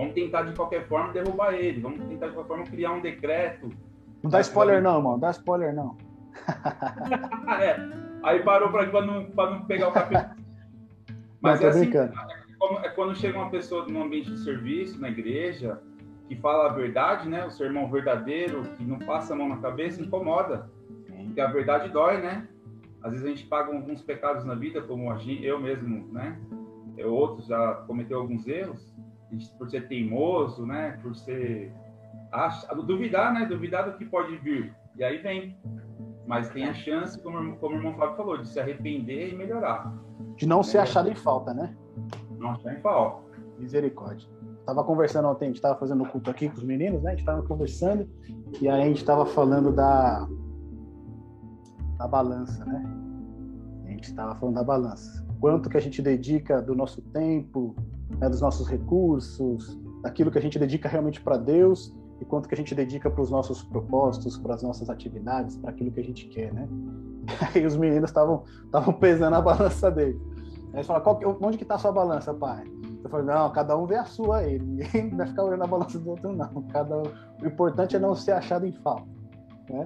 Vamos 0.00 0.14
tentar 0.14 0.42
de 0.44 0.54
qualquer 0.54 0.88
forma 0.88 1.12
derrubar 1.12 1.52
ele. 1.52 1.78
Vamos 1.82 1.98
tentar 2.06 2.28
de 2.28 2.32
qualquer 2.32 2.48
forma 2.48 2.64
criar 2.64 2.92
um 2.92 3.02
decreto. 3.02 3.68
Não 4.22 4.30
dá 4.30 4.40
spoiler 4.40 4.82
não, 4.82 4.94
mano. 4.94 5.10
Não 5.12 5.18
dá 5.18 5.30
spoiler 5.30 5.74
não. 5.74 5.98
é. 7.60 7.76
Aí 8.22 8.42
parou 8.42 8.70
para 8.70 8.86
não, 9.02 9.28
não 9.28 9.66
pegar 9.66 9.88
o 9.88 9.92
capítulo. 9.92 10.30
Mas 11.42 11.60
não, 11.60 11.66
é 11.66 11.70
assim, 11.70 11.80
brincando. 11.80 12.14
é 12.82 12.88
quando 12.88 13.14
chega 13.14 13.38
uma 13.38 13.50
pessoa 13.50 13.86
no 13.86 14.02
ambiente 14.02 14.30
de 14.30 14.38
serviço, 14.38 14.98
na 14.98 15.10
igreja, 15.10 15.82
que 16.28 16.36
fala 16.36 16.70
a 16.70 16.72
verdade, 16.72 17.28
né? 17.28 17.44
O 17.44 17.50
sermão 17.50 17.90
verdadeiro, 17.90 18.62
que 18.78 18.84
não 18.84 18.98
passa 18.98 19.34
a 19.34 19.36
mão 19.36 19.50
na 19.50 19.58
cabeça, 19.58 20.00
incomoda. 20.00 20.70
Porque 21.26 21.40
a 21.42 21.48
verdade 21.48 21.90
dói, 21.90 22.22
né? 22.22 22.48
Às 23.02 23.12
vezes 23.12 23.26
a 23.26 23.28
gente 23.28 23.46
paga 23.46 23.70
alguns 23.70 24.00
pecados 24.00 24.46
na 24.46 24.54
vida, 24.54 24.80
como 24.80 25.12
eu 25.42 25.60
mesmo, 25.60 26.10
né? 26.10 26.38
Outros 27.04 27.46
já 27.46 27.74
cometeu 27.86 28.18
alguns 28.18 28.46
erros 28.48 28.90
por 29.58 29.70
ser 29.70 29.88
teimoso, 29.88 30.66
né? 30.66 30.98
Por 31.02 31.14
ser 31.14 31.72
acha, 32.32 32.74
duvidar, 32.74 33.32
né? 33.32 33.46
Duvidar 33.46 33.90
do 33.90 33.96
que 33.96 34.04
pode 34.04 34.36
vir. 34.38 34.74
E 34.96 35.04
aí 35.04 35.18
vem. 35.18 35.56
Mas 36.26 36.48
tem 36.50 36.64
a 36.64 36.74
chance, 36.74 37.20
como, 37.22 37.56
como 37.56 37.74
o 37.74 37.78
irmão 37.78 37.94
Fábio 37.94 38.16
falou, 38.16 38.38
de 38.38 38.48
se 38.48 38.60
arrepender 38.60 39.32
e 39.32 39.36
melhorar. 39.36 39.92
De 40.36 40.46
não 40.46 40.62
ser 40.62 40.78
achado 40.78 41.08
em 41.08 41.14
falta, 41.14 41.52
né? 41.52 41.74
Não 42.38 42.50
achar 42.50 42.74
em 42.74 42.80
falta. 42.80 43.22
Misericórdia. 43.58 44.28
Tava 44.64 44.84
conversando 44.84 45.28
ontem, 45.28 45.46
a 45.46 45.48
gente 45.48 45.60
tava 45.60 45.78
fazendo 45.78 46.04
culto 46.06 46.30
aqui 46.30 46.48
com 46.48 46.56
os 46.56 46.62
meninos, 46.62 47.02
né? 47.02 47.12
A 47.12 47.14
gente 47.16 47.24
tava 47.24 47.42
conversando 47.42 48.08
e 48.60 48.68
aí 48.68 48.82
a 48.82 48.86
gente 48.86 49.04
tava 49.04 49.26
falando 49.26 49.72
da 49.72 50.28
da 51.98 52.08
balança, 52.08 52.64
né? 52.64 52.82
A 53.86 53.88
gente 53.90 54.14
tava 54.14 54.34
falando 54.36 54.54
da 54.54 54.64
balança. 54.64 55.26
Quanto 55.40 55.68
que 55.68 55.76
a 55.76 55.80
gente 55.80 56.00
dedica 56.00 56.62
do 56.62 56.74
nosso 56.74 57.02
tempo, 57.02 57.74
né, 58.18 58.28
dos 58.28 58.40
nossos 58.40 58.68
recursos, 58.68 59.78
daquilo 60.02 60.30
que 60.30 60.38
a 60.38 60.42
gente 60.42 60.58
dedica 60.58 60.88
realmente 60.88 61.20
para 61.20 61.36
Deus 61.36 61.94
e 62.20 62.24
quanto 62.24 62.48
que 62.48 62.54
a 62.54 62.56
gente 62.56 62.74
dedica 62.74 63.10
para 63.10 63.22
os 63.22 63.30
nossos 63.30 63.62
propósitos, 63.62 64.36
para 64.36 64.54
as 64.54 64.62
nossas 64.62 64.90
atividades, 64.90 65.56
para 65.56 65.70
aquilo 65.70 65.90
que 65.90 66.00
a 66.00 66.04
gente 66.04 66.26
quer, 66.28 66.52
né? 66.52 66.68
Aí 67.54 67.64
os 67.64 67.76
meninos 67.76 68.10
estavam 68.10 68.44
estavam 68.64 68.92
pesando 68.94 69.34
a 69.34 69.40
balança 69.40 69.90
dele. 69.90 70.20
Eles 70.72 70.86
falaram, 70.86 71.36
onde 71.40 71.56
que 71.56 71.64
está 71.64 71.74
a 71.74 71.78
sua 71.78 71.90
balança, 71.90 72.32
pai? 72.32 72.64
Eu 73.02 73.10
falei, 73.10 73.26
não, 73.26 73.50
cada 73.50 73.76
um 73.76 73.86
vê 73.86 73.96
a 73.96 74.04
sua 74.04 74.38
aí, 74.38 74.58
ninguém 74.58 75.10
vai 75.16 75.26
ficar 75.26 75.44
olhando 75.44 75.64
a 75.64 75.66
balança 75.66 75.98
do 75.98 76.10
outro, 76.10 76.32
não. 76.32 76.62
Cada. 76.70 77.02
O 77.42 77.46
importante 77.46 77.96
é 77.96 77.98
não 77.98 78.14
ser 78.14 78.32
achado 78.32 78.66
em 78.66 78.72
falta, 78.72 79.08
né? 79.68 79.84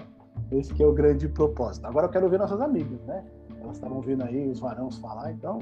Esse 0.51 0.75
que 0.75 0.83
é 0.83 0.87
o 0.87 0.93
grande 0.93 1.29
propósito. 1.29 1.87
Agora 1.87 2.07
eu 2.07 2.11
quero 2.11 2.29
ver 2.29 2.39
nossas 2.39 2.61
amigas, 2.61 3.01
né? 3.07 3.25
Elas 3.61 3.77
estavam 3.77 4.01
vindo 4.01 4.23
aí, 4.25 4.51
os 4.51 4.61
varãos 4.61 4.99
falar, 4.99 5.33
então 5.33 5.61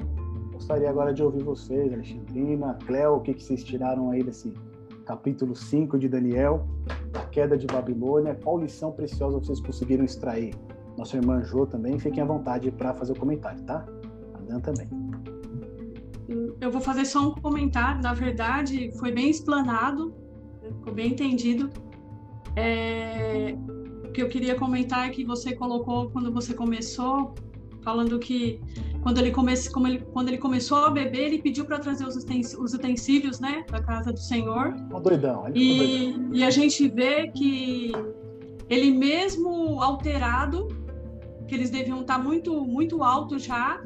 Gostaria 0.63 0.89
agora 0.89 1.13
de 1.13 1.21
ouvir 1.21 1.43
vocês, 1.43 1.91
Alexandrina, 1.91 2.77
Cléo, 2.85 3.15
o 3.15 3.19
que, 3.19 3.33
que 3.33 3.43
vocês 3.43 3.65
tiraram 3.65 4.11
aí 4.11 4.23
desse 4.23 4.53
capítulo 5.05 5.53
5 5.53 5.99
de 5.99 6.07
Daniel, 6.07 6.65
a 7.13 7.25
queda 7.25 7.57
de 7.57 7.67
Babilônia, 7.67 8.33
qual 8.41 8.57
lição 8.57 8.89
preciosa 8.89 9.39
vocês 9.39 9.59
conseguiram 9.59 10.05
extrair? 10.05 10.55
Nossa 10.97 11.17
irmã 11.17 11.43
Jo 11.43 11.65
também, 11.65 11.99
fiquem 11.99 12.23
à 12.23 12.25
vontade 12.25 12.71
para 12.71 12.93
fazer 12.93 13.11
o 13.11 13.19
comentário, 13.19 13.61
tá? 13.63 13.85
A 14.35 14.37
Dan 14.37 14.61
também. 14.61 14.87
Eu 16.61 16.71
vou 16.71 16.79
fazer 16.79 17.03
só 17.03 17.27
um 17.27 17.31
comentário, 17.33 18.01
na 18.01 18.13
verdade, 18.13 18.89
foi 18.97 19.11
bem 19.11 19.29
explanado, 19.29 20.15
ficou 20.77 20.93
bem 20.93 21.11
entendido. 21.11 21.69
É... 22.55 23.53
O 24.05 24.13
que 24.13 24.21
eu 24.21 24.29
queria 24.29 24.55
comentar 24.55 25.09
é 25.09 25.11
que 25.11 25.25
você 25.25 25.53
colocou, 25.53 26.09
quando 26.09 26.31
você 26.31 26.53
começou, 26.53 27.35
falando 27.81 28.17
que 28.17 28.61
quando 29.03 29.17
ele, 29.17 29.31
como 29.31 29.49
ele, 29.49 29.99
quando 30.13 30.29
ele 30.29 30.37
começou 30.37 30.77
a 30.85 30.89
beber, 30.89 31.25
ele 31.25 31.41
pediu 31.41 31.65
para 31.65 31.77
trazer 31.77 32.07
os, 32.07 32.15
os 32.15 32.73
utensílios, 32.73 33.39
né, 33.39 33.65
da 33.69 33.83
casa 33.83 34.13
do 34.13 34.19
Senhor. 34.19 34.73
Um 34.91 35.01
doidão. 35.01 35.45
E, 35.53 35.77
doidão. 36.13 36.29
e 36.33 36.43
a 36.43 36.49
gente 36.49 36.87
vê 36.87 37.27
que 37.27 37.91
ele 38.69 38.91
mesmo 38.91 39.81
alterado, 39.81 40.69
que 41.47 41.53
eles 41.53 41.69
deviam 41.69 41.99
estar 42.01 42.17
tá 42.17 42.23
muito, 42.23 42.65
muito 42.65 43.03
alto 43.03 43.37
já, 43.37 43.83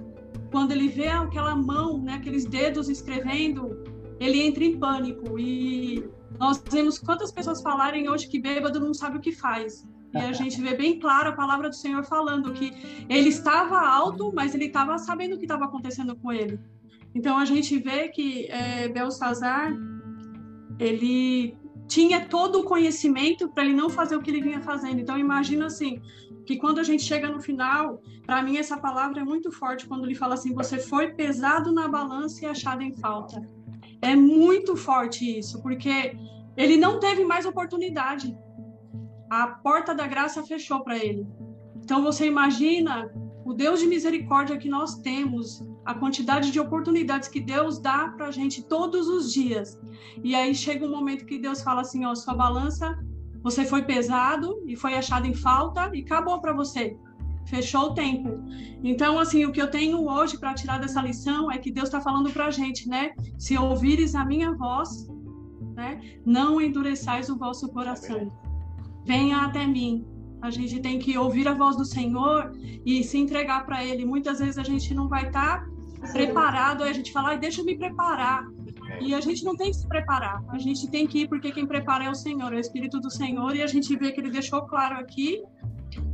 quando 0.52 0.72
ele 0.72 0.88
vê 0.88 1.08
aquela 1.08 1.56
mão, 1.56 1.98
né, 1.98 2.14
aqueles 2.14 2.46
dedos 2.46 2.88
escrevendo, 2.88 3.84
ele 4.20 4.44
entra 4.44 4.64
em 4.64 4.78
pânico. 4.78 5.40
E 5.40 6.08
nós 6.40 6.62
vemos 6.72 7.00
quantas 7.00 7.32
pessoas 7.32 7.60
falarem 7.62 8.08
hoje 8.08 8.28
que 8.28 8.40
bêbado 8.40 8.80
não 8.80 8.94
sabe 8.94 9.18
o 9.18 9.20
que 9.20 9.32
faz. 9.32 9.84
E 10.14 10.18
a 10.18 10.32
gente 10.32 10.60
vê 10.62 10.74
bem 10.74 11.00
claro 11.00 11.30
a 11.30 11.34
palavra 11.34 11.70
do 11.70 11.76
Senhor 11.76 12.04
falando 12.04 12.54
que 12.54 12.72
ele 13.10 13.30
estava 13.30 13.80
alto, 13.80 14.32
mas 14.34 14.56
ele 14.56 14.66
estava 14.66 14.98
sabendo 14.98 15.36
o 15.36 15.38
que 15.38 15.46
estava 15.46 15.66
acontecendo 15.66 16.16
com 16.16 16.32
ele. 16.32 16.60
Então 17.14 17.38
a 17.38 17.46
gente 17.46 17.78
vê 17.78 18.08
que 18.10 18.46
é, 18.50 18.88
Belsazar 18.88 19.74
ele 20.80 21.56
tinha 21.88 22.26
todo 22.26 22.60
o 22.60 22.64
conhecimento 22.64 23.50
para 23.50 23.64
ele 23.64 23.74
não 23.74 23.90
fazer 23.90 24.16
o 24.16 24.22
que 24.22 24.30
ele 24.30 24.42
vinha 24.42 24.62
fazendo. 24.62 25.00
Então 25.00 25.18
imagina 25.18 25.66
assim, 25.66 26.02
que 26.46 26.58
quando 26.58 26.80
a 26.80 26.84
gente 26.84 27.04
chega 27.04 27.30
no 27.30 27.42
final, 27.42 28.02
para 28.26 28.42
mim 28.42 28.58
essa 28.58 28.78
palavra 28.78 29.22
é 29.22 29.24
muito 29.24 29.52
forte 29.52 29.86
quando 29.86 30.06
ele 30.06 30.16
fala 30.16 30.36
assim: 30.36 30.54
você 30.54 30.78
foi 30.78 31.14
pesado 31.14 31.74
na 31.74 31.88
balança 31.88 32.46
e 32.46 32.48
achado 32.48 32.82
em 32.82 32.96
falta. 32.96 33.48
É 34.02 34.16
muito 34.16 34.76
forte 34.76 35.40
isso, 35.40 35.62
porque 35.62 36.16
ele 36.56 36.78
não 36.78 37.00
teve 37.00 37.26
mais 37.26 37.46
oportunidade 37.46 38.36
a 39.30 39.48
porta 39.48 39.94
da 39.94 40.08
graça 40.08 40.44
fechou 40.44 40.84
para 40.84 40.98
ele. 40.98 41.28
Então 41.84 42.02
você 42.02 42.26
imagina 42.26 43.12
o 43.46 43.54
Deus 43.54 43.80
de 43.80 43.88
misericórdia 43.88 44.58
que 44.58 44.70
nós 44.70 44.96
temos, 44.96 45.66
a 45.86 45.94
quantidade 45.94 46.52
de 46.52 46.60
oportunidades 46.60 47.30
que 47.30 47.40
Deus 47.40 47.80
dá 47.80 48.10
para 48.10 48.28
a 48.28 48.32
gente 48.32 48.62
todos 48.64 49.08
os 49.08 49.32
dias. 49.32 49.80
E 50.24 50.36
aí 50.36 50.54
chega 50.54 50.86
um 50.86 50.92
momento 50.92 51.26
que 51.26 51.40
Deus 51.40 51.62
fala 51.62 51.82
assim: 51.82 52.06
ó, 52.06 52.14
sua 52.14 52.36
balança, 52.36 52.98
você 53.42 53.66
foi 53.66 53.84
pesado 53.84 54.62
e 54.68 54.76
foi 54.76 54.96
achado 54.96 55.26
em 55.28 55.34
falta 55.34 55.90
e 55.94 56.02
acabou 56.02 56.42
para 56.42 56.54
você. 56.54 56.98
Fechou 57.46 57.92
o 57.92 57.94
tempo. 57.94 58.44
Então, 58.84 59.18
assim, 59.18 59.46
o 59.46 59.54
que 59.54 59.62
eu 59.62 59.72
tenho 59.72 60.06
hoje 60.06 60.38
para 60.38 60.54
tirar 60.54 60.80
dessa 60.80 61.02
lição 61.02 61.50
é 61.50 61.58
que 61.58 61.72
Deus 61.72 61.88
está 61.88 62.02
falando 62.02 62.30
para 62.30 62.48
a 62.48 62.52
gente, 62.52 62.90
né? 62.90 63.14
Se 63.40 63.58
ouvires 63.58 64.16
a 64.16 64.26
minha 64.26 64.52
voz, 64.54 65.08
né? 65.74 66.02
Não 66.26 66.60
endureçais 66.60 67.30
o 67.30 67.38
vosso 67.38 67.70
coração 67.70 68.30
venha 69.08 69.38
até 69.38 69.66
mim. 69.66 70.06
A 70.42 70.52
gente 70.52 70.80
tem 70.82 71.00
que 71.00 71.18
ouvir 71.18 71.48
a 71.48 71.54
voz 71.54 71.76
do 71.76 71.86
Senhor 71.86 72.52
e 72.86 73.04
se 73.04 73.18
entregar 73.18 73.66
para 73.66 73.84
Ele. 73.84 74.06
Muitas 74.06 74.40
vezes 74.40 74.58
a 74.58 74.64
gente 74.64 74.94
não 74.94 75.08
vai 75.08 75.28
estar 75.28 75.66
tá 75.66 76.12
preparado, 76.12 76.84
aí 76.84 76.92
a 76.92 76.94
gente 76.94 77.12
fala, 77.12 77.36
deixa 77.36 77.62
eu 77.62 77.66
me 77.66 77.76
preparar. 77.76 78.46
E 79.02 79.14
a 79.14 79.22
gente 79.22 79.44
não 79.44 79.56
tem 79.56 79.72
que 79.72 79.78
se 79.78 79.88
preparar, 79.88 80.44
a 80.50 80.58
gente 80.58 80.90
tem 80.90 81.06
que 81.06 81.22
ir 81.22 81.28
porque 81.28 81.52
quem 81.52 81.66
prepara 81.66 82.06
é 82.06 82.10
o 82.10 82.16
Senhor, 82.16 82.54
é 82.54 82.58
o 82.58 82.60
Espírito 82.60 83.00
do 83.00 83.12
Senhor, 83.12 83.56
e 83.56 83.62
a 83.62 83.68
gente 83.68 83.96
vê 83.96 84.12
que 84.12 84.22
ele 84.22 84.32
deixou 84.32 84.62
claro 84.62 84.96
aqui, 84.96 85.44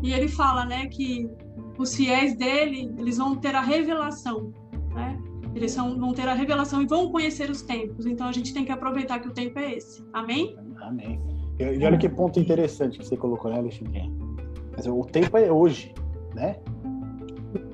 e 0.01 0.11
ele 0.11 0.27
fala, 0.27 0.65
né, 0.65 0.87
que 0.87 1.29
os 1.77 1.95
fiéis 1.95 2.35
dele, 2.35 2.91
eles 2.97 3.17
vão 3.17 3.35
ter 3.35 3.55
a 3.55 3.61
revelação, 3.61 4.53
né? 4.93 5.19
Eles 5.55 5.75
vão 5.75 6.13
ter 6.13 6.27
a 6.27 6.33
revelação 6.33 6.81
e 6.81 6.87
vão 6.87 7.11
conhecer 7.11 7.49
os 7.49 7.61
tempos. 7.61 8.07
Então 8.07 8.27
a 8.27 8.31
gente 8.31 8.53
tem 8.53 8.65
que 8.65 8.71
aproveitar 8.71 9.19
que 9.19 9.27
o 9.27 9.31
tempo 9.31 9.59
é 9.59 9.75
esse. 9.75 10.03
Amém? 10.11 10.57
Amém. 10.81 11.32
E 11.59 11.85
olha 11.85 11.97
que 11.97 12.09
ponto 12.09 12.39
interessante 12.39 12.99
que 12.99 13.05
você 13.05 13.15
colocou, 13.15 13.51
né, 13.51 13.57
Alexandre? 13.57 14.11
Mas 14.75 14.87
o 14.87 15.01
tempo 15.01 15.37
é 15.37 15.51
hoje, 15.51 15.93
né? 16.33 16.57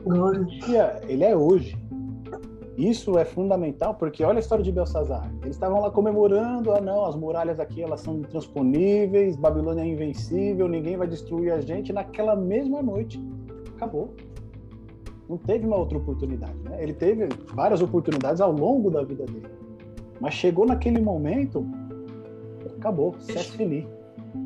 Hoje. 0.05 0.59
Ele 1.07 1.23
é 1.23 1.36
hoje. 1.36 1.77
Isso 2.77 3.17
é 3.17 3.25
fundamental 3.25 3.93
porque 3.95 4.23
olha 4.23 4.38
a 4.38 4.39
história 4.39 4.63
de 4.63 4.71
Belsazar. 4.71 5.30
Eles 5.41 5.55
estavam 5.55 5.82
lá 5.82 5.91
comemorando, 5.91 6.71
ah 6.71 6.80
não, 6.80 7.05
as 7.05 7.15
muralhas 7.15 7.59
aqui 7.59 7.82
elas 7.82 7.99
são 7.99 8.19
intransponíveis, 8.19 9.36
Babilônia 9.36 9.82
é 9.82 9.86
invencível, 9.86 10.67
ninguém 10.67 10.95
vai 10.95 11.07
destruir 11.07 11.51
a 11.51 11.59
gente. 11.59 11.91
Naquela 11.91 12.38
mesma 12.38 12.82
noite, 12.82 13.21
acabou. 13.75 14.13
Não 15.30 15.38
teve 15.38 15.67
uma 15.67 15.75
outra 15.75 15.97
oportunidade, 15.97 16.57
né? 16.63 16.82
Ele 16.82 16.93
teve 16.93 17.27
várias 17.53 17.82
oportunidades 17.82 18.39
ao 18.41 18.51
longo 18.51 18.89
da 18.89 19.03
vida 19.03 19.25
dele. 19.25 19.49
Mas 20.19 20.34
chegou 20.34 20.65
naquele 20.65 21.01
momento, 21.01 21.65
acabou, 22.80 23.15
cesse 23.19 23.51
feliz. 23.51 23.86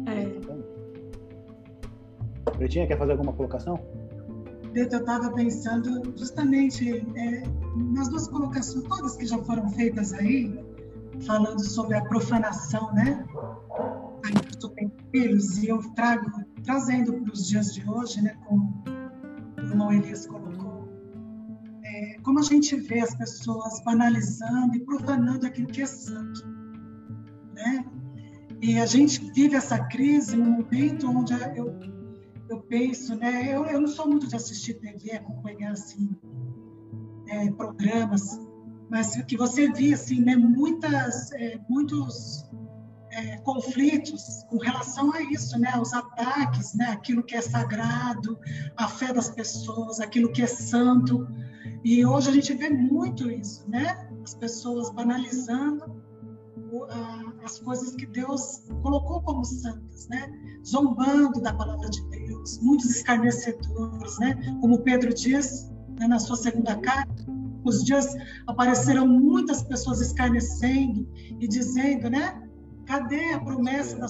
É. 0.07 0.34
Pretinha, 2.51 2.88
quer 2.88 2.97
fazer 2.97 3.13
alguma 3.13 3.34
colocação? 3.34 3.79
Beto, 4.73 4.95
eu 4.95 4.99
estava 5.01 5.31
pensando 5.31 6.13
justamente 6.17 7.05
é, 7.15 7.43
nas 7.93 8.09
duas 8.09 8.27
colocações, 8.27 8.84
todas 8.86 9.15
que 9.15 9.25
já 9.25 9.38
foram 9.39 9.69
feitas 9.69 10.13
aí, 10.13 10.59
falando 11.25 11.63
sobre 11.63 11.95
a 11.95 12.03
profanação, 12.03 12.91
né? 12.93 13.23
Aí 14.25 14.34
tem 14.75 14.91
filhos 15.11 15.57
e 15.57 15.67
eu 15.67 15.79
trago, 15.93 16.25
trazendo 16.63 17.13
para 17.13 17.34
os 17.34 17.47
dias 17.47 17.73
de 17.73 17.88
hoje, 17.88 18.21
né? 18.21 18.36
Como 18.45 18.84
o 19.57 19.61
irmão 19.61 19.91
Elias 19.91 20.25
colocou, 20.25 20.88
é, 21.84 22.17
como 22.23 22.39
a 22.39 22.43
gente 22.43 22.75
vê 22.75 22.99
as 22.99 23.13
pessoas 23.15 23.81
banalizando 23.84 24.75
e 24.75 24.79
profanando 24.79 25.45
aquilo 25.45 25.67
que 25.67 25.81
é 25.81 25.86
santo, 25.86 26.47
né? 27.53 27.86
E 28.64 28.80
a 28.80 28.86
gente 28.86 29.20
vive 29.34 29.57
essa 29.57 29.78
crise 29.78 30.38
num 30.38 30.51
momento 30.51 31.09
onde 31.09 31.34
eu 31.57 31.78
eu 32.49 32.61
penso, 32.61 33.14
né? 33.16 33.53
Eu, 33.53 33.66
eu 33.66 33.82
não 33.82 33.88
sou 33.89 34.07
muito 34.07 34.26
de 34.26 34.38
assistir 34.38 34.76
TV, 34.76 35.11
acompanhar 35.11 35.74
assim 35.74 36.09
é, 37.28 37.51
programas, 37.51 38.39
mas 38.89 39.22
que 39.24 39.36
você 39.36 39.70
via 39.70 39.95
assim, 39.95 40.22
né? 40.22 40.38
Muitas, 40.38 41.34
é, 41.34 41.59
muitos 41.68 42.49
é, 43.11 43.38
conflitos 43.39 44.45
com 44.49 44.57
relação 44.59 45.14
a 45.14 45.22
isso, 45.24 45.59
né? 45.59 45.78
Os 45.78 45.93
ataques, 45.93 46.74
né? 46.74 46.86
Aquilo 46.91 47.22
que 47.22 47.36
é 47.36 47.41
sagrado, 47.41 48.39
a 48.78 48.88
fé 48.88 49.11
das 49.11 49.30
pessoas, 49.30 49.99
aquilo 49.99 50.32
que 50.32 50.41
é 50.41 50.47
santo. 50.47 51.28
E 51.84 52.05
hoje 52.05 52.30
a 52.30 52.34
gente 52.34 52.53
vê 52.53 52.70
muito 52.70 53.30
isso, 53.30 53.70
né? 53.70 54.09
As 54.24 54.34
pessoas 54.34 54.89
banalizando 54.89 56.02
as 57.43 57.59
coisas 57.59 57.95
que 57.95 58.05
Deus 58.05 58.63
colocou 58.81 59.21
como 59.21 59.43
santas, 59.43 60.07
né? 60.07 60.31
Zombando 60.65 61.41
da 61.41 61.53
palavra 61.53 61.89
de 61.89 62.01
Deus, 62.09 62.59
muitos 62.59 62.89
escarnecedores, 62.89 64.19
né? 64.19 64.36
Como 64.61 64.79
Pedro 64.79 65.13
diz 65.13 65.71
né, 65.99 66.07
na 66.07 66.19
sua 66.19 66.36
segunda 66.36 66.75
carta, 66.77 67.25
os 67.63 67.84
dias 67.84 68.15
apareceram 68.47 69.07
muitas 69.07 69.63
pessoas 69.63 70.01
escarnecendo 70.01 71.07
e 71.39 71.47
dizendo, 71.47 72.09
né? 72.09 72.41
Cadê 72.86 73.34
a 73.34 73.39
promessa 73.39 73.97
da 73.97 74.07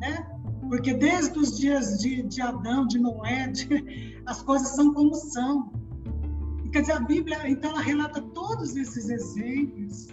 né? 0.00 0.26
Porque 0.68 0.94
desde 0.94 1.38
os 1.38 1.56
dias 1.56 1.98
de, 1.98 2.22
de 2.22 2.42
Adão, 2.42 2.86
de 2.86 2.98
Noé, 2.98 3.48
de, 3.48 4.20
as 4.26 4.42
coisas 4.42 4.68
são 4.68 4.92
como 4.92 5.14
são. 5.14 5.72
Quer 6.72 6.80
dizer, 6.80 6.92
a 6.92 7.00
Bíblia, 7.00 7.48
então, 7.48 7.70
ela 7.70 7.80
relata 7.80 8.20
todos 8.20 8.76
esses 8.76 9.08
exemplos 9.08 10.08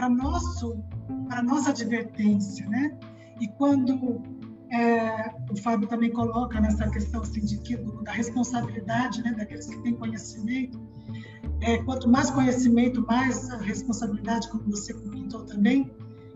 para 0.00 0.08
nosso 0.08 0.82
nossa 1.44 1.70
advertência, 1.70 2.66
né? 2.68 2.98
E 3.38 3.46
quando 3.48 4.22
é, 4.72 5.34
o 5.50 5.56
Fábio 5.56 5.86
também 5.88 6.10
coloca 6.10 6.58
nessa 6.58 6.88
questão 6.88 7.20
assim, 7.20 7.40
de 7.40 7.58
que, 7.58 7.76
do, 7.76 8.02
da 8.02 8.12
responsabilidade 8.12 9.22
né, 9.22 9.32
daqueles 9.32 9.66
que 9.66 9.78
têm 9.82 9.94
conhecimento, 9.94 10.80
é, 11.60 11.78
quanto 11.82 12.08
mais 12.08 12.30
conhecimento, 12.30 13.04
mais 13.06 13.50
responsabilidade, 13.60 14.48
como 14.48 14.70
você 14.70 14.94
comentou 14.94 15.44
também, 15.44 15.90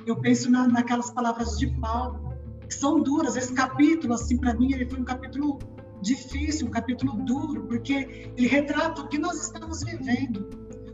eu 0.07 0.17
penso 0.17 0.51
na, 0.51 0.69
naquelas 0.69 1.11
palavras 1.11 1.59
de 1.59 1.67
Paulo, 1.79 2.35
que 2.69 2.75
são 2.75 3.03
duras. 3.03 3.35
Esse 3.35 3.55
capítulo, 3.55 4.12
assim, 4.15 4.37
para 4.37 4.55
mim, 4.55 4.73
ele 4.73 4.87
foi 4.87 5.01
um 5.01 5.05
capítulo 5.05 5.59
difícil, 6.03 6.67
um 6.67 6.71
capítulo 6.71 7.15
duro, 7.25 7.62
porque 7.62 8.31
ele 8.37 8.47
retrata 8.47 9.01
o 9.01 9.09
que 9.09 9.19
nós 9.19 9.43
estamos 9.43 9.83
vivendo, 9.83 10.51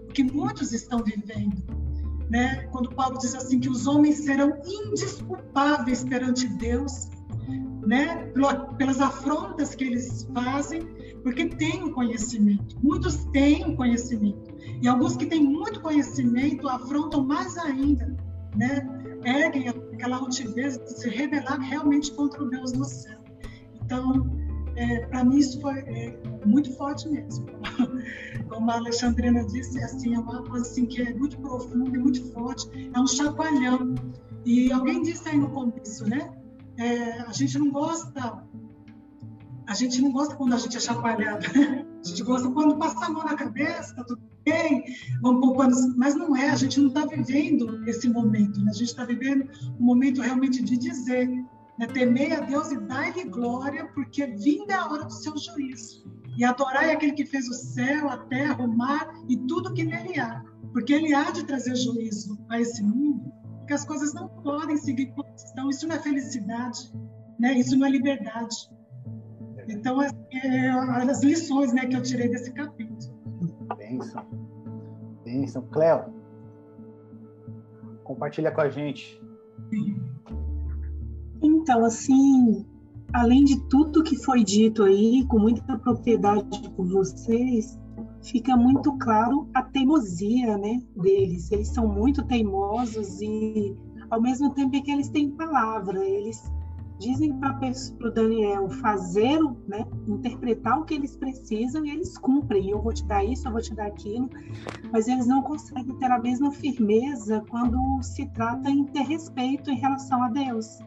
o 0.08 0.12
que 0.12 0.22
muitos 0.22 0.72
estão 0.72 1.02
vivendo 1.02 1.89
né? 2.30 2.68
Quando 2.70 2.94
Paulo 2.94 3.18
diz 3.18 3.34
assim 3.34 3.58
que 3.58 3.68
os 3.68 3.86
homens 3.88 4.18
serão 4.18 4.56
indisculpáveis 4.64 6.04
perante 6.04 6.46
Deus, 6.46 7.10
né? 7.84 8.32
Pelas 8.78 9.00
afrontas 9.00 9.74
que 9.74 9.84
eles 9.84 10.28
fazem, 10.32 10.80
porque 11.24 11.46
têm 11.46 11.82
o 11.82 11.92
conhecimento. 11.92 12.76
Muitos 12.80 13.24
têm 13.32 13.72
o 13.72 13.76
conhecimento. 13.76 14.54
E 14.80 14.86
alguns 14.86 15.16
que 15.16 15.26
têm 15.26 15.42
muito 15.42 15.80
conhecimento 15.80 16.68
afrontam 16.68 17.24
mais 17.24 17.58
ainda, 17.58 18.16
né? 18.56 18.88
Erguem 19.24 19.68
aquela 19.68 20.16
altivez 20.16 20.78
de 20.78 21.00
se 21.00 21.08
rebelar 21.10 21.60
realmente 21.60 22.12
contra 22.12 22.42
o 22.42 22.48
Deus 22.48 22.72
do 22.72 22.84
céu. 22.84 23.18
Então, 23.84 24.39
é, 24.80 25.06
para 25.06 25.22
mim 25.24 25.36
isso 25.36 25.60
foi 25.60 25.78
é, 25.80 26.18
muito 26.46 26.72
forte 26.72 27.06
mesmo. 27.06 27.46
Como 28.48 28.70
a 28.70 28.76
Alexandrina 28.76 29.44
disse, 29.44 29.78
assim, 29.82 30.14
é 30.14 30.18
uma 30.18 30.42
coisa 30.42 30.66
assim, 30.66 30.86
que 30.86 31.02
é 31.02 31.12
muito 31.12 31.38
profunda 31.38 31.94
e 31.94 32.00
muito 32.00 32.32
forte, 32.32 32.90
é 32.94 32.98
um 32.98 33.06
chacoalhão. 33.06 33.94
E 34.46 34.72
alguém 34.72 35.02
disse 35.02 35.28
aí 35.28 35.36
no 35.36 35.50
começo, 35.50 36.08
né? 36.08 36.32
É, 36.78 37.20
a 37.20 37.32
gente 37.32 37.58
não 37.58 37.70
gosta, 37.70 38.42
a 39.66 39.74
gente 39.74 40.00
não 40.00 40.12
gosta 40.12 40.34
quando 40.34 40.54
a 40.54 40.58
gente 40.58 40.78
é 40.78 40.80
chacoalhado, 40.80 41.46
né? 41.54 41.86
A 42.02 42.08
gente 42.08 42.22
gosta 42.22 42.50
quando 42.50 42.78
passa 42.78 43.04
a 43.04 43.10
mão 43.10 43.22
na 43.22 43.36
cabeça, 43.36 43.94
tá 43.94 44.02
tudo 44.02 44.22
bem, 44.46 44.82
vamos 45.20 45.94
mas 45.94 46.14
não 46.14 46.34
é, 46.34 46.48
a 46.48 46.56
gente 46.56 46.80
não 46.80 46.88
está 46.88 47.04
vivendo 47.04 47.86
esse 47.86 48.08
momento, 48.08 48.58
né? 48.62 48.70
A 48.70 48.74
gente 48.74 48.88
está 48.88 49.04
vivendo 49.04 49.46
um 49.78 49.84
momento 49.84 50.22
realmente 50.22 50.62
de 50.62 50.78
dizer, 50.78 51.28
né? 51.80 51.86
Temei 51.86 52.30
a 52.34 52.40
Deus 52.40 52.70
e 52.70 52.78
dai-lhe 52.78 53.24
glória, 53.24 53.86
porque 53.94 54.26
vinda 54.26 54.74
é 54.74 54.76
a 54.76 54.86
hora 54.86 55.04
do 55.04 55.12
seu 55.12 55.34
juízo. 55.36 56.04
E 56.36 56.44
adorai 56.44 56.92
aquele 56.92 57.12
que 57.12 57.24
fez 57.24 57.48
o 57.48 57.54
céu, 57.54 58.08
a 58.10 58.18
terra, 58.18 58.62
o 58.62 58.68
mar 58.68 59.10
e 59.28 59.36
tudo 59.48 59.72
que 59.72 59.82
nele 59.82 60.20
há. 60.20 60.44
Porque 60.72 60.92
ele 60.92 61.14
há 61.14 61.30
de 61.30 61.44
trazer 61.44 61.74
juízo 61.74 62.38
a 62.50 62.60
esse 62.60 62.82
mundo, 62.82 63.32
porque 63.58 63.72
as 63.72 63.84
coisas 63.86 64.12
não 64.12 64.28
podem 64.28 64.76
seguir 64.76 65.06
como 65.12 65.28
estão. 65.34 65.70
Isso 65.70 65.88
não 65.88 65.96
é 65.96 65.98
felicidade, 66.00 66.92
né? 67.38 67.54
isso 67.54 67.76
não 67.76 67.86
é 67.86 67.90
liberdade. 67.90 68.70
Então, 69.66 70.02
é, 70.02 70.10
é, 70.34 70.68
as 70.68 71.22
lições 71.22 71.72
né, 71.72 71.86
que 71.86 71.96
eu 71.96 72.02
tirei 72.02 72.28
desse 72.28 72.52
capítulo. 72.52 73.18
Bênção. 73.76 74.26
Bênção. 75.24 75.62
Cléo, 75.70 76.12
compartilha 78.04 78.50
com 78.50 78.60
a 78.60 78.68
gente. 78.68 79.20
Sim. 79.70 80.10
Então, 81.42 81.84
assim, 81.84 82.66
além 83.12 83.44
de 83.44 83.60
tudo 83.68 84.02
que 84.02 84.16
foi 84.16 84.44
dito 84.44 84.82
aí, 84.82 85.24
com 85.26 85.38
muita 85.38 85.78
propriedade 85.78 86.68
por 86.70 86.86
vocês, 86.86 87.78
fica 88.22 88.56
muito 88.56 88.96
claro 88.98 89.48
a 89.54 89.62
teimosia 89.62 90.58
né, 90.58 90.82
deles. 90.96 91.50
Eles 91.50 91.68
são 91.68 91.88
muito 91.88 92.22
teimosos 92.24 93.20
e, 93.20 93.76
ao 94.10 94.20
mesmo 94.20 94.52
tempo 94.54 94.76
é 94.76 94.80
que 94.80 94.90
eles 94.90 95.08
têm 95.08 95.30
palavra, 95.30 96.04
eles 96.04 96.50
dizem 96.98 97.32
para 97.38 97.58
o 98.02 98.10
Daniel 98.10 98.68
fazer, 98.68 99.40
né, 99.66 99.86
interpretar 100.06 100.78
o 100.78 100.84
que 100.84 100.92
eles 100.92 101.16
precisam 101.16 101.86
e 101.86 101.90
eles 101.90 102.18
cumprem. 102.18 102.68
Eu 102.68 102.82
vou 102.82 102.92
te 102.92 103.06
dar 103.06 103.24
isso, 103.24 103.48
eu 103.48 103.52
vou 103.52 103.62
te 103.62 103.74
dar 103.74 103.86
aquilo, 103.86 104.28
mas 104.92 105.08
eles 105.08 105.26
não 105.26 105.42
conseguem 105.42 105.96
ter 105.96 106.10
a 106.10 106.18
mesma 106.18 106.52
firmeza 106.52 107.42
quando 107.48 108.02
se 108.02 108.26
trata 108.26 108.70
em 108.70 108.84
ter 108.84 109.04
respeito 109.04 109.70
em 109.70 109.76
relação 109.76 110.22
a 110.22 110.28
Deus 110.28 110.78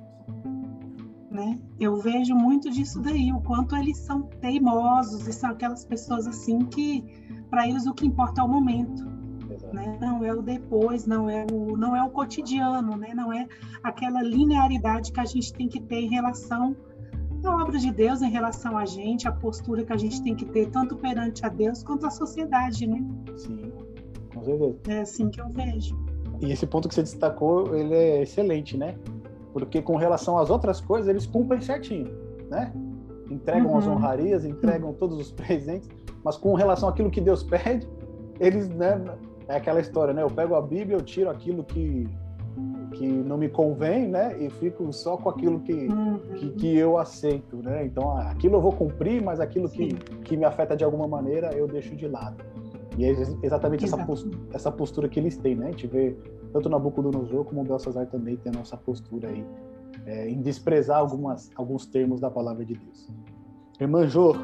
né? 1.33 1.59
Eu 1.79 1.97
vejo 1.97 2.35
muito 2.35 2.69
disso 2.69 3.01
daí, 3.01 3.33
o 3.33 3.41
quanto 3.41 3.75
eles 3.75 3.97
são 3.97 4.21
teimosos 4.39 5.27
e 5.27 5.33
são 5.33 5.49
aquelas 5.49 5.83
pessoas 5.83 6.27
assim 6.27 6.59
que 6.59 7.03
para 7.49 7.67
eles 7.67 7.87
o 7.87 7.93
que 7.93 8.05
importa 8.05 8.41
é 8.41 8.43
o 8.43 8.47
momento, 8.47 9.03
né? 9.73 9.97
Não 9.99 10.23
é 10.23 10.33
o 10.33 10.41
depois, 10.41 11.05
não 11.07 11.29
é 11.29 11.45
o 11.51 11.75
não 11.75 11.95
é 11.95 12.03
o 12.03 12.09
cotidiano, 12.09 12.95
né? 12.95 13.13
Não 13.15 13.33
é 13.33 13.47
aquela 13.81 14.21
linearidade 14.21 15.11
que 15.11 15.19
a 15.19 15.25
gente 15.25 15.51
tem 15.53 15.67
que 15.67 15.81
ter 15.81 16.01
em 16.01 16.09
relação 16.09 16.75
à 17.43 17.61
obra 17.61 17.79
de 17.79 17.91
Deus, 17.91 18.21
em 18.21 18.29
relação 18.29 18.77
a 18.77 18.85
gente, 18.85 19.27
a 19.27 19.31
postura 19.31 19.83
que 19.83 19.91
a 19.91 19.97
gente 19.97 20.21
tem 20.21 20.35
que 20.35 20.45
ter 20.45 20.69
tanto 20.69 20.95
perante 20.95 21.45
a 21.45 21.49
Deus 21.49 21.83
quanto 21.83 22.05
a 22.05 22.11
sociedade, 22.11 22.85
né? 22.87 23.03
Sim, 23.35 23.71
com 24.33 24.43
certeza. 24.43 24.77
É 24.87 25.01
assim 25.01 25.29
que 25.29 25.41
eu 25.41 25.49
vejo. 25.49 25.97
E 26.41 26.51
esse 26.51 26.67
ponto 26.67 26.87
que 26.87 26.95
você 26.95 27.03
destacou, 27.03 27.75
ele 27.75 27.93
é 27.93 28.21
excelente, 28.21 28.77
né? 28.77 28.95
Porque 29.53 29.81
com 29.81 29.95
relação 29.95 30.37
às 30.37 30.49
outras 30.49 30.81
coisas 30.81 31.07
eles 31.07 31.25
cumprem 31.25 31.61
certinho, 31.61 32.11
né? 32.49 32.73
Entregam 33.29 33.71
uhum. 33.71 33.77
as 33.77 33.87
honrarias, 33.87 34.43
entregam 34.43 34.89
uhum. 34.89 34.95
todos 34.95 35.17
os 35.17 35.31
presentes, 35.31 35.87
mas 36.23 36.35
com 36.35 36.53
relação 36.55 36.89
àquilo 36.89 37.09
que 37.09 37.21
Deus 37.21 37.43
pede, 37.43 37.87
eles, 38.39 38.67
né? 38.67 38.99
É 39.47 39.57
aquela 39.57 39.79
história, 39.79 40.13
né? 40.13 40.23
Eu 40.23 40.29
pego 40.29 40.55
a 40.55 40.61
Bíblia, 40.61 40.97
eu 40.97 41.01
tiro 41.01 41.29
aquilo 41.29 41.63
que 41.63 42.09
que 42.93 43.07
não 43.07 43.37
me 43.37 43.49
convém, 43.49 44.07
né? 44.07 44.35
E 44.39 44.49
fico 44.49 44.91
só 44.93 45.17
com 45.17 45.29
aquilo 45.29 45.59
que, 45.59 45.73
uhum. 45.73 46.19
que, 46.35 46.49
que, 46.51 46.77
eu 46.77 46.97
aceito, 46.97 47.57
né? 47.57 47.85
Então, 47.85 48.15
aquilo 48.17 48.55
eu 48.55 48.61
vou 48.61 48.71
cumprir, 48.71 49.21
mas 49.21 49.39
aquilo 49.39 49.67
que, 49.67 49.93
que 50.23 50.37
me 50.37 50.45
afeta 50.45 50.75
de 50.75 50.83
alguma 50.83 51.07
maneira 51.07 51.51
eu 51.53 51.67
deixo 51.67 51.95
de 51.95 52.07
lado. 52.07 52.43
E 52.97 53.05
é 53.05 53.09
exatamente 53.41 53.85
essa 53.85 53.97
postura, 53.97 54.37
essa 54.53 54.71
postura 54.71 55.09
que 55.09 55.19
eles 55.19 55.35
têm, 55.37 55.55
né? 55.55 55.67
A 55.67 55.71
gente 55.71 55.87
vê 55.87 56.15
tanto 56.53 56.69
Nabucodonosor 56.69 57.43
como 57.45 57.61
o 57.61 57.63
Belsazar 57.63 58.05
também 58.05 58.37
tem 58.37 58.51
a 58.53 58.55
nossa 58.55 58.77
postura 58.77 59.27
aí, 59.27 59.43
é, 60.05 60.29
em 60.29 60.39
desprezar 60.39 60.99
algumas, 60.99 61.49
alguns 61.55 61.87
termos 61.87 62.21
da 62.21 62.29
palavra 62.29 62.63
de 62.63 62.75
Deus. 62.75 63.09
Irmã 63.79 64.07
Jô. 64.07 64.35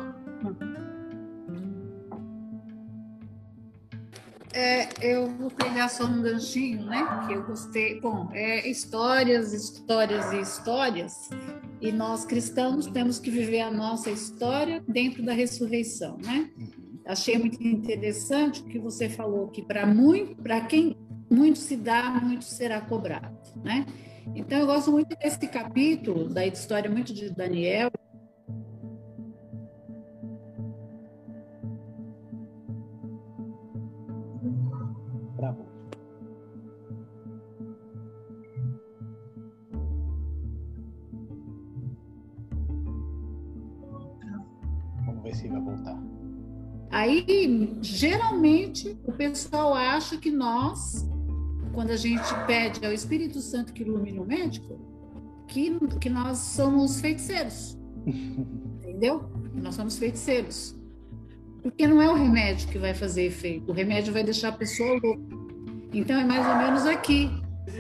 É, 4.52 4.90
eu 5.00 5.30
vou 5.30 5.52
pegar 5.52 5.88
só 5.88 6.06
um 6.06 6.24
ganchinho, 6.24 6.84
né? 6.84 7.28
Que 7.28 7.34
eu 7.34 7.44
gostei. 7.44 8.02
Bom, 8.02 8.30
é 8.34 8.68
histórias, 8.68 9.54
histórias 9.54 10.34
e 10.34 10.42
histórias. 10.42 11.30
E 11.80 11.92
nós 11.92 12.26
cristãos 12.26 12.88
temos 12.88 13.20
que 13.20 13.30
viver 13.30 13.62
a 13.62 13.72
nossa 13.72 14.10
história 14.10 14.84
dentro 14.88 15.24
da 15.24 15.34
ressurreição, 15.34 16.18
né? 16.18 16.50
Achei 17.10 17.40
muito 17.40 17.60
interessante 17.64 18.62
o 18.62 18.66
que 18.66 18.78
você 18.78 19.10
falou 19.10 19.48
que 19.48 19.64
para 19.64 19.84
muito, 19.84 20.36
para 20.44 20.62
quem 20.62 20.96
muito 21.28 21.58
se 21.58 21.76
dá, 21.76 22.12
muito 22.22 22.46
será 22.46 22.80
cobrado, 22.82 23.36
né? 23.64 23.84
Então 24.36 24.60
eu 24.60 24.68
gosto 24.68 24.92
muito 24.92 25.18
desse 25.18 25.48
capítulo 25.48 26.30
da 26.30 26.46
história 26.46 26.88
muito 26.88 27.12
de 27.12 27.32
Daniel, 27.32 27.90
Bravo. 35.36 35.66
Vamos 45.08 45.24
ver 45.24 45.36
se 45.36 45.48
vai 45.48 45.60
voltar. 45.60 46.09
Aí, 46.92 47.78
geralmente, 47.82 48.98
o 49.06 49.12
pessoal 49.12 49.74
acha 49.74 50.18
que 50.18 50.32
nós, 50.32 51.08
quando 51.74 51.92
a 51.92 51.98
gente 51.98 52.28
pede 52.48 52.84
ao 52.86 52.92
Espírito 52.92 53.40
Santo 53.40 53.74
que 53.74 53.84
ilumine 53.84 54.20
o 54.20 54.26
médico, 54.26 54.80
que, 55.48 55.78
que 56.00 56.10
nós 56.10 56.38
somos 56.38 57.00
feiticeiros. 57.00 57.78
Entendeu? 58.06 59.30
Nós 59.54 59.76
somos 59.76 59.98
feiticeiros. 59.98 60.76
Porque 61.62 61.86
não 61.86 62.02
é 62.02 62.10
o 62.10 62.16
remédio 62.16 62.70
que 62.70 62.78
vai 62.78 62.94
fazer 62.94 63.26
efeito, 63.26 63.70
o 63.70 63.74
remédio 63.74 64.14
vai 64.14 64.24
deixar 64.24 64.50
a 64.50 64.54
pessoa 64.54 65.00
louca. 65.04 65.22
Então, 65.94 66.18
é 66.18 66.24
mais 66.24 66.46
ou 66.48 66.56
menos 66.56 66.86
aqui. 66.86 67.30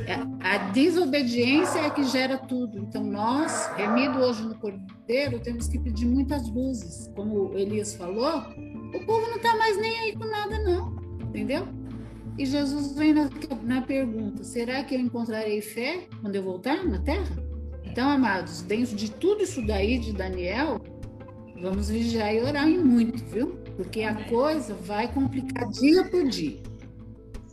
É, 0.05 0.15
A 0.41 0.69
desobediência 0.71 1.79
é 1.79 1.89
que 1.89 2.03
gera 2.03 2.37
tudo. 2.37 2.77
Então, 2.77 3.03
nós, 3.03 3.67
remido 3.75 4.19
hoje 4.19 4.43
no 4.43 4.55
Cordeiro, 4.55 5.39
temos 5.39 5.67
que 5.67 5.79
pedir 5.79 6.05
muitas 6.05 6.49
luzes. 6.49 7.09
Como 7.15 7.49
o 7.49 7.57
Elias 7.57 7.95
falou, 7.95 8.43
o 8.93 9.05
povo 9.05 9.27
não 9.27 9.37
está 9.37 9.55
mais 9.57 9.77
nem 9.77 9.97
aí 9.99 10.15
com 10.15 10.25
nada, 10.25 10.59
não. 10.59 10.95
Entendeu? 11.21 11.67
E 12.37 12.45
Jesus 12.45 12.95
vem 12.95 13.13
na, 13.13 13.29
na 13.63 13.81
pergunta: 13.81 14.43
será 14.43 14.83
que 14.83 14.95
eu 14.95 14.99
encontrarei 14.99 15.61
fé 15.61 16.07
quando 16.21 16.35
eu 16.35 16.43
voltar 16.43 16.85
na 16.85 16.99
terra? 16.99 17.49
Então, 17.83 18.09
amados, 18.09 18.61
dentro 18.61 18.95
de 18.95 19.11
tudo 19.11 19.43
isso 19.43 19.65
daí 19.65 19.97
de 19.97 20.13
Daniel, 20.13 20.79
vamos 21.61 21.89
vigiar 21.89 22.33
e 22.33 22.41
orar 22.41 22.69
em 22.69 22.77
muito, 22.77 23.23
viu? 23.25 23.57
Porque 23.75 24.03
a 24.03 24.15
coisa 24.29 24.73
vai 24.73 25.11
complicar 25.11 25.67
dia 25.69 26.05
por 26.05 26.23
dia. 26.27 26.61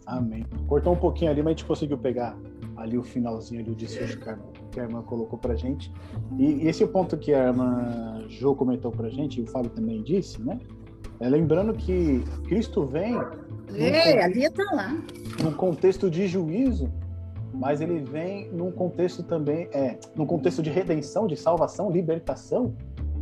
Amém. 0.07 0.45
Cortou 0.69 0.93
um 0.93 0.97
pouquinho 0.97 1.31
ali, 1.31 1.43
mas 1.43 1.49
a 1.49 1.57
gente 1.57 1.65
conseguiu 1.65 1.99
pegar 1.99 2.39
ali 2.77 2.97
o 2.97 3.03
finalzinho 3.03 3.61
ali, 3.61 3.71
o 3.71 3.75
desfecho 3.75 4.21
que 4.21 4.29
a, 4.29 4.39
que 4.71 4.79
a 4.79 4.85
irmã 4.85 5.03
colocou 5.03 5.39
pra 5.39 5.57
gente. 5.57 5.93
E, 6.39 6.45
e 6.45 6.69
esse 6.69 6.83
é 6.83 6.87
o 6.87 6.89
ponto 6.89 7.17
que 7.17 7.33
a 7.35 7.49
irmã 7.49 8.25
Jo 8.29 8.55
comentou 8.55 8.93
pra 8.93 9.09
gente, 9.09 9.41
e 9.41 9.43
o 9.43 9.47
Fábio 9.47 9.71
também 9.71 10.03
disse, 10.03 10.41
né? 10.41 10.59
É, 11.21 11.29
lembrando 11.29 11.73
que 11.73 12.23
Cristo 12.47 12.85
vem 12.85 13.19
Ei, 13.75 14.21
a 14.21 14.29
Lia 14.29 14.51
tá 14.51 14.65
lá. 14.73 15.03
num 15.43 15.53
contexto 15.53 16.11
de 16.11 16.27
juízo, 16.27 16.91
mas 17.53 17.81
ele 17.81 18.01
vem 18.01 18.51
num 18.53 18.71
contexto 18.71 19.23
também, 19.23 19.69
é, 19.73 19.99
num 20.15 20.27
contexto 20.27 20.63
de 20.63 20.71
redenção, 20.71 21.27
de 21.27 21.37
salvação, 21.37 21.91
libertação, 21.91 22.75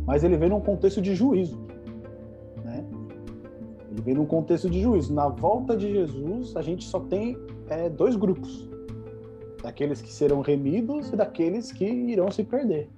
mas 0.05 0.23
ele 0.23 0.37
vem 0.37 0.49
num 0.49 0.61
contexto 0.61 1.01
de 1.01 1.15
juízo, 1.15 1.59
né? 2.63 2.83
Ele 3.91 4.01
vem 4.01 4.13
num 4.13 4.25
contexto 4.25 4.69
de 4.69 4.81
juízo. 4.81 5.13
Na 5.13 5.27
volta 5.27 5.75
de 5.75 5.91
Jesus, 5.91 6.55
a 6.55 6.61
gente 6.61 6.83
só 6.85 6.99
tem 6.99 7.37
é, 7.69 7.89
dois 7.89 8.15
grupos: 8.15 8.69
daqueles 9.63 10.01
que 10.01 10.11
serão 10.11 10.41
remidos 10.41 11.11
e 11.11 11.15
daqueles 11.15 11.71
que 11.71 11.85
irão 11.85 12.29
se 12.29 12.43
perder. 12.43 12.89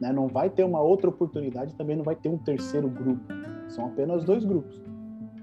Né? 0.00 0.12
Não 0.12 0.28
vai 0.28 0.50
ter 0.50 0.64
uma 0.64 0.80
outra 0.80 1.08
oportunidade, 1.08 1.74
também 1.74 1.96
não 1.96 2.04
vai 2.04 2.14
ter 2.14 2.28
um 2.28 2.38
terceiro 2.38 2.88
grupo. 2.88 3.43
São 3.74 3.86
apenas 3.86 4.24
dois 4.24 4.44
grupos. 4.44 4.80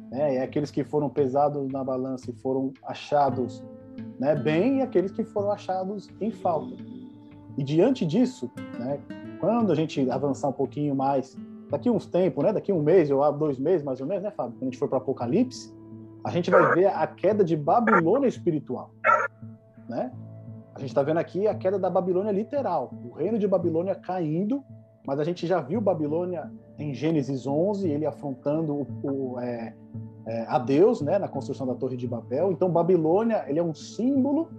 Né? 0.10 0.36
É 0.36 0.44
aqueles 0.44 0.72
que 0.72 0.84
foram 0.86 1.10
pesados 1.10 1.68
na 1.70 1.84
balança 1.84 2.32
e 2.32 2.34
foram 2.34 2.72
achados 2.84 3.62
né, 4.18 4.36
bem 4.36 4.80
e 4.80 4.82
aqueles 4.82 5.12
que 5.12 5.24
foram 5.24 5.52
achados 5.52 6.10
em 6.22 6.32
falta. 6.32 6.76
E 7.58 7.64
diante 7.64 8.06
disso, 8.06 8.50
né, 8.80 9.00
quando 9.40 9.72
a 9.72 9.76
gente 9.76 10.10
avançar 10.10 10.48
um 10.48 10.54
pouquinho 10.54 10.96
mais, 10.96 11.36
daqui 11.70 11.90
uns 11.90 12.06
tempos, 12.06 12.44
né, 12.44 12.54
daqui 12.54 12.72
um 12.72 12.82
mês 12.82 13.12
ou 13.12 13.32
dois 13.34 13.60
meses 13.60 13.84
mais 13.84 14.00
ou 14.00 14.08
menos, 14.08 14.24
né, 14.24 14.32
Fábio? 14.32 14.54
Quando 14.54 14.62
a 14.62 14.66
gente 14.66 14.78
for 14.78 14.88
para 14.88 15.00
Apocalipse, 15.00 15.74
a 16.24 16.30
gente 16.30 16.50
vai 16.50 16.74
ver 16.74 16.86
a 16.86 17.06
queda 17.08 17.44
de 17.44 17.58
Babilônia 17.58 18.28
espiritual, 18.28 18.92
né? 19.90 20.12
A 20.74 20.80
gente 20.80 20.90
está 20.90 21.04
vendo 21.04 21.18
aqui 21.18 21.48
a 21.48 21.56
queda 21.56 21.78
da 21.78 21.90
Babilônia 21.90 22.32
literal, 22.32 22.94
o 23.04 23.12
reino 23.12 23.38
de 23.38 23.48
Babilônia 23.48 23.96
caindo, 23.96 24.64
mas 25.06 25.20
a 25.20 25.24
gente 25.24 25.46
já 25.46 25.60
viu 25.60 25.82
Babilônia 25.82 26.50
em 26.82 26.94
Gênesis 26.94 27.46
11, 27.46 27.90
ele 27.90 28.06
afrontando 28.06 28.74
o, 28.74 28.88
o, 29.04 29.40
é, 29.40 29.76
é, 30.26 30.46
a 30.48 30.58
Deus, 30.58 31.02
né, 31.02 31.20
na 31.20 31.28
construção 31.28 31.66
da 31.68 31.76
Torre 31.76 31.96
de 31.96 32.08
Babel. 32.08 32.52
Então, 32.52 32.70
Babilônia, 32.70 33.46
ele 33.48 33.60
é 33.60 33.64
um 33.64 33.74
símbolo 33.74 34.50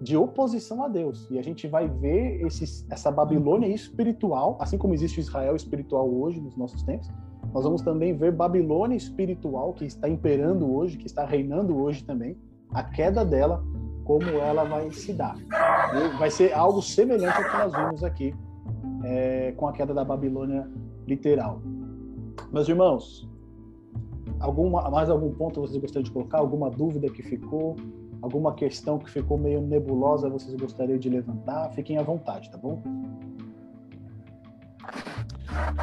de 0.00 0.16
oposição 0.16 0.82
a 0.82 0.88
Deus. 0.88 1.28
E 1.30 1.38
a 1.38 1.42
gente 1.42 1.66
vai 1.66 1.88
ver 1.88 2.44
esse, 2.44 2.86
essa 2.90 3.10
Babilônia 3.10 3.66
espiritual, 3.66 4.56
assim 4.60 4.78
como 4.78 4.94
existe 4.94 5.20
Israel 5.20 5.56
espiritual 5.56 6.08
hoje, 6.08 6.40
nos 6.40 6.56
nossos 6.56 6.82
tempos, 6.82 7.10
nós 7.52 7.64
vamos 7.64 7.82
também 7.82 8.14
ver 8.14 8.32
Babilônia 8.32 8.96
espiritual, 8.96 9.72
que 9.72 9.84
está 9.84 10.08
imperando 10.08 10.70
hoje, 10.70 10.98
que 10.98 11.06
está 11.06 11.24
reinando 11.24 11.76
hoje 11.76 12.04
também, 12.04 12.36
a 12.70 12.82
queda 12.82 13.24
dela, 13.24 13.64
como 14.04 14.24
ela 14.24 14.64
vai 14.64 14.90
se 14.90 15.12
dar. 15.12 15.36
Vai 16.18 16.30
ser 16.30 16.52
algo 16.52 16.82
semelhante 16.82 17.36
ao 17.38 17.44
que 17.44 17.56
nós 17.56 17.72
vimos 17.72 18.04
aqui 18.04 18.34
é, 19.04 19.52
com 19.56 19.66
a 19.66 19.72
queda 19.72 19.94
da 19.94 20.04
Babilônia 20.04 20.68
literal. 21.06 21.60
Meus 22.52 22.68
irmãos, 22.68 23.28
alguma, 24.40 24.90
mais 24.90 25.08
algum 25.10 25.32
ponto 25.32 25.60
vocês 25.60 25.80
gostariam 25.80 26.04
de 26.04 26.10
colocar? 26.10 26.38
Alguma 26.38 26.70
dúvida 26.70 27.08
que 27.08 27.22
ficou? 27.22 27.76
Alguma 28.22 28.54
questão 28.54 28.98
que 28.98 29.10
ficou 29.10 29.38
meio 29.38 29.60
nebulosa 29.60 30.28
vocês 30.28 30.54
gostariam 30.54 30.98
de 30.98 31.08
levantar? 31.08 31.70
Fiquem 31.70 31.98
à 31.98 32.02
vontade, 32.02 32.50
tá 32.50 32.58
bom? 32.58 32.82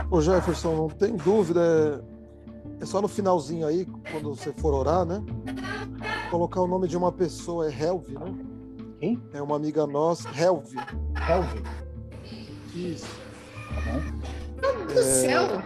Ô 0.09 0.21
Jefferson, 0.21 0.75
não 0.75 0.87
tem 0.87 1.15
dúvida, 1.15 2.03
é, 2.79 2.85
só 2.85 3.01
no 3.01 3.07
finalzinho 3.07 3.65
aí, 3.65 3.85
quando 4.11 4.35
você 4.35 4.51
for 4.53 4.73
orar, 4.73 5.05
né? 5.05 5.23
Colocar 6.29 6.61
o 6.61 6.67
nome 6.67 6.87
de 6.87 6.97
uma 6.97 7.11
pessoa, 7.11 7.67
é 7.67 7.83
Helvi, 7.83 8.13
né? 8.13 8.35
Quem? 8.99 9.21
É 9.33 9.41
uma 9.41 9.55
amiga 9.55 9.87
nossa, 9.87 10.29
Helvi. 10.29 10.77
Helvin, 11.29 11.63
Isso. 12.75 13.07
tá 13.69 13.81
bom? 13.91 14.42
Do 14.93 15.03
céu! 15.03 15.61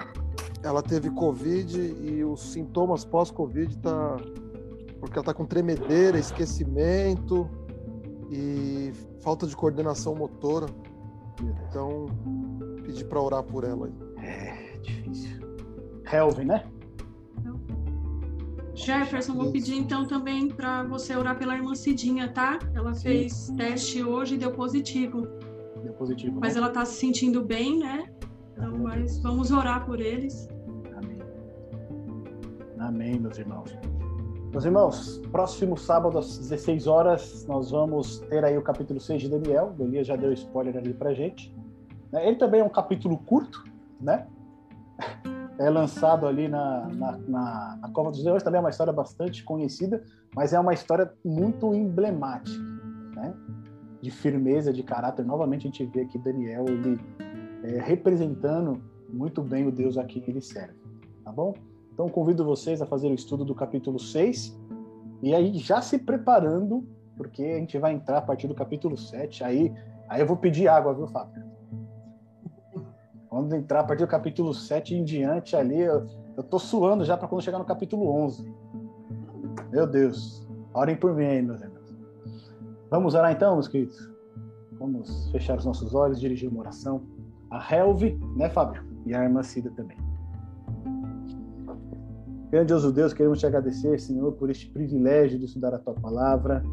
Ela 0.64 0.82
teve 0.82 1.10
Covid 1.11 1.80
e 1.80 2.24
os 2.24 2.52
sintomas 2.52 3.06
pós-Covid 3.06 3.78
tá. 3.78 4.18
Porque 4.99 5.18
ela 5.18 5.26
tá 5.26 5.34
com 5.34 5.45
tremedeira, 5.45 6.18
esquecimento 6.18 7.49
e 8.32 8.91
falta 9.22 9.45
de 9.45 9.56
coordenação 9.56 10.15
motora. 10.15 10.65
Então, 11.69 12.07
pedi 12.84 13.06
para 13.06 13.22
orar 13.22 13.44
por 13.44 13.64
ela 13.64 13.86
aí. 13.86 14.26
É 14.26 14.78
difícil. 14.80 15.40
Helvin, 16.11 16.45
né? 16.45 16.65
Jefferson, 18.74 19.34
vou 19.34 19.52
pedir 19.52 19.76
então 19.76 20.06
também 20.06 20.49
para 20.49 20.84
você 20.84 21.15
orar 21.15 21.38
pela 21.38 21.56
irmã 21.56 21.74
Cidinha, 21.74 22.32
tá? 22.32 22.60
Ela 22.76 22.94
fez 22.94 23.52
teste 23.57 24.03
hoje 24.03 24.36
e 24.36 24.38
deu 24.38 24.52
positivo. 24.52 25.28
Deu 25.84 25.94
positivo. 25.94 26.40
Mas 26.40 26.53
né? 26.53 26.61
ela 26.61 26.69
tá 26.69 26.86
se 26.86 26.94
sentindo 26.94 27.44
bem, 27.44 27.80
né? 27.80 28.07
Então, 28.58 28.76
mas 28.76 29.20
vamos 29.20 29.52
orar 29.52 29.86
por 29.86 30.00
eles. 30.00 30.50
Amém. 30.96 31.20
Amém, 32.80 33.20
meus 33.20 33.38
irmãos. 33.38 33.78
Meus 34.52 34.66
irmãos, 34.66 35.22
próximo 35.32 35.78
sábado 35.78 36.18
às 36.18 36.40
16 36.40 36.88
horas, 36.88 37.46
nós 37.48 37.70
vamos 37.70 38.18
ter 38.22 38.44
aí 38.44 38.58
o 38.58 38.62
capítulo 38.64 39.00
6 39.00 39.22
de 39.22 39.30
Daniel. 39.30 39.76
O 39.78 39.84
Elias 39.84 40.08
já 40.08 40.16
deu 40.16 40.34
spoiler 40.34 40.76
ali 40.76 40.92
pra 40.92 41.14
gente. 41.14 41.56
Né, 42.12 42.28
Ele 42.28 42.38
também 42.38 42.62
é 42.62 42.64
um 42.64 42.70
capítulo 42.70 43.18
curto, 43.20 43.64
né? 44.02 44.28
É 45.60 45.72
lançado 45.72 46.28
ali 46.28 46.48
na, 46.48 46.88
na, 46.88 47.18
na, 47.18 47.78
na 47.82 47.90
Cova 47.90 48.12
dos 48.12 48.24
Leões, 48.24 48.44
também 48.44 48.60
é 48.60 48.62
uma 48.62 48.70
história 48.70 48.94
bastante 48.94 49.44
conhecida, 49.44 50.04
mas 50.36 50.54
é 50.54 50.60
uma 50.60 50.72
história 50.72 51.12
muito 51.26 51.74
emblemática, 51.74 52.64
né? 53.16 53.34
De 54.00 54.12
firmeza, 54.12 54.72
de 54.72 54.84
caráter. 54.84 55.26
Novamente 55.26 55.62
a 55.62 55.72
gente 55.72 55.84
vê 55.88 56.02
aqui 56.02 56.20
Daniel, 56.20 56.66
ele 56.68 57.00
é, 57.64 57.80
representando 57.82 58.82
muito 59.10 59.42
bem 59.42 59.68
o 59.68 59.72
Deus 59.72 59.98
a 59.98 60.04
quem 60.04 60.24
ele 60.28 60.42
serve, 60.42 60.76
tá 61.24 61.32
bom? 61.32 61.54
Então 61.94 62.10
convido 62.10 62.44
vocês 62.44 62.82
a 62.82 62.86
fazer 62.86 63.08
o 63.08 63.14
estudo 63.14 63.44
do 63.44 63.56
capítulo 63.56 64.00
6 64.00 64.58
e 65.22 65.34
aí 65.34 65.58
já 65.58 65.82
se 65.82 65.98
preparando, 65.98 66.88
porque 67.16 67.44
a 67.44 67.58
gente 67.58 67.78
vai 67.80 67.94
entrar 67.94 68.20
a 68.20 68.22
partir 68.22 68.48
do 68.48 68.54
capítulo 68.54 68.98
7, 68.98 69.44
aí, 69.44 69.74
aí 70.08 70.22
eu 70.22 70.28
vou 70.28 70.38
pedir 70.38 70.68
água, 70.68 70.94
viu, 70.94 71.08
Fábio? 71.08 71.44
Quando 73.30 73.56
entrar 73.56 73.82
a 73.82 73.84
partir 73.84 74.04
do 74.04 74.10
capítulo 74.10 74.54
7 74.54 74.96
em 74.96 75.04
diante 75.04 75.56
ali, 75.56 75.80
eu, 75.80 76.08
eu 76.36 76.44
tô 76.44 76.60
suando 76.60 77.04
já 77.04 77.18
para 77.18 77.28
quando 77.28 77.42
chegar 77.42 77.60
no 77.60 77.66
capítulo 77.66 78.10
11. 78.10 78.52
Meu 79.72 79.86
Deus. 79.86 80.48
Orem 80.74 80.96
por 80.96 81.14
mim 81.14 81.26
aí, 81.26 81.42
meus 81.42 81.62
irmãos. 81.62 81.96
Vamos 82.90 83.16
orar 83.16 83.32
então, 83.32 83.56
meus 83.56 83.68
queridos? 83.68 84.10
Vamos 84.80 85.30
fechar 85.32 85.58
os 85.58 85.66
nossos 85.66 85.94
olhos, 85.94 86.20
dirigir 86.20 86.50
uma 86.50 86.62
oração. 86.62 87.02
A 87.49 87.76
Helve, 87.76 88.19
né, 88.36 88.49
Fábio? 88.49 88.84
E 89.06 89.15
a 89.15 89.24
irmã 89.24 89.41
Cida 89.41 89.72
também. 89.72 89.98
Grandioso 92.49 92.91
Deus, 92.91 93.14
queremos 93.14 93.40
te 93.40 93.45
agradecer, 93.45 93.99
Senhor, 93.99 94.32
por 94.34 94.49
este 94.49 94.69
privilégio 94.69 95.38
de 95.38 95.45
estudar 95.45 95.74
a 95.74 95.80
tua 95.80 95.94
palavra 95.94 96.64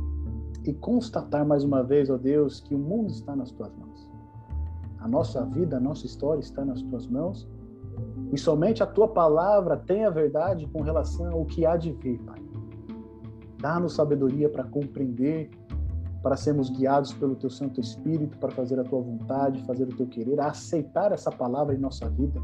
e 0.65 0.73
constatar 0.73 1.45
mais 1.47 1.65
uma 1.65 1.83
vez, 1.83 2.09
ó 2.11 2.17
Deus, 2.17 2.61
que 2.61 2.75
o 2.75 2.79
mundo 2.79 3.11
está 3.11 3.35
nas 3.35 3.51
tuas 3.51 3.75
mãos. 3.77 4.09
A 4.99 5.09
nossa 5.09 5.45
vida, 5.47 5.77
a 5.77 5.81
nossa 5.81 6.07
história 6.07 6.41
está 6.41 6.65
nas 6.65 6.81
tuas 6.83 7.07
mãos 7.07 7.49
e 8.33 8.39
somente 8.39 8.83
a 8.83 8.87
tua 8.87 9.09
palavra 9.09 9.77
tem 9.77 10.05
a 10.05 10.11
verdade 10.11 10.67
com 10.69 10.81
relação 10.81 11.33
ao 11.33 11.45
que 11.45 11.67
há 11.67 11.77
de 11.77 11.93
vir, 11.93 12.21
Pai. 12.23 12.41
Dá-nos 13.61 13.95
sabedoria 13.95 14.49
para 14.49 14.65
compreender, 14.65 15.51
para 16.25 16.39
sermos 16.39 16.71
guiados 16.71 17.13
pelo 17.13 17.37
teu 17.37 17.51
Santo 17.51 17.79
Espírito, 17.79 18.39
para 18.39 18.51
fazer 18.51 18.81
a 18.81 18.83
tua 18.83 19.03
vontade, 19.03 19.63
fazer 19.67 19.85
o 19.85 19.95
teu 19.95 20.07
querer, 20.07 20.41
a 20.41 20.47
aceitar 20.47 21.13
essa 21.13 21.31
palavra 21.31 21.75
em 21.75 21.79
nossa 21.79 22.09
vida 22.09 22.41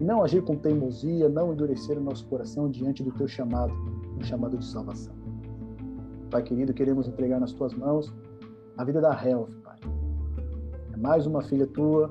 e 0.00 0.04
não 0.04 0.20
agir 0.20 0.42
com 0.42 0.56
teimosia, 0.56 1.28
não 1.28 1.52
endurecer 1.52 1.96
o 1.96 2.00
nosso 2.00 2.26
coração 2.26 2.68
diante 2.68 3.04
do 3.04 3.12
teu 3.12 3.28
chamado, 3.28 3.72
um 4.18 4.24
chamado 4.24 4.58
de 4.58 4.64
salvação. 4.66 5.14
Pai 6.28 6.42
querido, 6.42 6.74
queremos 6.74 7.06
entregar 7.06 7.38
nas 7.38 7.52
tuas 7.52 7.72
mãos 7.72 8.12
a 8.76 8.84
vida 8.84 9.00
da 9.00 9.12
Health, 9.12 9.50
Pai. 9.62 9.78
É 10.92 10.96
mais 10.96 11.24
uma 11.24 11.40
filha 11.40 11.68
tua 11.68 12.10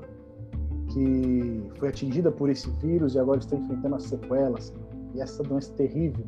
que 0.90 1.70
foi 1.78 1.90
atingida 1.90 2.32
por 2.32 2.48
esse 2.48 2.70
vírus 2.80 3.14
e 3.14 3.18
agora 3.18 3.40
está 3.40 3.56
enfrentando 3.56 3.96
as 3.96 4.04
sequelas. 4.04 4.72
E 5.14 5.20
essa 5.20 5.42
doença 5.42 5.72
terrível, 5.74 6.24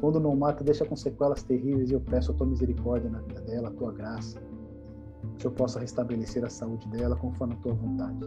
quando 0.00 0.20
não 0.20 0.34
mata, 0.34 0.64
deixa 0.64 0.84
com 0.84 0.96
sequelas 0.96 1.42
terríveis. 1.42 1.90
E 1.90 1.94
eu 1.94 2.00
peço 2.00 2.32
a 2.32 2.34
tua 2.34 2.46
misericórdia 2.46 3.10
na 3.10 3.20
vida 3.20 3.40
dela, 3.42 3.68
a 3.68 3.72
tua 3.72 3.92
graça, 3.92 4.40
que 5.36 5.42
Senhor 5.42 5.54
possa 5.54 5.80
restabelecer 5.80 6.44
a 6.44 6.50
saúde 6.50 6.88
dela 6.88 7.16
conforme 7.16 7.54
a 7.54 7.56
tua 7.58 7.74
vontade. 7.74 8.18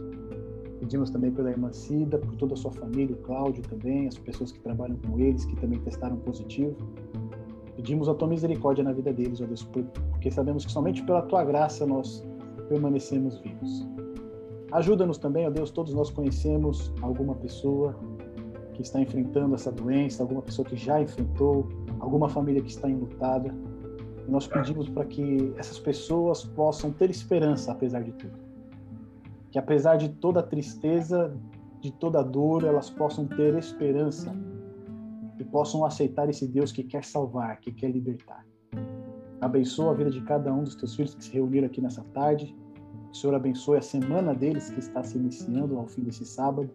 Pedimos 0.80 1.10
também 1.10 1.32
pela 1.32 1.50
irmã 1.50 1.72
Cida, 1.72 2.18
por 2.18 2.36
toda 2.36 2.54
a 2.54 2.56
sua 2.56 2.70
família, 2.70 3.14
o 3.14 3.18
Cláudio 3.18 3.62
também, 3.64 4.06
as 4.06 4.16
pessoas 4.16 4.52
que 4.52 4.60
trabalham 4.60 4.96
com 5.06 5.18
eles, 5.18 5.44
que 5.44 5.56
também 5.56 5.80
testaram 5.80 6.16
positivo. 6.18 6.76
Pedimos 7.74 8.08
a 8.08 8.14
tua 8.14 8.28
misericórdia 8.28 8.84
na 8.84 8.92
vida 8.92 9.12
deles, 9.12 9.40
ó 9.40 9.46
Deus, 9.46 9.64
porque 9.64 10.30
sabemos 10.30 10.64
que 10.64 10.72
somente 10.72 11.02
pela 11.04 11.22
tua 11.22 11.44
graça 11.44 11.86
nós 11.86 12.24
permanecemos 12.68 13.38
vivos. 13.38 13.88
Ajuda-nos 14.72 15.18
também, 15.18 15.46
ó 15.46 15.50
Deus, 15.50 15.70
todos 15.70 15.94
nós 15.94 16.10
conhecemos 16.10 16.92
alguma 17.00 17.34
pessoa 17.34 17.96
que 18.78 18.82
está 18.82 19.00
enfrentando 19.00 19.56
essa 19.56 19.72
doença, 19.72 20.22
alguma 20.22 20.40
pessoa 20.40 20.66
que 20.66 20.76
já 20.76 21.02
enfrentou, 21.02 21.68
alguma 21.98 22.28
família 22.28 22.62
que 22.62 22.70
está 22.70 22.88
enlutada. 22.88 23.52
E 24.26 24.30
nós 24.30 24.46
pedimos 24.46 24.88
para 24.88 25.04
que 25.04 25.52
essas 25.56 25.80
pessoas 25.80 26.44
possam 26.44 26.92
ter 26.92 27.10
esperança 27.10 27.72
apesar 27.72 28.04
de 28.04 28.12
tudo. 28.12 28.38
Que 29.50 29.58
apesar 29.58 29.96
de 29.96 30.10
toda 30.10 30.38
a 30.38 30.42
tristeza, 30.44 31.36
de 31.80 31.92
toda 31.92 32.20
a 32.20 32.22
dor, 32.22 32.62
elas 32.62 32.88
possam 32.88 33.26
ter 33.26 33.56
esperança 33.56 34.32
e 35.40 35.44
possam 35.44 35.84
aceitar 35.84 36.30
esse 36.30 36.46
Deus 36.46 36.70
que 36.70 36.84
quer 36.84 37.04
salvar, 37.04 37.58
que 37.58 37.72
quer 37.72 37.90
libertar. 37.90 38.46
Abençoa 39.40 39.90
a 39.90 39.94
vida 39.94 40.10
de 40.10 40.20
cada 40.22 40.54
um 40.54 40.62
dos 40.62 40.76
teus 40.76 40.94
filhos 40.94 41.16
que 41.16 41.24
se 41.24 41.32
reuniram 41.32 41.66
aqui 41.66 41.80
nessa 41.80 42.04
tarde 42.14 42.54
o 43.10 43.16
Senhor 43.16 43.34
abençoe 43.34 43.78
a 43.78 43.82
semana 43.82 44.34
deles 44.34 44.70
que 44.70 44.80
está 44.80 45.02
se 45.02 45.16
iniciando 45.16 45.78
ao 45.78 45.86
fim 45.86 46.02
desse 46.02 46.26
sábado. 46.26 46.70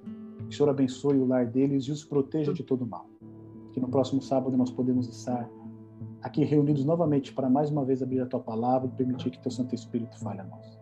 Que 0.54 0.56
o 0.56 0.58
Senhor 0.58 0.70
abençoe 0.70 1.18
o 1.18 1.26
lar 1.26 1.48
deles 1.48 1.86
e 1.86 1.92
os 1.92 2.04
proteja 2.04 2.54
de 2.54 2.62
todo 2.62 2.86
mal. 2.86 3.10
Que 3.72 3.80
no 3.80 3.90
próximo 3.90 4.22
sábado 4.22 4.56
nós 4.56 4.70
podemos 4.70 5.10
estar 5.10 5.50
aqui 6.22 6.46
reunidos 6.46 6.86
novamente 6.86 7.34
para 7.34 7.50
mais 7.50 7.72
uma 7.72 7.84
vez 7.84 8.04
abrir 8.04 8.20
a 8.20 8.28
tua 8.28 8.40
palavra 8.40 8.88
e 8.88 8.92
permitir 8.92 9.32
que 9.32 9.40
teu 9.40 9.50
Santo 9.50 9.74
Espírito 9.74 10.16
fale 10.20 10.42
a 10.42 10.44
nós. 10.44 10.80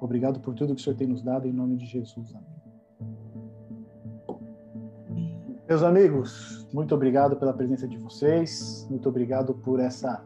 Obrigado 0.00 0.38
por 0.38 0.54
tudo 0.54 0.76
que 0.76 0.80
o 0.80 0.84
Senhor 0.84 0.94
tem 0.94 1.08
nos 1.08 1.22
dado 1.22 1.48
em 1.48 1.52
nome 1.52 1.76
de 1.76 1.86
Jesus. 1.86 2.32
Amém. 2.36 4.38
Meus 5.68 5.82
amigos, 5.82 6.68
muito 6.72 6.94
obrigado 6.94 7.34
pela 7.34 7.52
presença 7.52 7.88
de 7.88 7.98
vocês. 7.98 8.86
Muito 8.88 9.08
obrigado 9.08 9.54
por 9.54 9.80
essa 9.80 10.24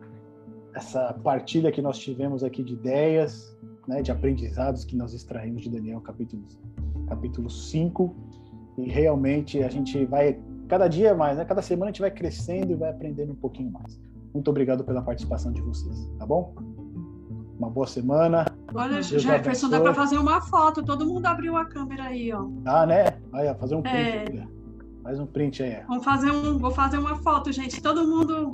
essa 0.74 1.14
partilha 1.24 1.72
que 1.72 1.80
nós 1.80 1.98
tivemos 1.98 2.44
aqui 2.44 2.62
de 2.62 2.74
ideias, 2.74 3.56
né, 3.88 4.02
de 4.02 4.12
aprendizados 4.12 4.84
que 4.84 4.94
nós 4.94 5.14
extraímos 5.14 5.62
de 5.62 5.70
Daniel 5.70 6.02
capítulo, 6.02 6.42
capítulo 7.08 7.48
5. 7.48 8.33
E 8.76 8.88
realmente 8.88 9.62
a 9.62 9.68
gente 9.68 10.04
vai, 10.04 10.38
cada 10.68 10.88
dia 10.88 11.14
mais, 11.14 11.36
né, 11.36 11.44
cada 11.44 11.62
semana 11.62 11.86
a 11.86 11.92
gente 11.92 12.00
vai 12.00 12.10
crescendo 12.10 12.72
e 12.72 12.74
vai 12.74 12.90
aprendendo 12.90 13.32
um 13.32 13.36
pouquinho 13.36 13.70
mais. 13.70 14.00
Muito 14.32 14.50
obrigado 14.50 14.82
pela 14.82 15.00
participação 15.00 15.52
de 15.52 15.62
vocês, 15.62 16.10
tá 16.18 16.26
bom? 16.26 16.54
Uma 17.56 17.70
boa 17.70 17.86
semana. 17.86 18.46
Olha, 18.74 18.94
Deus 18.94 19.06
Jefferson, 19.06 19.68
dá 19.68 19.80
para 19.80 19.94
fazer 19.94 20.18
uma 20.18 20.40
foto. 20.40 20.84
Todo 20.84 21.06
mundo 21.06 21.24
abriu 21.26 21.56
a 21.56 21.64
câmera 21.64 22.04
aí, 22.04 22.32
ó. 22.32 22.48
Ah, 22.64 22.84
né? 22.84 23.16
Aí, 23.32 23.54
fazer 23.54 23.76
um 23.76 23.82
print. 23.82 24.38
É... 24.38 24.48
Faz 25.04 25.20
um 25.20 25.26
print 25.26 25.62
aí. 25.62 25.80
Vamos 25.86 26.04
fazer 26.04 26.32
um, 26.32 26.58
vou 26.58 26.72
fazer 26.72 26.98
uma 26.98 27.14
foto, 27.16 27.52
gente. 27.52 27.80
Todo 27.80 28.08
mundo 28.08 28.50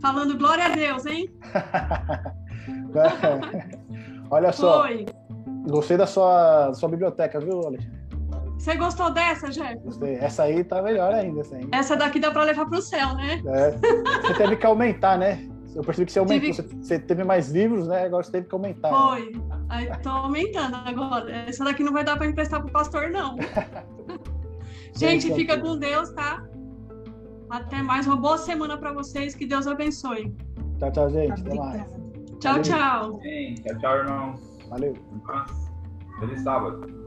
falando 0.00 0.38
glória 0.38 0.64
a 0.64 0.70
Deus, 0.70 1.04
hein? 1.04 1.30
Olha 4.30 4.52
só. 4.52 4.82
Foi. 4.82 5.04
Gostei 5.68 5.98
da 5.98 6.06
sua, 6.06 6.72
sua 6.72 6.88
biblioteca, 6.88 7.38
viu, 7.38 7.60
Alexandre? 7.66 7.99
Você 8.60 8.76
gostou 8.76 9.10
dessa, 9.10 9.48
Jeff? 9.48 9.74
Gostei. 9.78 10.16
Essa 10.16 10.42
aí 10.42 10.62
tá 10.62 10.82
melhor 10.82 11.14
ainda. 11.14 11.40
Aí. 11.50 11.66
essa 11.72 11.96
daqui 11.96 12.20
dá 12.20 12.30
para 12.30 12.44
levar 12.44 12.66
para 12.66 12.78
o 12.78 12.82
céu, 12.82 13.14
né? 13.14 13.42
É. 13.46 13.70
Você 14.20 14.34
teve 14.34 14.56
que 14.56 14.66
aumentar, 14.66 15.16
né? 15.16 15.48
Eu 15.74 15.82
percebi 15.82 16.04
que 16.04 16.12
você 16.12 16.18
aumentou. 16.18 16.52
Tive... 16.52 16.76
Você 16.76 16.98
teve 16.98 17.24
mais 17.24 17.50
livros, 17.50 17.88
né? 17.88 18.04
Agora 18.04 18.22
você 18.22 18.32
teve 18.32 18.48
que 18.48 18.54
aumentar. 18.54 18.90
Foi. 18.90 19.30
Né? 19.30 19.40
Aí 19.70 19.90
tô 20.02 20.10
aumentando 20.10 20.76
agora. 20.76 21.30
Essa 21.48 21.64
daqui 21.64 21.82
não 21.82 21.92
vai 21.92 22.04
dar 22.04 22.18
para 22.18 22.26
emprestar 22.26 22.60
pro 22.60 22.70
pastor, 22.70 23.08
não. 23.10 23.36
Gente, 24.94 25.32
fica 25.34 25.58
com 25.58 25.78
Deus, 25.78 26.10
tá? 26.10 26.44
Até 27.48 27.80
mais. 27.80 28.06
Uma 28.06 28.16
boa 28.16 28.36
semana 28.36 28.76
para 28.76 28.92
vocês. 28.92 29.34
Que 29.34 29.46
Deus 29.46 29.66
abençoe. 29.66 30.36
Tchau, 30.78 30.92
tchau, 30.92 31.10
gente. 31.10 31.40
Até 31.40 31.54
mais. 31.54 31.86
Tchau, 32.40 32.52
Valeu. 32.52 32.62
tchau. 32.62 33.20
tchau, 33.20 33.78
tchau, 33.78 33.96
irmãos. 33.96 34.40
Valeu. 34.68 34.94
Feliz 36.18 36.42
sábado. 36.42 36.99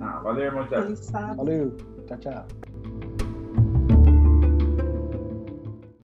Ah, 0.00 0.20
valeu, 0.22 0.44
irmão. 0.44 0.66
Sábado. 0.96 1.36
Valeu. 1.36 1.76
Tchau, 2.06 2.18
tchau. 2.18 2.46